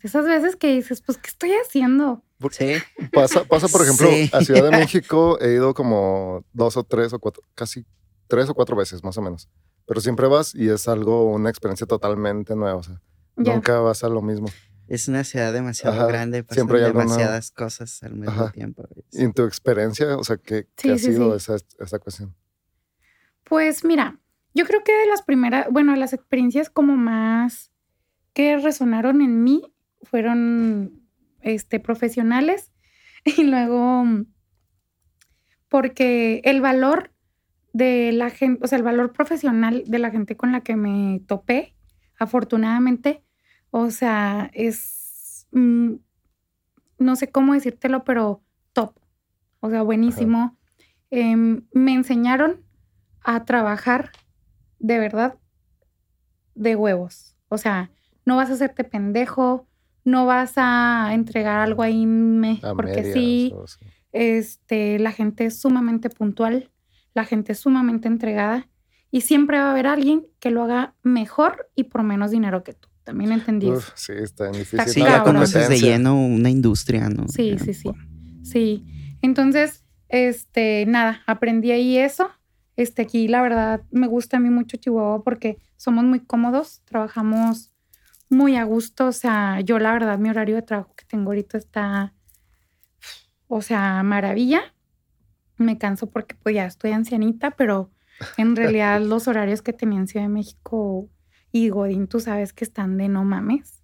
[0.00, 2.22] esas veces que dices, pues, ¿qué estoy haciendo?
[2.50, 2.74] Sí.
[3.12, 7.18] Pasa, pasa por ejemplo, a Ciudad de México he ido como dos o tres o
[7.18, 7.86] cuatro, casi
[8.28, 9.48] tres o cuatro veces más o menos.
[9.86, 12.78] Pero siempre vas y es algo, una experiencia totalmente nueva.
[12.78, 13.00] O sea,
[13.36, 14.48] nunca vas a lo mismo.
[14.88, 18.88] Es una ciudad demasiado grande, pasan siempre hay demasiadas cosas al mismo tiempo.
[19.10, 22.34] ¿Y en tu experiencia, o sea, qué, ha sido esa, esa cuestión?
[23.42, 24.20] Pues mira,
[24.54, 27.72] yo creo que de las primeras, bueno, las experiencias como más
[28.32, 31.05] que resonaron en mí fueron
[31.46, 32.72] este, profesionales
[33.24, 34.04] y luego
[35.68, 37.12] porque el valor
[37.72, 41.20] de la gente, o sea, el valor profesional de la gente con la que me
[41.26, 41.74] topé,
[42.18, 43.22] afortunadamente,
[43.70, 45.94] o sea, es, mm,
[46.98, 48.42] no sé cómo decírtelo, pero
[48.72, 48.98] top,
[49.60, 50.56] o sea, buenísimo.
[51.10, 52.64] Em, me enseñaron
[53.22, 54.10] a trabajar
[54.78, 55.38] de verdad
[56.54, 57.90] de huevos, o sea,
[58.24, 59.68] no vas a hacerte pendejo,
[60.06, 62.06] no vas a entregar algo ahí
[62.74, 63.52] porque sí.
[64.12, 66.70] Este, la gente es sumamente puntual,
[67.12, 68.66] la gente es sumamente entregada
[69.10, 72.72] y siempre va a haber alguien que lo haga mejor y por menos dinero que
[72.72, 72.88] tú.
[73.02, 73.68] También entendí.
[73.94, 74.80] Sí, está difícil.
[74.86, 77.28] sí, ya conoces de lleno una industria, ¿no?
[77.28, 77.90] Sí, sí, sí.
[78.42, 79.16] Sí.
[79.22, 82.30] Entonces, este, nada, aprendí ahí eso.
[82.76, 87.72] Este, aquí la verdad me gusta a mí mucho Chihuahua porque somos muy cómodos, trabajamos
[88.28, 89.06] muy a gusto.
[89.06, 92.14] O sea, yo la verdad, mi horario de trabajo que tengo ahorita está,
[93.48, 94.74] o sea, maravilla.
[95.58, 97.90] Me canso porque pues ya estoy ancianita, pero
[98.36, 101.08] en realidad los horarios que tenía en Ciudad de México
[101.50, 103.82] y Godín, tú sabes que están de no mames.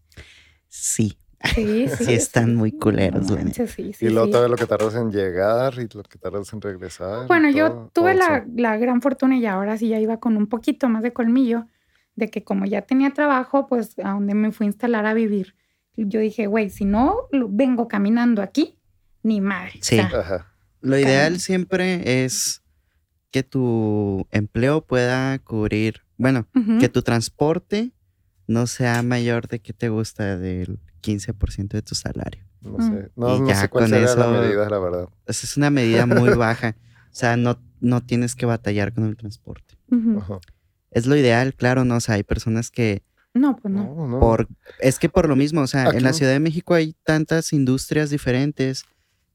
[0.68, 1.18] Sí.
[1.54, 5.88] Sí, sí, están muy culeros, sí, Y luego todo lo que tardas en llegar y
[5.92, 7.26] lo que tardas en regresar.
[7.26, 10.88] Bueno, yo tuve la, la, gran fortuna y ahora sí ya iba con un poquito
[10.88, 11.66] más de colmillo
[12.14, 15.54] de que como ya tenía trabajo, pues a donde me fui a instalar a vivir.
[15.96, 18.78] Yo dije, güey, si no vengo caminando aquí,
[19.22, 19.72] ni madre.
[19.80, 20.00] Sí.
[20.80, 22.62] Lo ideal siempre es
[23.30, 26.46] que tu empleo pueda cubrir, bueno,
[26.80, 27.92] que tu transporte
[28.46, 32.44] no sea mayor de que te gusta del 15% de tu salario.
[32.60, 35.08] No sé, no, no sé cuál sería la medida, la verdad.
[35.26, 36.76] Esa es una medida muy baja.
[37.10, 39.76] O sea, no, no tienes que batallar con el transporte.
[40.18, 40.38] Ajá
[40.92, 41.96] es lo ideal, claro, ¿no?
[41.96, 43.02] O sea, hay personas que...
[43.34, 44.20] No, pues no.
[44.20, 47.54] Por, es que por lo mismo, o sea, en la Ciudad de México hay tantas
[47.54, 48.84] industrias diferentes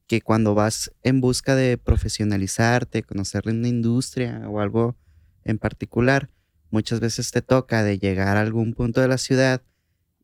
[0.05, 4.95] que cuando vas en busca de profesionalizarte, conocer una industria o algo
[5.43, 6.29] en particular,
[6.69, 9.61] muchas veces te toca de llegar a algún punto de la ciudad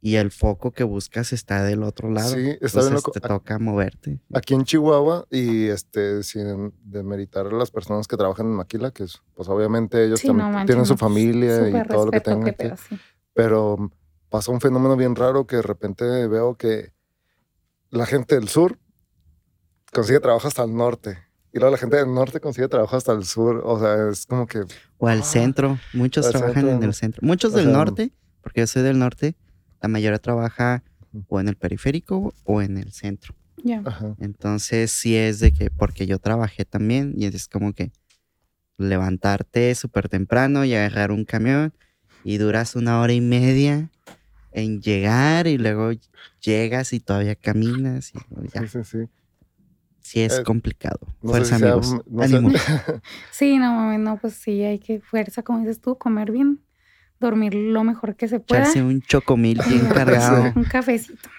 [0.05, 2.35] y el foco que buscas está del otro lado.
[2.35, 3.11] Sí, está bien loco.
[3.11, 4.19] Te toca moverte.
[4.33, 9.05] Aquí en Chihuahua, y este, sin demeritar a las personas que trabajan en Maquila, que
[9.05, 12.53] es, pues obviamente ellos también tienen su familia y todo lo que tengan.
[12.57, 12.75] Pero,
[13.33, 13.91] pero
[14.27, 16.91] pasa un fenómeno bien raro que de repente veo que
[17.89, 18.77] la gente del sur
[19.93, 21.17] consigue trabajo hasta el norte.
[21.53, 23.61] Y luego la gente del norte consigue trabajo hasta el sur.
[23.63, 24.65] O sea, es como que.
[24.97, 25.79] O al ah, centro.
[25.93, 27.21] Muchos trabajan en el centro.
[27.25, 29.37] Muchos del norte, porque yo soy del norte,
[29.83, 30.81] la mayoría trabaja
[31.27, 33.35] o en el periférico o en el centro.
[34.17, 37.91] Entonces sí es de que, porque yo trabajé también y es como que
[38.77, 41.73] levantarte súper temprano y agarrar un camión
[42.23, 43.91] y duras una hora y media
[44.53, 45.91] en llegar y luego
[46.39, 48.19] llegas y todavía caminas y
[48.53, 48.61] ya.
[48.61, 48.97] Sí, sí, sí.
[49.99, 50.99] Sí es eh, complicado.
[51.21, 51.95] fuerza, amigos.
[53.31, 56.61] sí, no, no, pues sí, hay que fuerza, como dices tú, comer bien
[57.23, 58.61] dormir lo mejor que se pueda.
[58.61, 60.53] Echarse un chocomil bien cargado.
[60.55, 61.29] un cafecito,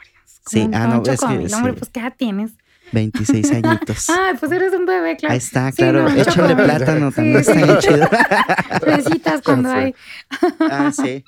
[0.46, 2.52] Sí, ah, no, es que, Hombre, pues, ¿qué edad tienes?
[2.92, 4.10] 26 añitos.
[4.10, 5.32] Ah, pues eres un bebé, claro.
[5.32, 6.08] Ahí está, claro.
[6.08, 8.08] Échale plátano, también está bien chido.
[8.86, 9.94] Besitas cuando hay.
[10.70, 11.24] ah, sí.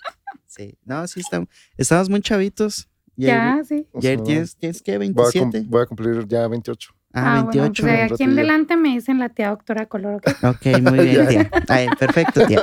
[0.46, 0.78] Sí.
[0.84, 2.88] No, sí, estamos, estamos muy chavitos.
[3.16, 3.86] Ya, sí.
[3.94, 5.64] Ya tienes, tienes que 27.
[5.66, 6.90] Voy a, cumplir ya 28.
[7.14, 7.82] Ah, 28.
[7.82, 10.20] Bueno, pues, aquí en delante me dicen la tía doctora Color.
[10.42, 11.50] Ok, muy bien, tía.
[11.68, 12.62] Ay, perfecto, tía.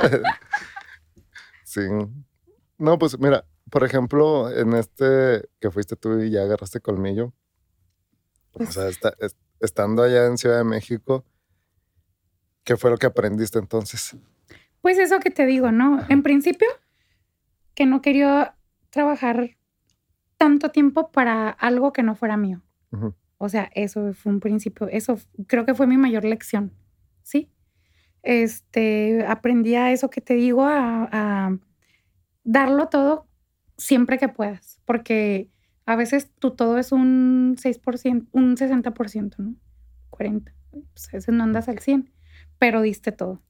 [1.74, 1.80] Sí.
[2.78, 7.32] No, pues mira, por ejemplo, en este que fuiste tú y ya agarraste colmillo,
[8.52, 8.88] o sea,
[9.58, 11.24] estando allá en Ciudad de México,
[12.62, 14.16] ¿qué fue lo que aprendiste entonces?
[14.80, 15.98] Pues eso que te digo, ¿no?
[16.08, 16.68] En principio,
[17.74, 18.56] que no quería
[18.90, 19.56] trabajar
[20.36, 22.62] tanto tiempo para algo que no fuera mío.
[23.38, 25.18] O sea, eso fue un principio, eso
[25.48, 26.72] creo que fue mi mayor lección,
[27.24, 27.50] ¿sí?
[28.24, 31.56] Este, aprendí a eso que te digo, a,
[32.42, 33.26] darlo todo
[33.78, 35.48] siempre que puedas, porque
[35.86, 39.54] a veces tú todo es un 6%, un 60%, ¿no?
[40.10, 40.52] 40%.
[40.70, 42.10] Pues a veces no andas al 100,
[42.58, 43.40] pero diste todo.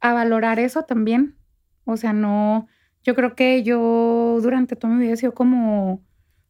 [0.00, 1.36] A valorar eso también.
[1.84, 2.68] O sea, no,
[3.02, 6.02] yo creo que yo durante toda mi vida he sido como,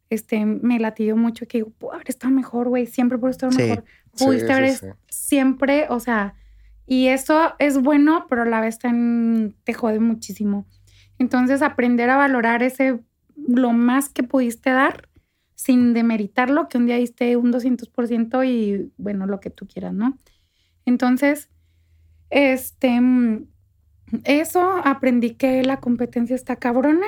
[0.09, 3.83] este, me latido mucho que digo, haber estado mejor, güey, siempre puedo estar mejor.
[4.17, 6.35] Pudiste haber siempre, o sea,
[6.85, 10.65] y eso es bueno, pero a la vez te jode muchísimo.
[11.19, 12.99] Entonces, aprender a valorar ese,
[13.35, 15.09] lo más que pudiste dar
[15.55, 20.17] sin demeritarlo, que un día diste un 200% y bueno, lo que tú quieras, ¿no?
[20.85, 21.49] Entonces,
[22.29, 22.99] este,
[24.25, 27.07] eso aprendí que la competencia está cabrona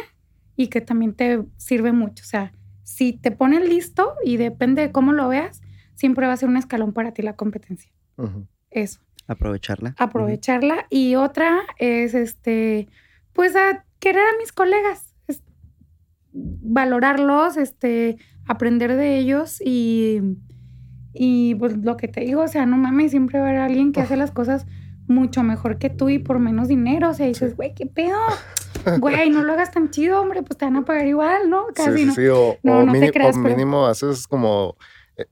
[0.56, 2.24] y que también te sirve mucho.
[2.24, 2.54] O sea,
[2.84, 5.62] si te pones listo y depende de cómo lo veas,
[5.96, 7.92] siempre va a ser un escalón para ti la competencia.
[8.70, 9.05] Eso.
[9.28, 9.96] Aprovecharla.
[9.98, 10.86] Aprovecharla.
[10.90, 12.88] Y otra es, este,
[13.34, 15.16] pues a querer a mis colegas,
[16.34, 18.18] valorarlos, este,
[18.48, 20.22] aprender de ellos y,
[21.14, 23.92] y pues lo que te digo, o sea, no mames, siempre va a haber alguien
[23.92, 24.66] que hace las cosas
[25.08, 28.18] mucho mejor que tú y por menos dinero, o sea, dices, güey, ¿qué pedo?
[29.00, 31.66] Güey, no lo hagas tan chido, hombre, pues te van a pagar igual, ¿no?
[31.74, 32.28] Casi, sí, sí, sí.
[32.28, 34.76] O, no, mínimo, haces como
[35.18, 35.26] eh,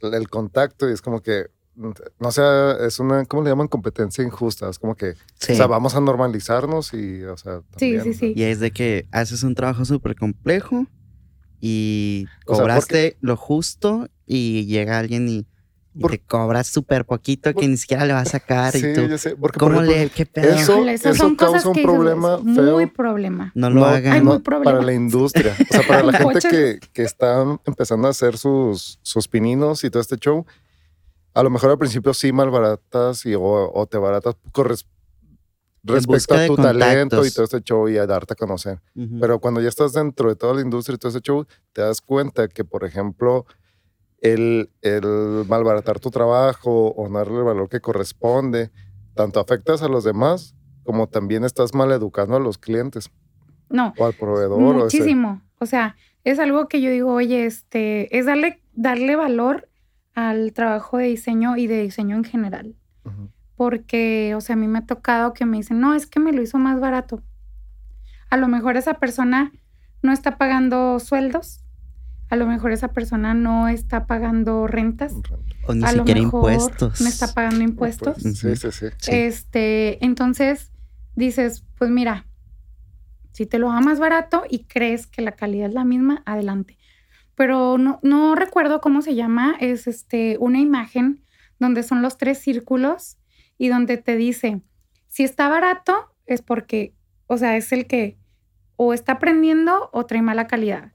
[0.00, 2.42] el contacto y es como que no sé,
[2.86, 3.68] es una, ¿cómo le llaman?
[3.68, 4.68] Competencia injusta.
[4.68, 8.32] Es como que, o sea, vamos a normalizarnos y, o sea, sí, sí, sí.
[8.36, 10.86] Y es de que haces un trabajo súper complejo
[11.60, 15.46] y cobraste lo justo y llega alguien y,
[16.08, 19.18] te cobras súper poquito que ni siquiera le va a sacar sí, y tú, yo
[19.18, 20.54] sé, porque ¿cómo le, qué pedo?
[20.54, 22.72] Eso, eso, causa un problema feo.
[22.72, 23.52] Muy problema.
[23.54, 24.24] No lo hagan.
[24.24, 24.72] muy problema.
[24.72, 25.54] Para la industria.
[25.70, 29.90] O sea, para la gente que, que está empezando a hacer sus, sus pininos y
[29.90, 30.46] todo este show,
[31.34, 34.36] a lo mejor al principio sí malbaratas y, o, te baratas
[35.84, 38.80] respecto a tu talento y todo este show y a darte a conocer.
[39.20, 42.00] Pero cuando ya estás dentro de toda la industria y todo este show, te das
[42.00, 43.46] cuenta que, por ejemplo,
[44.20, 48.70] el, el malbaratar tu trabajo o no darle el valor que corresponde,
[49.14, 50.54] tanto afectas a los demás
[50.84, 53.10] como también estás mal educando a los clientes.
[53.68, 53.94] No.
[53.98, 54.58] O al proveedor.
[54.58, 55.42] Muchísimo.
[55.58, 59.68] O, sea, es algo que yo digo, oye, este, es darle, darle valor
[60.14, 62.74] al trabajo de diseño y de diseño en general.
[63.56, 66.32] Porque, o sea, a mí me ha tocado que me dicen, no, es que me
[66.32, 67.22] lo hizo más barato.
[68.30, 69.52] A lo mejor esa persona
[70.02, 71.60] no está pagando sueldos,
[72.28, 75.14] a lo mejor esa persona no está pagando rentas.
[75.66, 77.00] O ni siquiera impuestos.
[77.00, 78.16] No está pagando impuestos.
[78.16, 80.72] Sí, sí, sí, Este, entonces
[81.14, 82.26] dices, pues mira,
[83.32, 86.78] si te lo da más barato y crees que la calidad es la misma, adelante
[87.42, 91.24] pero no, no recuerdo cómo se llama, es este, una imagen
[91.58, 93.18] donde son los tres círculos
[93.58, 94.62] y donde te dice,
[95.08, 96.94] si está barato es porque,
[97.26, 98.16] o sea, es el que
[98.76, 100.92] o está aprendiendo o trae mala calidad.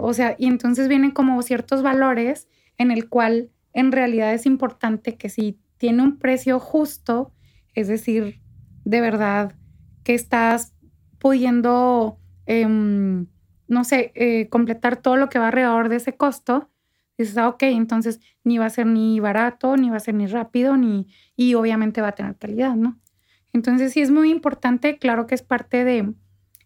[0.00, 2.46] O sea, y entonces vienen como ciertos valores
[2.76, 7.32] en el cual en realidad es importante que si tiene un precio justo,
[7.74, 8.40] es decir,
[8.84, 9.56] de verdad
[10.04, 10.76] que estás
[11.18, 13.26] pudiendo em,
[13.68, 16.70] no sé, eh, completar todo lo que va alrededor de ese costo,
[17.18, 20.26] dices, ah, ok, entonces ni va a ser ni barato, ni va a ser ni
[20.26, 21.06] rápido, ni,
[21.36, 22.98] y obviamente va a tener calidad, ¿no?
[23.52, 26.12] Entonces sí es muy importante, claro que es parte de,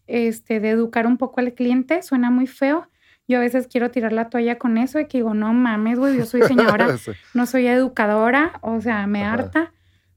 [0.07, 2.87] este, de educar un poco al cliente, suena muy feo.
[3.27, 6.17] Yo a veces quiero tirar la toalla con eso y que digo, no mames, güey,
[6.17, 6.87] yo soy diseñadora,
[7.33, 9.73] no soy educadora, o sea, me harta.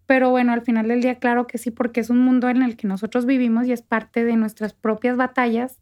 [0.06, 2.76] Pero bueno, al final del día, claro que sí, porque es un mundo en el
[2.76, 5.78] que nosotros vivimos y es parte de nuestras propias batallas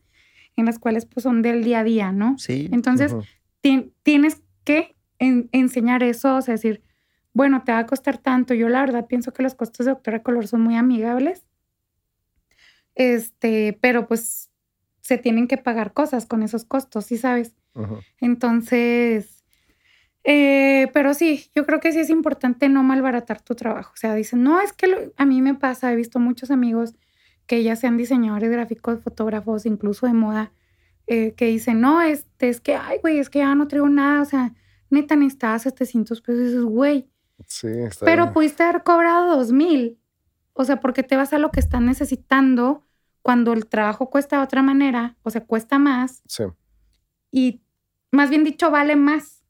[0.56, 2.38] en las cuales pues son del día a día, ¿no?
[2.38, 2.68] Sí.
[2.72, 3.14] Entonces,
[4.02, 6.82] tienes que enseñar eso, o sea, decir,
[7.32, 8.54] bueno, te va a costar tanto.
[8.54, 11.44] Yo la verdad pienso que los costos de doctora color son muy amigables.
[12.94, 14.50] Este, pero pues
[15.00, 17.54] se tienen que pagar cosas con esos costos, ¿sí sabes?
[18.20, 19.44] Entonces,
[20.22, 23.92] eh, pero sí, yo creo que sí es importante no malbaratar tu trabajo.
[23.92, 26.94] O sea, dicen, no, es que a mí me pasa, he visto muchos amigos
[27.46, 30.52] que ya sean diseñadores gráficos, fotógrafos, incluso de moda,
[31.06, 34.22] eh, que dicen, no, este, es que, ay, güey, es que ya no traigo nada,
[34.22, 34.54] o sea,
[34.90, 37.10] neta necesitas 700 pesos, y dices, güey.
[37.46, 39.98] Sí, está Pero pudiste haber cobrado 2 mil.
[40.52, 42.86] O sea, porque te vas a lo que están necesitando
[43.22, 46.22] cuando el trabajo cuesta de otra manera, o sea, cuesta más.
[46.26, 46.44] Sí.
[47.30, 47.62] Y
[48.12, 49.42] más bien dicho, vale más,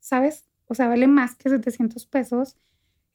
[0.00, 0.50] ¿sabes?
[0.66, 2.56] O sea, vale más que 700 pesos.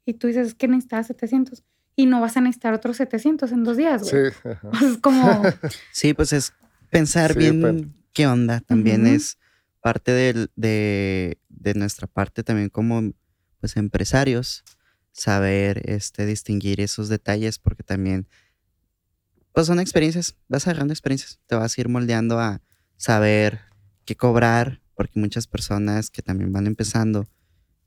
[0.05, 1.63] Y tú dices, es que necesitas 700
[1.95, 4.31] y no vas a necesitar otros 700 en dos días, güey.
[4.31, 4.49] Sí.
[4.85, 5.43] es como...
[5.91, 6.53] Sí, pues es
[6.89, 8.61] pensar bien qué onda.
[8.61, 9.37] También es
[9.81, 13.13] parte de, de, nuestra parte también como
[13.59, 14.63] pues empresarios,
[15.11, 18.27] saber este, distinguir esos detalles porque también
[19.53, 22.61] pues son experiencias, vas agarrando experiencias, te vas a ir moldeando a
[22.97, 23.61] saber
[24.05, 27.27] qué cobrar, porque muchas personas que también van empezando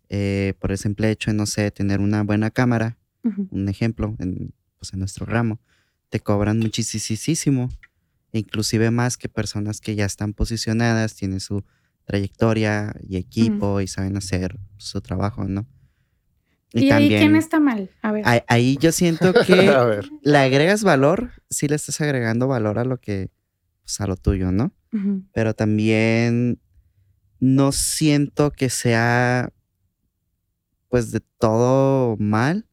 [0.08, 4.54] eh, por el simple hecho de, no sé, tener una buena cámara, un ejemplo, en,
[4.78, 5.60] pues en nuestro ramo,
[6.08, 7.68] te cobran muchísimo,
[8.32, 11.64] inclusive más que personas que ya están posicionadas, tienen su
[12.04, 15.66] trayectoria y equipo y saben hacer su trabajo, ¿no?
[16.72, 17.90] ¿Y, ahí quién está mal?
[18.02, 18.24] A ver.
[18.46, 19.70] Ahí, yo siento que
[20.22, 23.30] le agregas valor, sí le estás agregando valor a lo que,
[23.82, 24.72] pues a lo tuyo, ¿no?
[25.32, 26.60] Pero también
[27.40, 29.52] no siento que sea
[30.88, 32.67] pues de todo mal,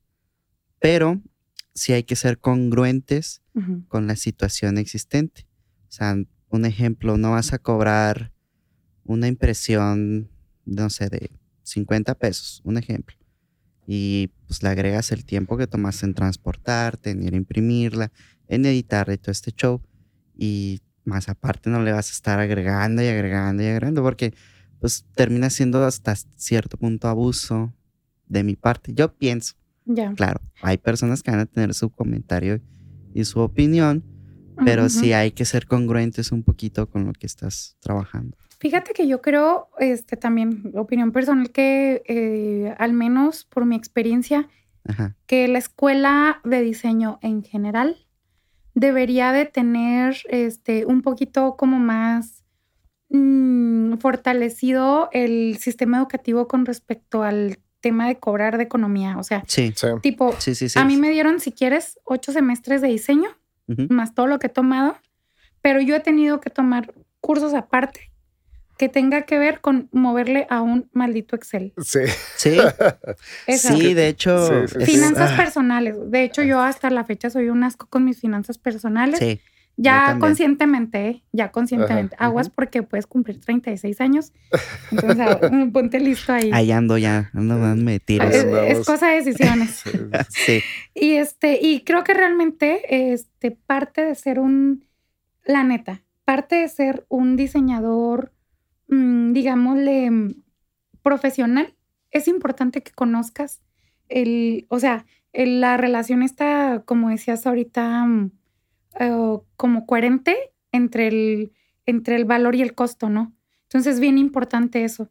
[0.80, 1.22] pero
[1.74, 3.42] sí hay que ser congruentes
[3.88, 5.48] con la situación existente.
[5.88, 6.16] O sea,
[6.50, 8.34] un ejemplo, no vas a cobrar
[9.04, 10.30] una impresión,
[10.66, 11.32] no sé, de
[11.64, 13.16] 50 pesos, un ejemplo.
[13.88, 18.12] Y pues le agregas el tiempo que tomas en transportarte, en ir a imprimirla,
[18.48, 19.82] en editar y todo este show.
[20.36, 24.34] Y más aparte no le vas a estar agregando y agregando y agregando porque
[24.80, 27.74] pues termina siendo hasta cierto punto abuso
[28.28, 28.94] de mi parte.
[28.94, 29.56] Yo pienso.
[29.86, 30.14] Ya.
[30.14, 32.62] Claro, hay personas que van a tener su comentario
[33.14, 34.04] y su opinión,
[34.64, 38.38] pero sí hay que ser congruentes un poquito con lo que estás trabajando.
[38.60, 44.48] Fíjate que yo creo, este también, opinión personal, que eh, al menos por mi experiencia,
[45.26, 48.06] que la escuela de diseño en general
[48.76, 52.44] debería de tener este, un poquito como más
[53.10, 59.16] mm, fortalecido el sistema educativo con respecto al tema de cobrar de economía.
[59.20, 59.44] O sea,
[60.02, 60.36] tipo,
[60.74, 63.30] a mí me dieron, si quieres, ocho semestres de diseño,
[63.90, 64.98] más todo lo que he tomado,
[65.62, 68.12] pero yo he tenido que tomar cursos aparte
[68.80, 71.74] que tenga que ver con moverle a un maldito Excel.
[71.78, 72.00] Sí.
[72.36, 72.58] Sí.
[73.56, 74.68] sí, de hecho.
[74.84, 75.38] finanzas ah.
[75.38, 75.96] personales.
[76.10, 79.20] De hecho, yo hasta la fecha soy un asco con mis finanzas personales.
[79.20, 79.40] Sí.
[79.78, 81.24] Ya conscientemente, ¿eh?
[81.34, 82.16] ya conscientemente.
[82.18, 84.32] Aguas porque puedes cumplir 36 años.
[84.92, 85.28] Entonces,
[85.74, 86.50] ponte listo ahí.
[86.54, 89.84] Ahí ando ya, ando me Es, cosa de decisiones.
[90.30, 90.62] sí.
[90.94, 94.86] Y este, y creo que realmente este, parte de ser un,
[95.44, 98.32] la neta, parte de ser un diseñador
[98.88, 100.44] Mm, digámosle, mm,
[101.02, 101.76] profesional,
[102.12, 103.62] es importante que conozcas
[104.10, 108.08] el, o sea, la relación está, como decías ahorita,
[109.00, 110.36] eh, como coherente
[110.72, 111.54] entre el,
[111.86, 113.34] entre el valor y el costo, ¿no?
[113.64, 115.10] Entonces es bien importante eso.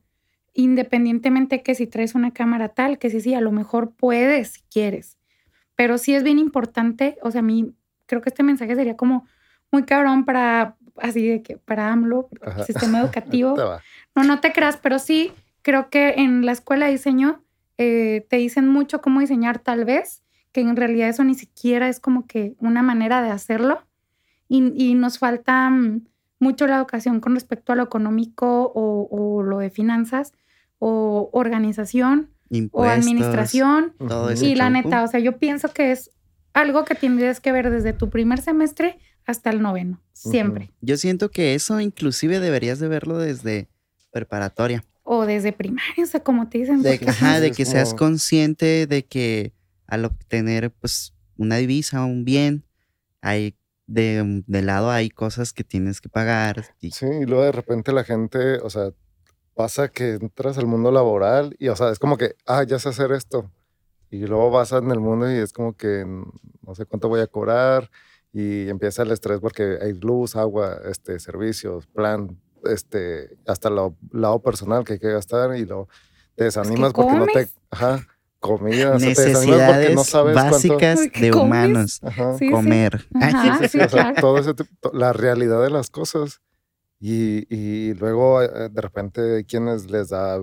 [0.52, 4.62] Independientemente que si traes una cámara tal, que sí, sí, a lo mejor puedes si
[4.70, 5.18] quieres.
[5.74, 7.74] Pero sí es bien importante, o sea, a mí
[8.06, 9.26] creo que este mensaje sería como
[9.72, 13.56] muy cabrón para, así de que para AMLO, el sistema educativo.
[14.14, 15.32] no, no te creas, pero sí
[15.62, 17.42] creo que en la escuela de diseño
[17.78, 20.22] eh, te dicen mucho cómo diseñar tal vez,
[20.54, 23.82] que en realidad eso ni siquiera es como que una manera de hacerlo.
[24.48, 26.06] Y, nos falta mm,
[26.38, 30.32] mucho la educación con respecto a lo económico o, lo de finanzas
[30.78, 32.30] o organización
[32.70, 33.94] o administración.
[34.40, 36.12] y la neta, o sea, yo pienso que es
[36.52, 40.70] algo que tendrías que ver desde tu primer semestre hasta el noveno, siempre.
[40.80, 43.66] Yo siento que eso inclusive deberías de verlo desde
[44.12, 44.84] preparatoria.
[45.02, 46.80] O desde primaria, o sea, como te dicen.
[46.82, 49.53] De, ajá, de que seas consciente de que
[49.86, 52.64] al obtener pues una divisa o un bien,
[53.20, 53.56] hay
[53.86, 56.64] de, de, lado hay cosas que tienes que pagar.
[56.80, 58.92] Sí, y luego de repente la gente, o sea,
[59.54, 62.88] pasa que entras al mundo laboral y, o sea, es como que, ah, ya sé
[62.88, 63.50] hacer esto.
[64.10, 67.26] Y luego vas en el mundo y es como que no sé cuánto voy a
[67.26, 67.90] cobrar
[68.32, 73.76] y empieza el estrés porque hay luz, agua, este, servicios, plan, este, hasta el
[74.12, 75.88] lado personal que hay que gastar y lo
[76.36, 78.04] te desanimas porque no te, ajá,
[78.44, 82.02] comida, necesidades porque no sabes básicas de humanos,
[82.50, 83.06] comer,
[84.20, 84.52] todo ese
[84.92, 86.42] la realidad de las cosas.
[87.00, 90.38] Y, y luego eh, de repente quienes les da,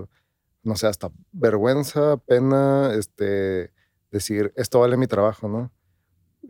[0.64, 3.72] no sé, hasta vergüenza, pena, este,
[4.12, 5.72] decir esto vale mi trabajo, ¿no?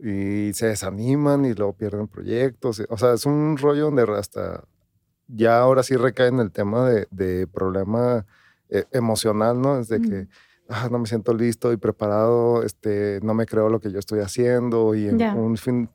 [0.02, 2.82] y se desaniman y luego pierden proyectos.
[2.88, 4.64] O sea, es un rollo donde hasta
[5.28, 8.26] ya ahora sí recae en el tema de, de problema
[8.68, 9.78] eh, emocional, ¿no?
[9.78, 10.28] Es de que
[10.72, 14.20] ah, no me siento listo y preparado, este, no me creo lo que yo estoy
[14.20, 15.88] haciendo y en un fin,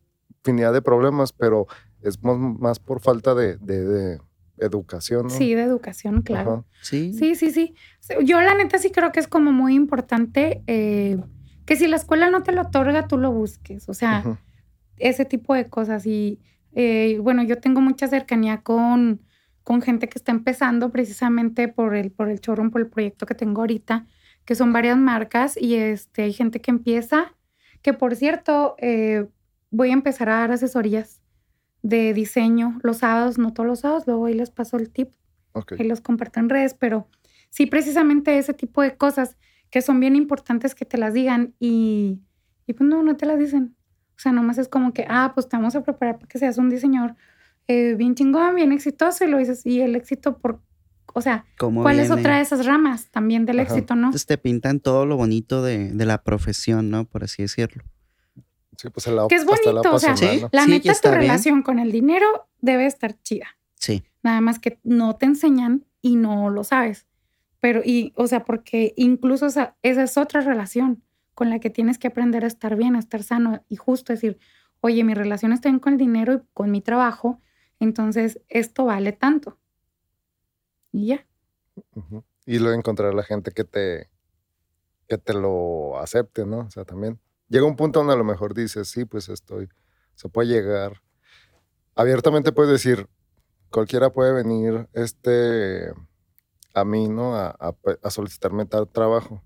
[0.48, 1.68] infinidad de problemas, pero
[2.02, 4.20] es más, por falta de, de,
[4.60, 5.30] educación, ¿no?
[5.30, 6.66] Sí, de educación, claro.
[6.82, 7.14] Sí.
[7.14, 7.76] Sí, sí, sí.
[8.24, 10.64] Yo la neta sí creo que es como muy importante.
[10.66, 11.20] Eh,
[11.66, 13.88] que si la escuela no te lo otorga, tú lo busques.
[13.88, 14.40] O sea,
[14.98, 16.08] ese tipo de cosas.
[16.08, 16.40] Y
[16.74, 19.22] eh, bueno, yo tengo mucha cercanía con,
[19.64, 23.36] con gente que está empezando precisamente por el, por el showroom, por el proyecto que
[23.36, 24.08] tengo ahorita,
[24.48, 27.36] que son varias marcas y este, hay gente que empieza,
[27.82, 29.28] que por cierto, eh,
[29.72, 31.22] voy a empezar a dar asesorías
[31.82, 35.12] de diseño los sábados, no todos los sábados, luego ahí les paso el tip.
[35.52, 35.74] Ok.
[35.80, 37.08] y los comparto en redes, pero
[37.50, 39.38] sí precisamente ese tipo de cosas
[39.72, 42.22] que son bien importantes que te las digan y,
[42.68, 43.76] y pues no, no te las dicen.
[44.16, 46.58] O sea, nomás es como que, ah, pues te vamos a preparar para que seas
[46.58, 47.16] un diseñador
[47.68, 50.62] eh, bien chingón, bien exitoso y lo dices, y el éxito por,
[51.14, 53.74] o sea, ¿Cómo ¿cuál es otra de esas ramas también del Ajá.
[53.74, 54.08] éxito, no?
[54.08, 57.06] Entonces te pintan todo lo bonito de, de la profesión, ¿no?
[57.06, 57.84] Por así decirlo.
[58.78, 60.42] Sí, pues el lado, Que es bonito, o sea, pasional, sí.
[60.44, 60.50] ¿no?
[60.52, 61.22] La Sí, neta, tu bien.
[61.22, 63.48] relación con el dinero debe estar chida.
[63.76, 64.04] Sí.
[64.22, 67.08] Nada más que no te enseñan y no lo sabes.
[67.60, 71.02] Pero, y, o sea, porque incluso esa, esa es otra relación
[71.34, 74.38] con la que tienes que aprender a estar bien, a estar sano y justo decir,
[74.80, 77.42] oye, mi relación está bien con el dinero y con mi trabajo,
[77.80, 79.58] entonces esto vale tanto.
[80.92, 81.26] Y ya.
[82.46, 84.10] Y luego encontrar la gente que te,
[85.08, 86.60] que te lo acepte, ¿no?
[86.60, 87.20] O sea, también
[87.50, 89.70] llega un punto donde a lo mejor dices, sí, pues estoy,
[90.16, 91.02] se puede llegar.
[91.96, 93.08] Abiertamente puedes decir,
[93.72, 95.92] cualquiera puede venir este,
[96.74, 97.36] a mí, ¿no?
[97.36, 97.56] A,
[98.04, 99.42] a solicitarme tal trabajo.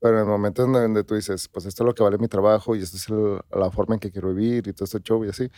[0.00, 2.28] Pero en el momento en donde tú dices, pues esto es lo que vale mi
[2.28, 3.06] trabajo y esta es
[3.50, 5.48] la forma en que quiero vivir y todo este show y así,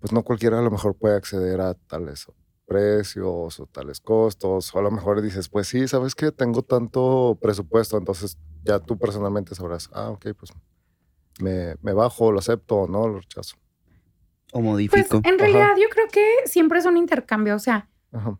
[0.00, 2.26] pues no cualquiera a lo mejor puede acceder a tales
[2.66, 6.32] precios o tales costos, o a lo mejor dices, pues sí, ¿sabes qué?
[6.32, 10.52] Tengo tanto presupuesto, entonces ya tú personalmente sabrás, ah, ok, pues
[11.40, 13.56] me, me bajo, lo acepto o no, lo rechazo.
[14.52, 15.20] O Pues modifico.
[15.24, 18.38] en realidad yo creo que siempre es un intercambio, o sea, Ajá.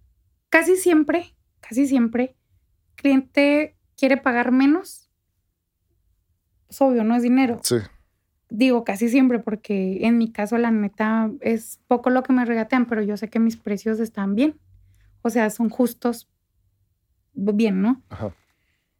[0.48, 2.36] casi siempre, casi siempre,
[2.94, 5.10] cliente quiere pagar menos.
[6.68, 7.60] Es obvio, no es dinero.
[7.62, 7.76] Sí,
[8.50, 12.86] Digo casi siempre porque en mi caso la neta es poco lo que me regatean,
[12.86, 14.60] pero yo sé que mis precios están bien.
[15.22, 16.28] O sea, son justos
[17.34, 18.02] bien, ¿no?
[18.10, 18.34] ajá.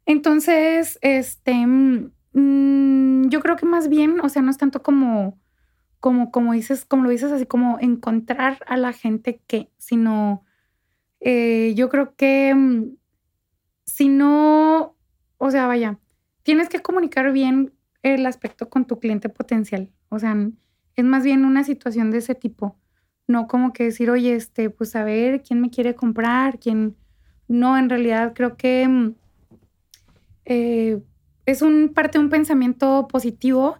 [0.05, 5.39] Entonces, este, mm, mm, yo creo que más bien, o sea, no es tanto como,
[5.99, 10.43] como, como dices, como lo dices así, como encontrar a la gente que, sino,
[11.19, 12.95] eh, yo creo que mm,
[13.85, 14.95] si no,
[15.37, 15.99] o sea, vaya,
[16.43, 17.73] tienes que comunicar bien
[18.13, 19.89] el aspecto con tu cliente potencial.
[20.09, 20.37] O sea,
[20.95, 22.77] es más bien una situación de ese tipo.
[23.27, 26.59] No como que decir, oye, este, pues a ver, ¿quién me quiere comprar?
[26.59, 26.95] ¿Quién?
[27.47, 29.15] No, en realidad creo que mm,
[30.45, 31.01] eh,
[31.47, 33.77] es un parte de un pensamiento positivo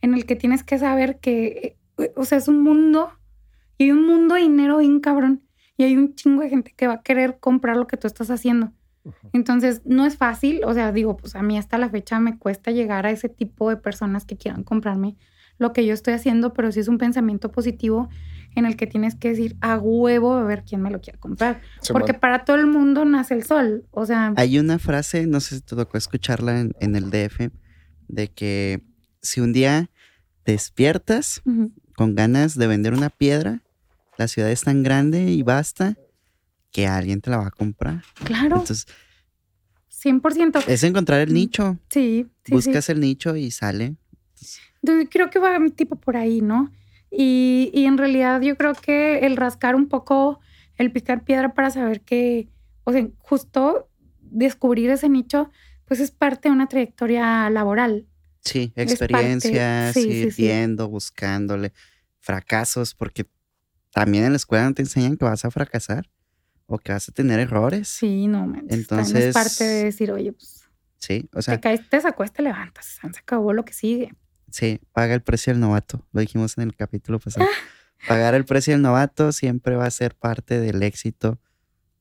[0.00, 3.12] en el que tienes que saber que, eh, o sea, es un mundo
[3.76, 5.44] y hay un mundo de dinero bien cabrón
[5.76, 8.30] y hay un chingo de gente que va a querer comprar lo que tú estás
[8.30, 8.72] haciendo.
[9.32, 12.70] Entonces, no es fácil, o sea, digo, pues a mí hasta la fecha me cuesta
[12.70, 15.16] llegar a ese tipo de personas que quieran comprarme
[15.58, 18.08] lo que yo estoy haciendo, pero sí es un pensamiento positivo
[18.54, 21.60] en el que tienes que decir a huevo a ver quién me lo quiere comprar.
[21.92, 25.56] Porque para todo el mundo nace el sol, o sea, Hay una frase, no sé
[25.56, 27.50] si te tocó escucharla en, en el DF,
[28.08, 28.82] de que
[29.20, 29.90] si un día
[30.44, 31.42] despiertas
[31.96, 33.62] con ganas de vender una piedra,
[34.16, 35.96] la ciudad es tan grande y basta
[36.78, 38.04] que alguien te la va a comprar.
[38.22, 38.86] claro, Entonces,
[39.88, 40.62] 100%.
[40.68, 41.34] es encontrar el Mm.
[41.34, 41.78] nicho.
[41.90, 42.52] Sí, sí, sí.
[42.52, 43.96] Buscas el nicho y sale.
[44.80, 46.70] Entonces, creo que va tipo por ahí, ¿no?
[47.10, 50.38] Y, y en realidad yo creo que el rascar un poco,
[50.76, 52.48] el picar piedra para saber que,
[52.84, 53.88] o sea, justo
[54.20, 55.50] descubrir ese nicho,
[55.84, 58.06] pues es parte de una trayectoria laboral.
[58.44, 60.42] Sí, experiencias, sí, ir sí.
[60.42, 61.72] viendo, buscándole,
[62.20, 63.26] fracasos, porque
[63.92, 66.08] también en la escuela no te enseñan que vas a fracasar
[66.70, 67.88] o que vas a tener errores.
[67.88, 70.64] Sí, Sí, no, manches, Entonces- es parte de decir, oye, pues
[71.32, 74.14] o sea, te caes, te sacó, te levantas, se acabó lo que sigue.
[74.50, 76.06] sí, paga el precio del novato.
[76.12, 77.46] Lo dijimos en el capítulo pasado.
[78.08, 81.40] Pagar el precio del novato siempre va a ser parte del éxito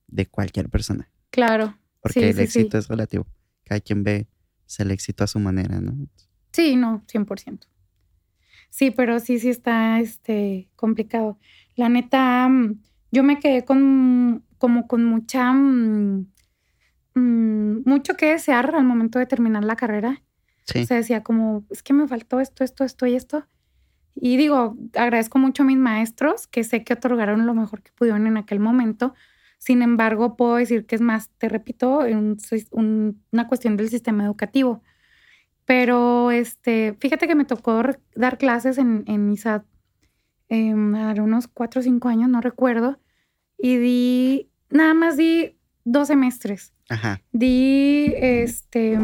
[0.07, 1.77] de cualquier persona, Claro.
[2.01, 2.59] porque Sí, el sí, sí.
[2.59, 3.25] éxito es relativo.
[3.63, 4.27] Cada quien ve
[4.63, 5.95] pues, el éxito a su manera, ¿no?
[6.51, 7.67] Sí, no, 100%.
[8.69, 11.39] Sí, pero sí, sí está este, complicado.
[11.75, 12.79] La neta, mm,
[13.11, 16.27] yo me quedé con como con mucha, mm,
[17.15, 20.23] mm, mucho que desear al momento de terminar la carrera.
[20.65, 23.47] Sí, O sea, decía como, es que me faltó esto, esto, esto y esto.
[24.15, 28.27] Y digo, agradezco mucho a mis maestros que sé que otorgaron lo mejor que pudieron
[28.27, 29.13] en aquel momento.
[29.59, 31.99] Sin embargo, puedo decir que es más, te repito,
[32.71, 34.83] un una cuestión del sistema educativo.
[35.65, 37.83] Pero este, fíjate que me tocó
[38.15, 39.65] dar clases en, en ISAT
[40.47, 42.99] em, a unos cuatro o cinco años, no recuerdo.
[43.57, 46.73] Y di, nada más di dos semestres.
[46.89, 48.97] Ajá, di este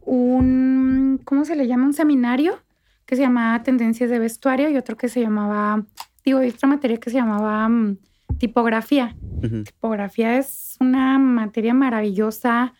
[0.00, 1.86] un ¿cómo se le llama?
[1.86, 2.58] un seminario
[3.06, 5.84] que se llamaba Tendencias de Vestuario y otro que se llamaba,
[6.24, 7.98] digo, y otra materia que se llamaba mm,
[8.38, 9.16] tipografía.
[9.64, 12.72] Tipografía es una materia maravillosa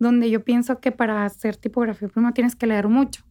[0.00, 3.24] donde yo pienso que para hacer tipografía primero tienes que leer mucho,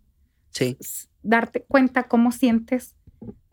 [0.51, 0.77] sí,
[1.21, 2.95] darte cuenta cómo sientes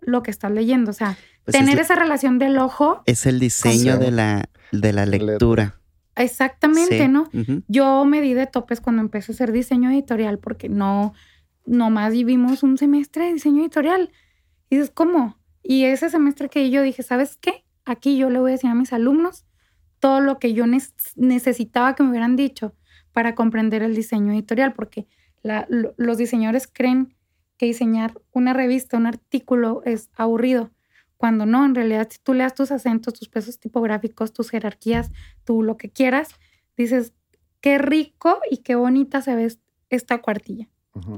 [0.07, 0.91] lo que estás leyendo.
[0.91, 3.03] O sea, pues tener esa relación del ojo.
[3.07, 5.81] Es el diseño de la, de la lectura.
[6.17, 7.29] Exactamente, ¿no?
[7.67, 11.13] Yo me di de topes cuando empecé a hacer diseño editorial porque no,
[11.67, 14.11] nomás vivimos un semestre de diseño editorial.
[14.71, 15.39] Y dices, ¿cómo?
[15.63, 17.65] Y ese semestre que yo dije, ¿sabes qué?
[17.85, 19.45] Aquí yo le voy a decir a mis alumnos
[19.99, 20.67] todo lo que yo
[21.17, 22.75] necesitaba que me hubieran dicho
[23.13, 25.07] para comprender el diseño editorial, porque
[25.97, 27.15] los diseñadores creen
[27.57, 30.71] que diseñar una revista, un artículo es aburrido,
[31.17, 35.11] cuando no, en realidad si tú leas tus acentos, tus pesos tipográficos, tus jerarquías,
[35.45, 36.29] tú lo que quieras,
[36.77, 37.13] dices,
[37.61, 39.57] qué rico y qué bonita se ve
[39.89, 40.69] esta cuartilla.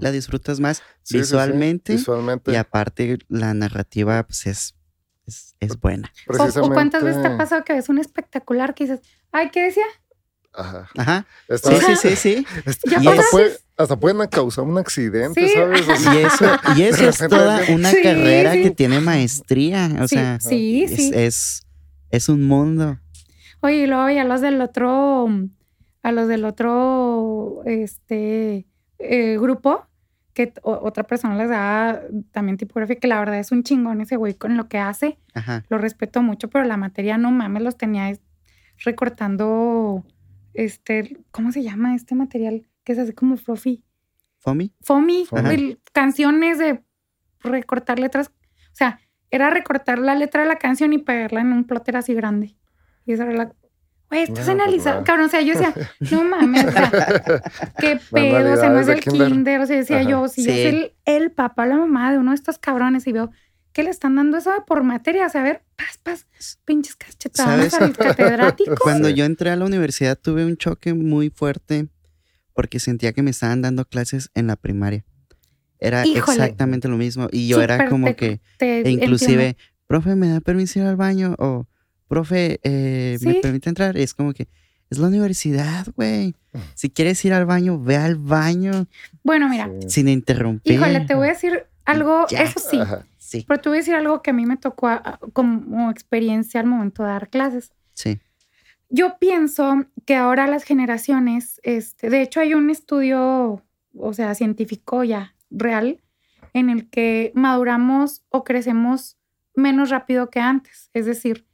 [0.00, 1.96] La disfrutas más visualmente,
[2.46, 4.76] y aparte la narrativa pues es,
[5.60, 6.12] es, buena.
[6.28, 9.00] O, cuántas veces te ha pasado que ves un espectacular que dices,
[9.32, 9.84] ay, ¿qué decía?
[10.56, 10.88] Ajá.
[10.96, 11.26] Ajá.
[11.48, 12.46] Sí, sí, sí, sí.
[13.76, 15.86] hasta, pueden causar un accidente, ¿sabes?
[15.86, 16.44] y eso,
[16.76, 19.90] y eso es toda una carrera que tiene maestría.
[20.00, 21.66] O sea, es, es,
[22.10, 22.98] es, un mundo.
[23.60, 25.28] Oye, y luego ya los del otro,
[26.02, 28.66] a los del otro, este,
[28.98, 29.86] eh, grupo,
[30.32, 34.34] que otra persona les da también tipografía, que la verdad es un chingón ese güey
[34.34, 35.18] con lo que hace.
[35.34, 35.64] Ajá.
[35.68, 38.12] Lo respeto mucho, pero la materia no mames, los tenía
[38.78, 40.04] recortando
[40.56, 42.66] este, ¿cómo se llama este material?
[42.84, 43.84] Que es así como fluffy.
[44.38, 44.72] ¿Fomi?
[45.26, 45.26] Fomi,
[45.92, 46.82] canciones de
[47.40, 48.28] recortar letras.
[48.28, 49.00] O sea,
[49.30, 52.56] era recortar la letra de la canción y pegarla en un plotter así grande.
[53.04, 53.52] Y esa era la.
[54.08, 55.26] Güey, estás analizando, cabrón.
[55.26, 55.74] O sea, yo decía,
[56.12, 56.90] no mames, o sea,
[57.78, 59.60] qué pedo, o sea, no es el kinder.
[59.60, 62.36] O sea, decía yo, si yo soy el, el papá, la mamá de uno de
[62.36, 63.30] estos cabrones y veo
[63.76, 65.26] ¿Qué le están dando eso por materia?
[65.26, 66.26] A ver, paz, paz,
[66.64, 68.74] pinches cachetadas al catedrático.
[68.80, 71.86] Cuando yo entré a la universidad tuve un choque muy fuerte
[72.54, 75.04] porque sentía que me estaban dando clases en la primaria.
[75.78, 77.28] Era exactamente lo mismo.
[77.30, 81.34] Y yo era como que, e inclusive, profe, ¿me da permiso ir al baño?
[81.38, 81.66] O,
[82.08, 83.98] profe, eh, ¿me permite entrar?
[83.98, 84.48] es como que,
[84.88, 86.34] es la universidad, güey.
[86.72, 88.86] Si quieres ir al baño, ve al baño.
[89.22, 89.70] Bueno, mira.
[89.86, 90.72] Sin interrumpir.
[90.72, 92.80] Híjole, te voy a decir algo, eso sí.
[93.46, 94.88] Pero te voy a decir algo que a mí me tocó
[95.32, 97.72] como experiencia al momento de dar clases.
[97.94, 98.20] Sí.
[98.88, 105.02] Yo pienso que ahora las generaciones, este, de hecho hay un estudio, o sea, científico
[105.02, 106.02] ya real,
[106.52, 109.16] en el que maduramos o crecemos
[109.54, 110.90] menos rápido que antes.
[110.94, 111.46] Es decir,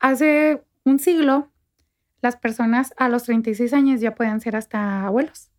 [0.00, 1.52] hace un siglo
[2.20, 5.50] las personas a los 36 años ya podían ser hasta abuelos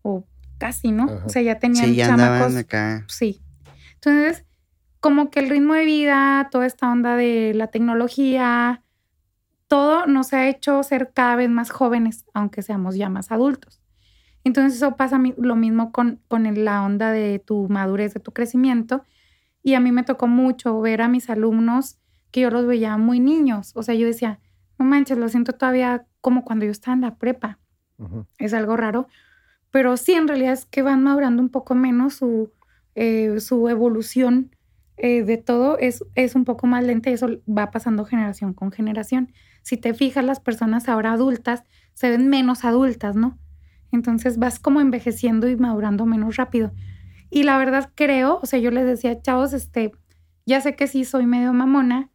[0.00, 0.26] o
[0.58, 1.06] casi, ¿no?
[1.26, 3.04] O sea, ya tenían sí, ya acá.
[3.08, 3.42] Sí.
[3.94, 4.44] Entonces,
[5.02, 8.84] como que el ritmo de vida, toda esta onda de la tecnología,
[9.66, 13.82] todo nos ha hecho ser cada vez más jóvenes, aunque seamos ya más adultos.
[14.44, 19.02] Entonces eso pasa lo mismo con, con la onda de tu madurez, de tu crecimiento.
[19.64, 21.98] Y a mí me tocó mucho ver a mis alumnos
[22.30, 23.72] que yo los veía muy niños.
[23.74, 24.38] O sea, yo decía,
[24.78, 27.58] no manches, lo siento todavía como cuando yo estaba en la prepa.
[28.38, 29.08] Es algo raro.
[29.72, 32.52] Pero sí, en realidad es que van madurando un poco menos su,
[32.94, 34.54] eh, su evolución
[34.96, 38.72] eh, de todo es, es un poco más lenta y eso va pasando generación con
[38.72, 39.32] generación.
[39.62, 41.62] Si te fijas, las personas ahora adultas
[41.94, 43.38] se ven menos adultas, ¿no?
[43.90, 46.72] Entonces vas como envejeciendo y madurando menos rápido.
[47.30, 49.92] Y la verdad creo, o sea, yo les decía, chavos, este,
[50.46, 52.10] ya sé que sí soy medio mamona,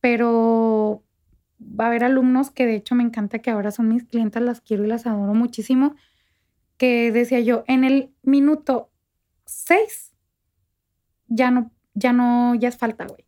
[0.00, 1.02] pero
[1.60, 4.60] va a haber alumnos que de hecho me encanta que ahora son mis clientes, las
[4.60, 5.96] quiero y las adoro muchísimo,
[6.78, 8.90] que decía yo, en el minuto
[9.44, 10.09] seis
[11.30, 13.24] ya no, ya no, ya es falta, güey.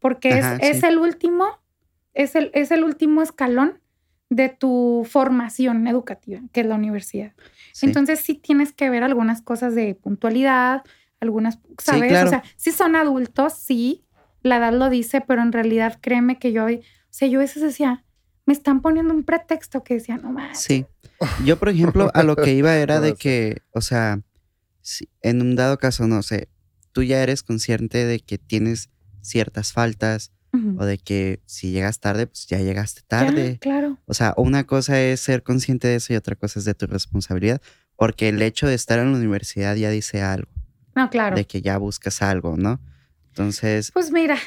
[0.00, 1.46] Porque es, el último,
[2.12, 3.80] es el, es el último escalón
[4.28, 7.32] de tu formación educativa, que es la universidad.
[7.80, 10.82] Entonces sí tienes que ver algunas cosas de puntualidad,
[11.20, 12.24] algunas, ¿sabes?
[12.24, 14.04] O sea, si son adultos, sí,
[14.42, 16.68] la edad lo dice, pero en realidad créeme que yo, o
[17.10, 18.04] sea, yo a veces decía,
[18.44, 20.60] me están poniendo un pretexto que decía, no más.
[20.60, 20.86] Sí.
[21.44, 24.20] Yo, por ejemplo, a lo que iba era de que, o sea,
[25.22, 26.48] en un dado caso, no sé,
[26.96, 28.88] tú ya eres consciente de que tienes
[29.20, 30.32] ciertas faltas
[30.78, 33.58] o de que si llegas tarde, pues ya llegaste tarde.
[33.60, 33.98] claro.
[34.06, 36.86] O sea, una cosa es ser consciente de eso y otra cosa es de tu
[36.86, 37.60] responsabilidad,
[37.96, 40.50] porque el hecho de estar en la universidad ya dice algo.
[40.94, 41.36] No, claro.
[41.36, 42.80] De que ya buscas algo, ¿no?
[43.28, 43.90] Entonces.
[43.92, 44.38] Pues mira,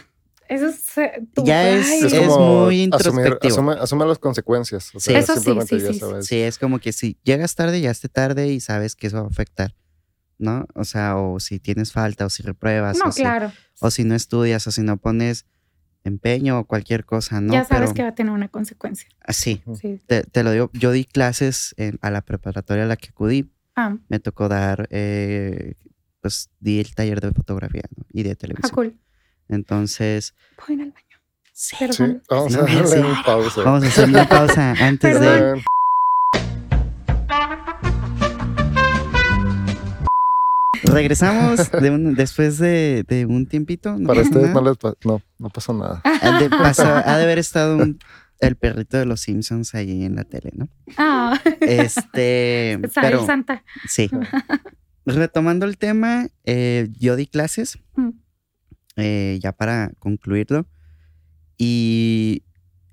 [0.47, 0.97] eso es.
[0.97, 3.69] Eh, ya es, es, muy introspectivo.
[3.73, 4.91] Asume, las consecuencias.
[4.97, 5.13] sí.
[5.13, 8.59] Eso sí, sí, sí, sí, es como que si llegas tarde, ya esté tarde y
[8.59, 9.76] sabes que eso va a afectar.
[10.40, 10.66] ¿No?
[10.74, 13.52] O sea, o si tienes falta, o si repruebas, no, o, claro.
[13.52, 15.45] si, o si no estudias, o si no pones
[16.03, 17.53] empeño o cualquier cosa, ¿no?
[17.53, 19.10] Ya sabes que va a tener una consecuencia.
[19.22, 19.61] Así.
[19.68, 19.99] Ah, sí.
[20.07, 23.52] Te, lo digo, yo di clases en, a la preparatoria a la que acudí.
[23.76, 23.98] Ah.
[24.07, 25.76] Me tocó dar eh,
[26.22, 28.72] pues di el taller de fotografía y de televisión.
[28.72, 28.98] Ah, cool.
[29.48, 30.36] Entonces.
[30.56, 31.06] ¿Puedo al baño?
[31.53, 31.76] Sí.
[32.30, 33.61] Vamos a hacer una pausa.
[33.64, 35.61] Vamos a hacer una pausa antes de.
[40.84, 41.72] Regresamos
[42.15, 43.97] después de, un tiempito.
[44.06, 46.01] Para ustedes no les no, no pasó nada.
[46.03, 47.77] Ha de, haber estado
[48.39, 50.69] el perrito de los Simpsons ahí en la tele, ¿no?
[50.97, 51.39] Ah.
[51.61, 52.80] Este.
[52.95, 53.64] pero, Santa.
[53.88, 54.10] Sí.
[55.06, 58.10] Retomando el tema, eh, yo di clases, mm.
[58.97, 60.68] eh, ya para concluirlo,
[61.57, 62.43] y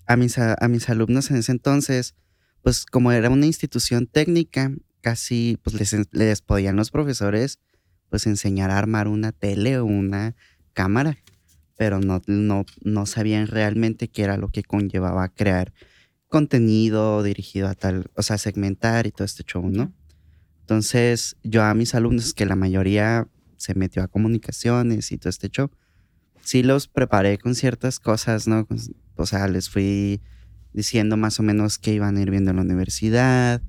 [0.06, 2.14] a mis, a, mis alumnos en ese entonces,
[2.62, 7.60] pues como era una institución técnica, casi pues les, les podían los profesores
[8.08, 10.36] pues enseñar a armar una tele o una
[10.72, 11.18] cámara,
[11.76, 15.72] pero no, no, no sabían realmente qué era lo que conllevaba crear
[16.28, 19.92] contenido dirigido a tal, o sea, segmentar y todo este show, ¿no?
[20.60, 25.48] Entonces, yo a mis alumnos, que la mayoría se metió a comunicaciones y todo este
[25.48, 25.70] show,
[26.42, 28.66] sí los preparé con ciertas cosas, ¿no?
[29.16, 30.20] O sea, les fui
[30.72, 33.62] diciendo más o menos qué iban a ir viendo en la universidad,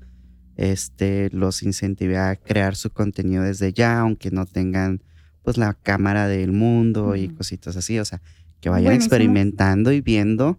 [0.58, 5.02] este, los incentivé a crear su contenido desde ya, aunque no tengan
[5.42, 8.20] pues la cámara del mundo y cositas así, o sea,
[8.60, 10.58] que vayan experimentando y viendo,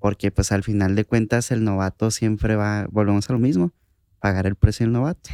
[0.00, 3.72] porque pues al final de cuentas el novato siempre va, volvemos a lo mismo,
[4.18, 5.30] pagar el precio del novato,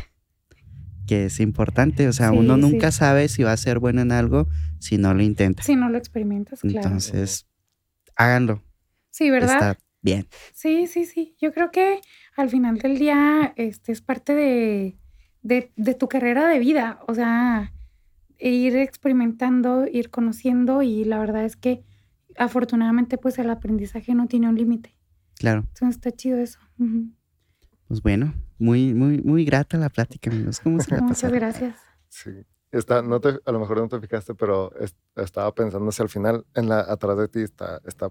[1.07, 4.49] que es importante, o sea, uno nunca sabe si va a ser bueno en algo
[4.81, 5.63] si no lo intenta.
[5.63, 6.77] Si no lo experimentas, claro.
[6.77, 7.47] Entonces,
[8.17, 8.63] háganlo.
[9.11, 9.55] Sí, ¿verdad?
[9.55, 10.29] Está bien.
[10.53, 12.01] Sí, sí, sí, yo creo que
[12.37, 14.99] al final del día este, es parte de,
[15.43, 17.73] de, tu carrera de vida, o sea,
[18.39, 21.83] ir experimentando, ir conociendo y la verdad es que
[22.37, 24.95] afortunadamente pues el aprendizaje no tiene un límite.
[25.37, 25.61] Claro.
[25.61, 26.59] Entonces está chido eso.
[27.89, 30.61] Pues bueno, muy, muy, muy grata la plática, amigos.
[30.61, 31.79] ¿Cómo se Muchas gracias.
[32.09, 32.31] Sí.
[32.71, 34.73] Está, no te, a lo mejor no te fijaste, pero
[35.17, 38.11] estaba pensando si al final en la, atrás de ti está, está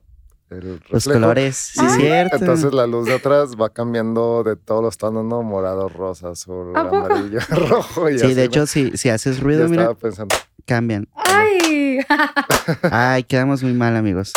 [0.89, 2.37] los colores, sí, cierto.
[2.37, 5.43] Entonces la luz de atrás va cambiando de todos los tonos, ¿no?
[5.43, 8.09] Morado, rosa, azul, amarillo, rojo.
[8.09, 9.95] Y sí, de hecho, si, si haces ruido, mira,
[10.65, 11.07] cambian.
[11.15, 11.99] ¡Ay!
[12.83, 14.33] Ay, quedamos muy mal, amigos.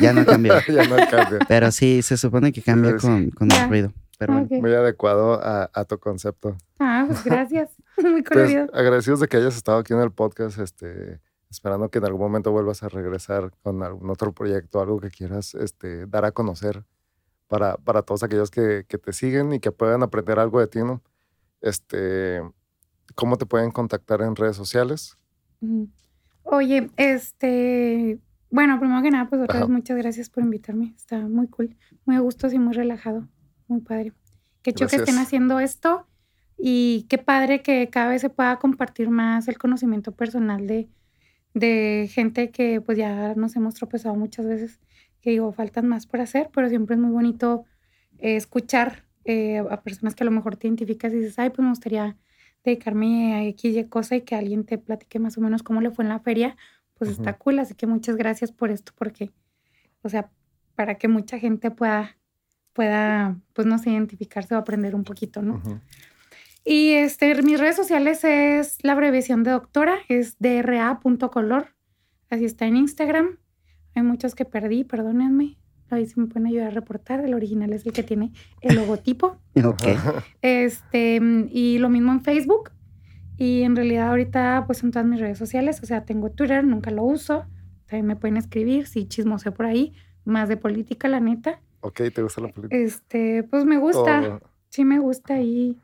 [0.00, 0.54] Ya no cambió.
[0.68, 1.38] ya no cambia.
[1.48, 3.92] Pero sí, se supone que cambia con, con el ruido.
[4.18, 6.56] Pero Muy adecuado a, a, tu concepto.
[6.78, 7.70] Ah, pues gracias.
[7.96, 8.66] Muy colorido.
[8.66, 10.58] Pues, agradecidos de que hayas estado aquí en el podcast.
[10.58, 11.20] Este,
[11.50, 15.54] esperando que en algún momento vuelvas a regresar con algún otro proyecto, algo que quieras
[15.54, 16.84] este, dar a conocer
[17.48, 20.78] para, para todos aquellos que, que, te siguen y que puedan aprender algo de ti,
[20.78, 21.02] ¿no?
[21.60, 22.40] Este,
[23.16, 25.18] ¿Cómo te pueden contactar en redes sociales?
[26.44, 28.20] Oye, este,
[28.50, 30.94] bueno, primero que nada, pues otra vez muchas gracias por invitarme.
[30.96, 33.28] Está muy cool, muy a gusto y muy relajado,
[33.66, 34.12] muy padre.
[34.62, 36.06] Qué chido que estén haciendo esto
[36.56, 40.88] y qué padre que cada vez se pueda compartir más el conocimiento personal de,
[41.54, 44.80] de gente que pues ya nos hemos tropezado muchas veces,
[45.20, 47.64] que digo, faltan más por hacer, pero siempre es muy bonito
[48.18, 51.60] eh, escuchar eh, a personas que a lo mejor te identificas y dices, ay, pues
[51.60, 52.16] me gustaría
[52.64, 55.90] dedicarme a X y cosa y que alguien te platique más o menos cómo le
[55.90, 56.56] fue en la feria,
[56.94, 59.30] pues está cool, así que muchas gracias por esto, porque,
[60.02, 60.30] o sea,
[60.74, 62.18] para que mucha gente pueda,
[62.74, 65.62] pueda, pues no sé, identificarse o aprender un poquito, ¿no?
[66.64, 71.68] Y este, mis redes sociales es la abreviación de doctora, es dra.color.
[72.28, 73.38] Así está en Instagram.
[73.94, 75.58] Hay muchos que perdí, perdónenme.
[75.90, 77.24] Ahí se me pueden ayudar a reportar.
[77.24, 79.38] El original es el que tiene el logotipo.
[79.64, 79.82] ok.
[80.40, 81.20] Este,
[81.50, 82.70] y lo mismo en Facebook.
[83.36, 85.80] Y en realidad ahorita pues en todas mis redes sociales.
[85.82, 87.46] O sea, tengo Twitter, nunca lo uso.
[87.86, 89.94] También me pueden escribir si chismoseo por ahí.
[90.24, 91.60] Más de política, la neta.
[91.80, 92.76] Ok, ¿te gusta la política?
[92.76, 94.40] Este, pues me gusta.
[94.68, 95.76] Sí me gusta y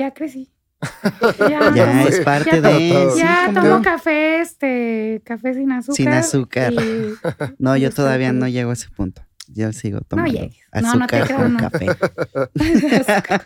[0.00, 0.50] ya crecí.
[1.74, 3.10] Ya, es parte de.
[3.16, 5.96] Ya tomo café, este, café sin azúcar.
[5.96, 6.72] Sin azúcar.
[7.58, 9.22] no, yo todavía no llego a ese punto.
[9.48, 10.32] Yo sigo tomando
[10.80, 11.86] no azúcar no, con café.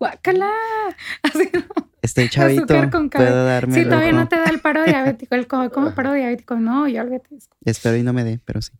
[0.00, 0.50] Guácala.
[1.22, 1.88] Así no.
[2.02, 2.66] Estoy chavito.
[3.10, 5.34] Puedo darme Sí, todavía no te da el paro diabético.
[5.34, 6.56] El como paro diabético.
[6.56, 7.36] No, yo olvídate.
[7.64, 8.72] Espero y no me dé, pero sí.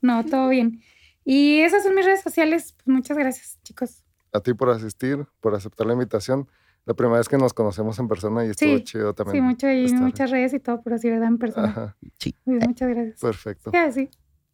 [0.00, 0.80] No, todo bien.
[1.24, 2.74] Y esas son mis redes sociales.
[2.76, 6.48] Pues muchas gracias, chicos a ti por asistir, por aceptar la invitación.
[6.84, 9.36] La primera vez que nos conocemos en persona y estuvo chido también.
[9.36, 11.28] Sí, mucho y muchas redes y todo, pero sí, ¿verdad?
[11.28, 11.96] En persona.
[12.18, 12.34] Sí.
[12.46, 13.20] muchas gracias.
[13.20, 13.70] Perfecto.
[13.92, 14.08] sí.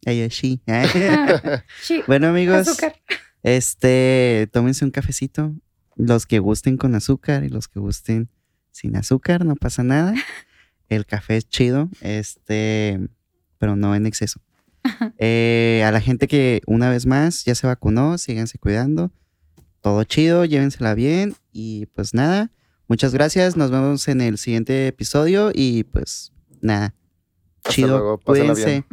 [0.05, 0.27] Ella
[1.81, 2.03] sí.
[2.07, 2.77] Bueno, amigos.
[3.41, 5.55] Este, tómense un cafecito.
[5.95, 8.29] Los que gusten con azúcar y los que gusten
[8.71, 10.13] sin azúcar, no pasa nada.
[10.89, 12.99] El café es chido, este,
[13.57, 14.41] pero no en exceso.
[15.17, 19.11] Eh, a la gente que una vez más ya se vacunó, síganse cuidando
[19.85, 22.49] todo chido, llévensela bien y pues nada,
[22.87, 26.31] Muchas gracias, nos vemos en el siguiente episodio y pues
[26.61, 26.95] nada.
[27.67, 28.83] Chido, cuídense.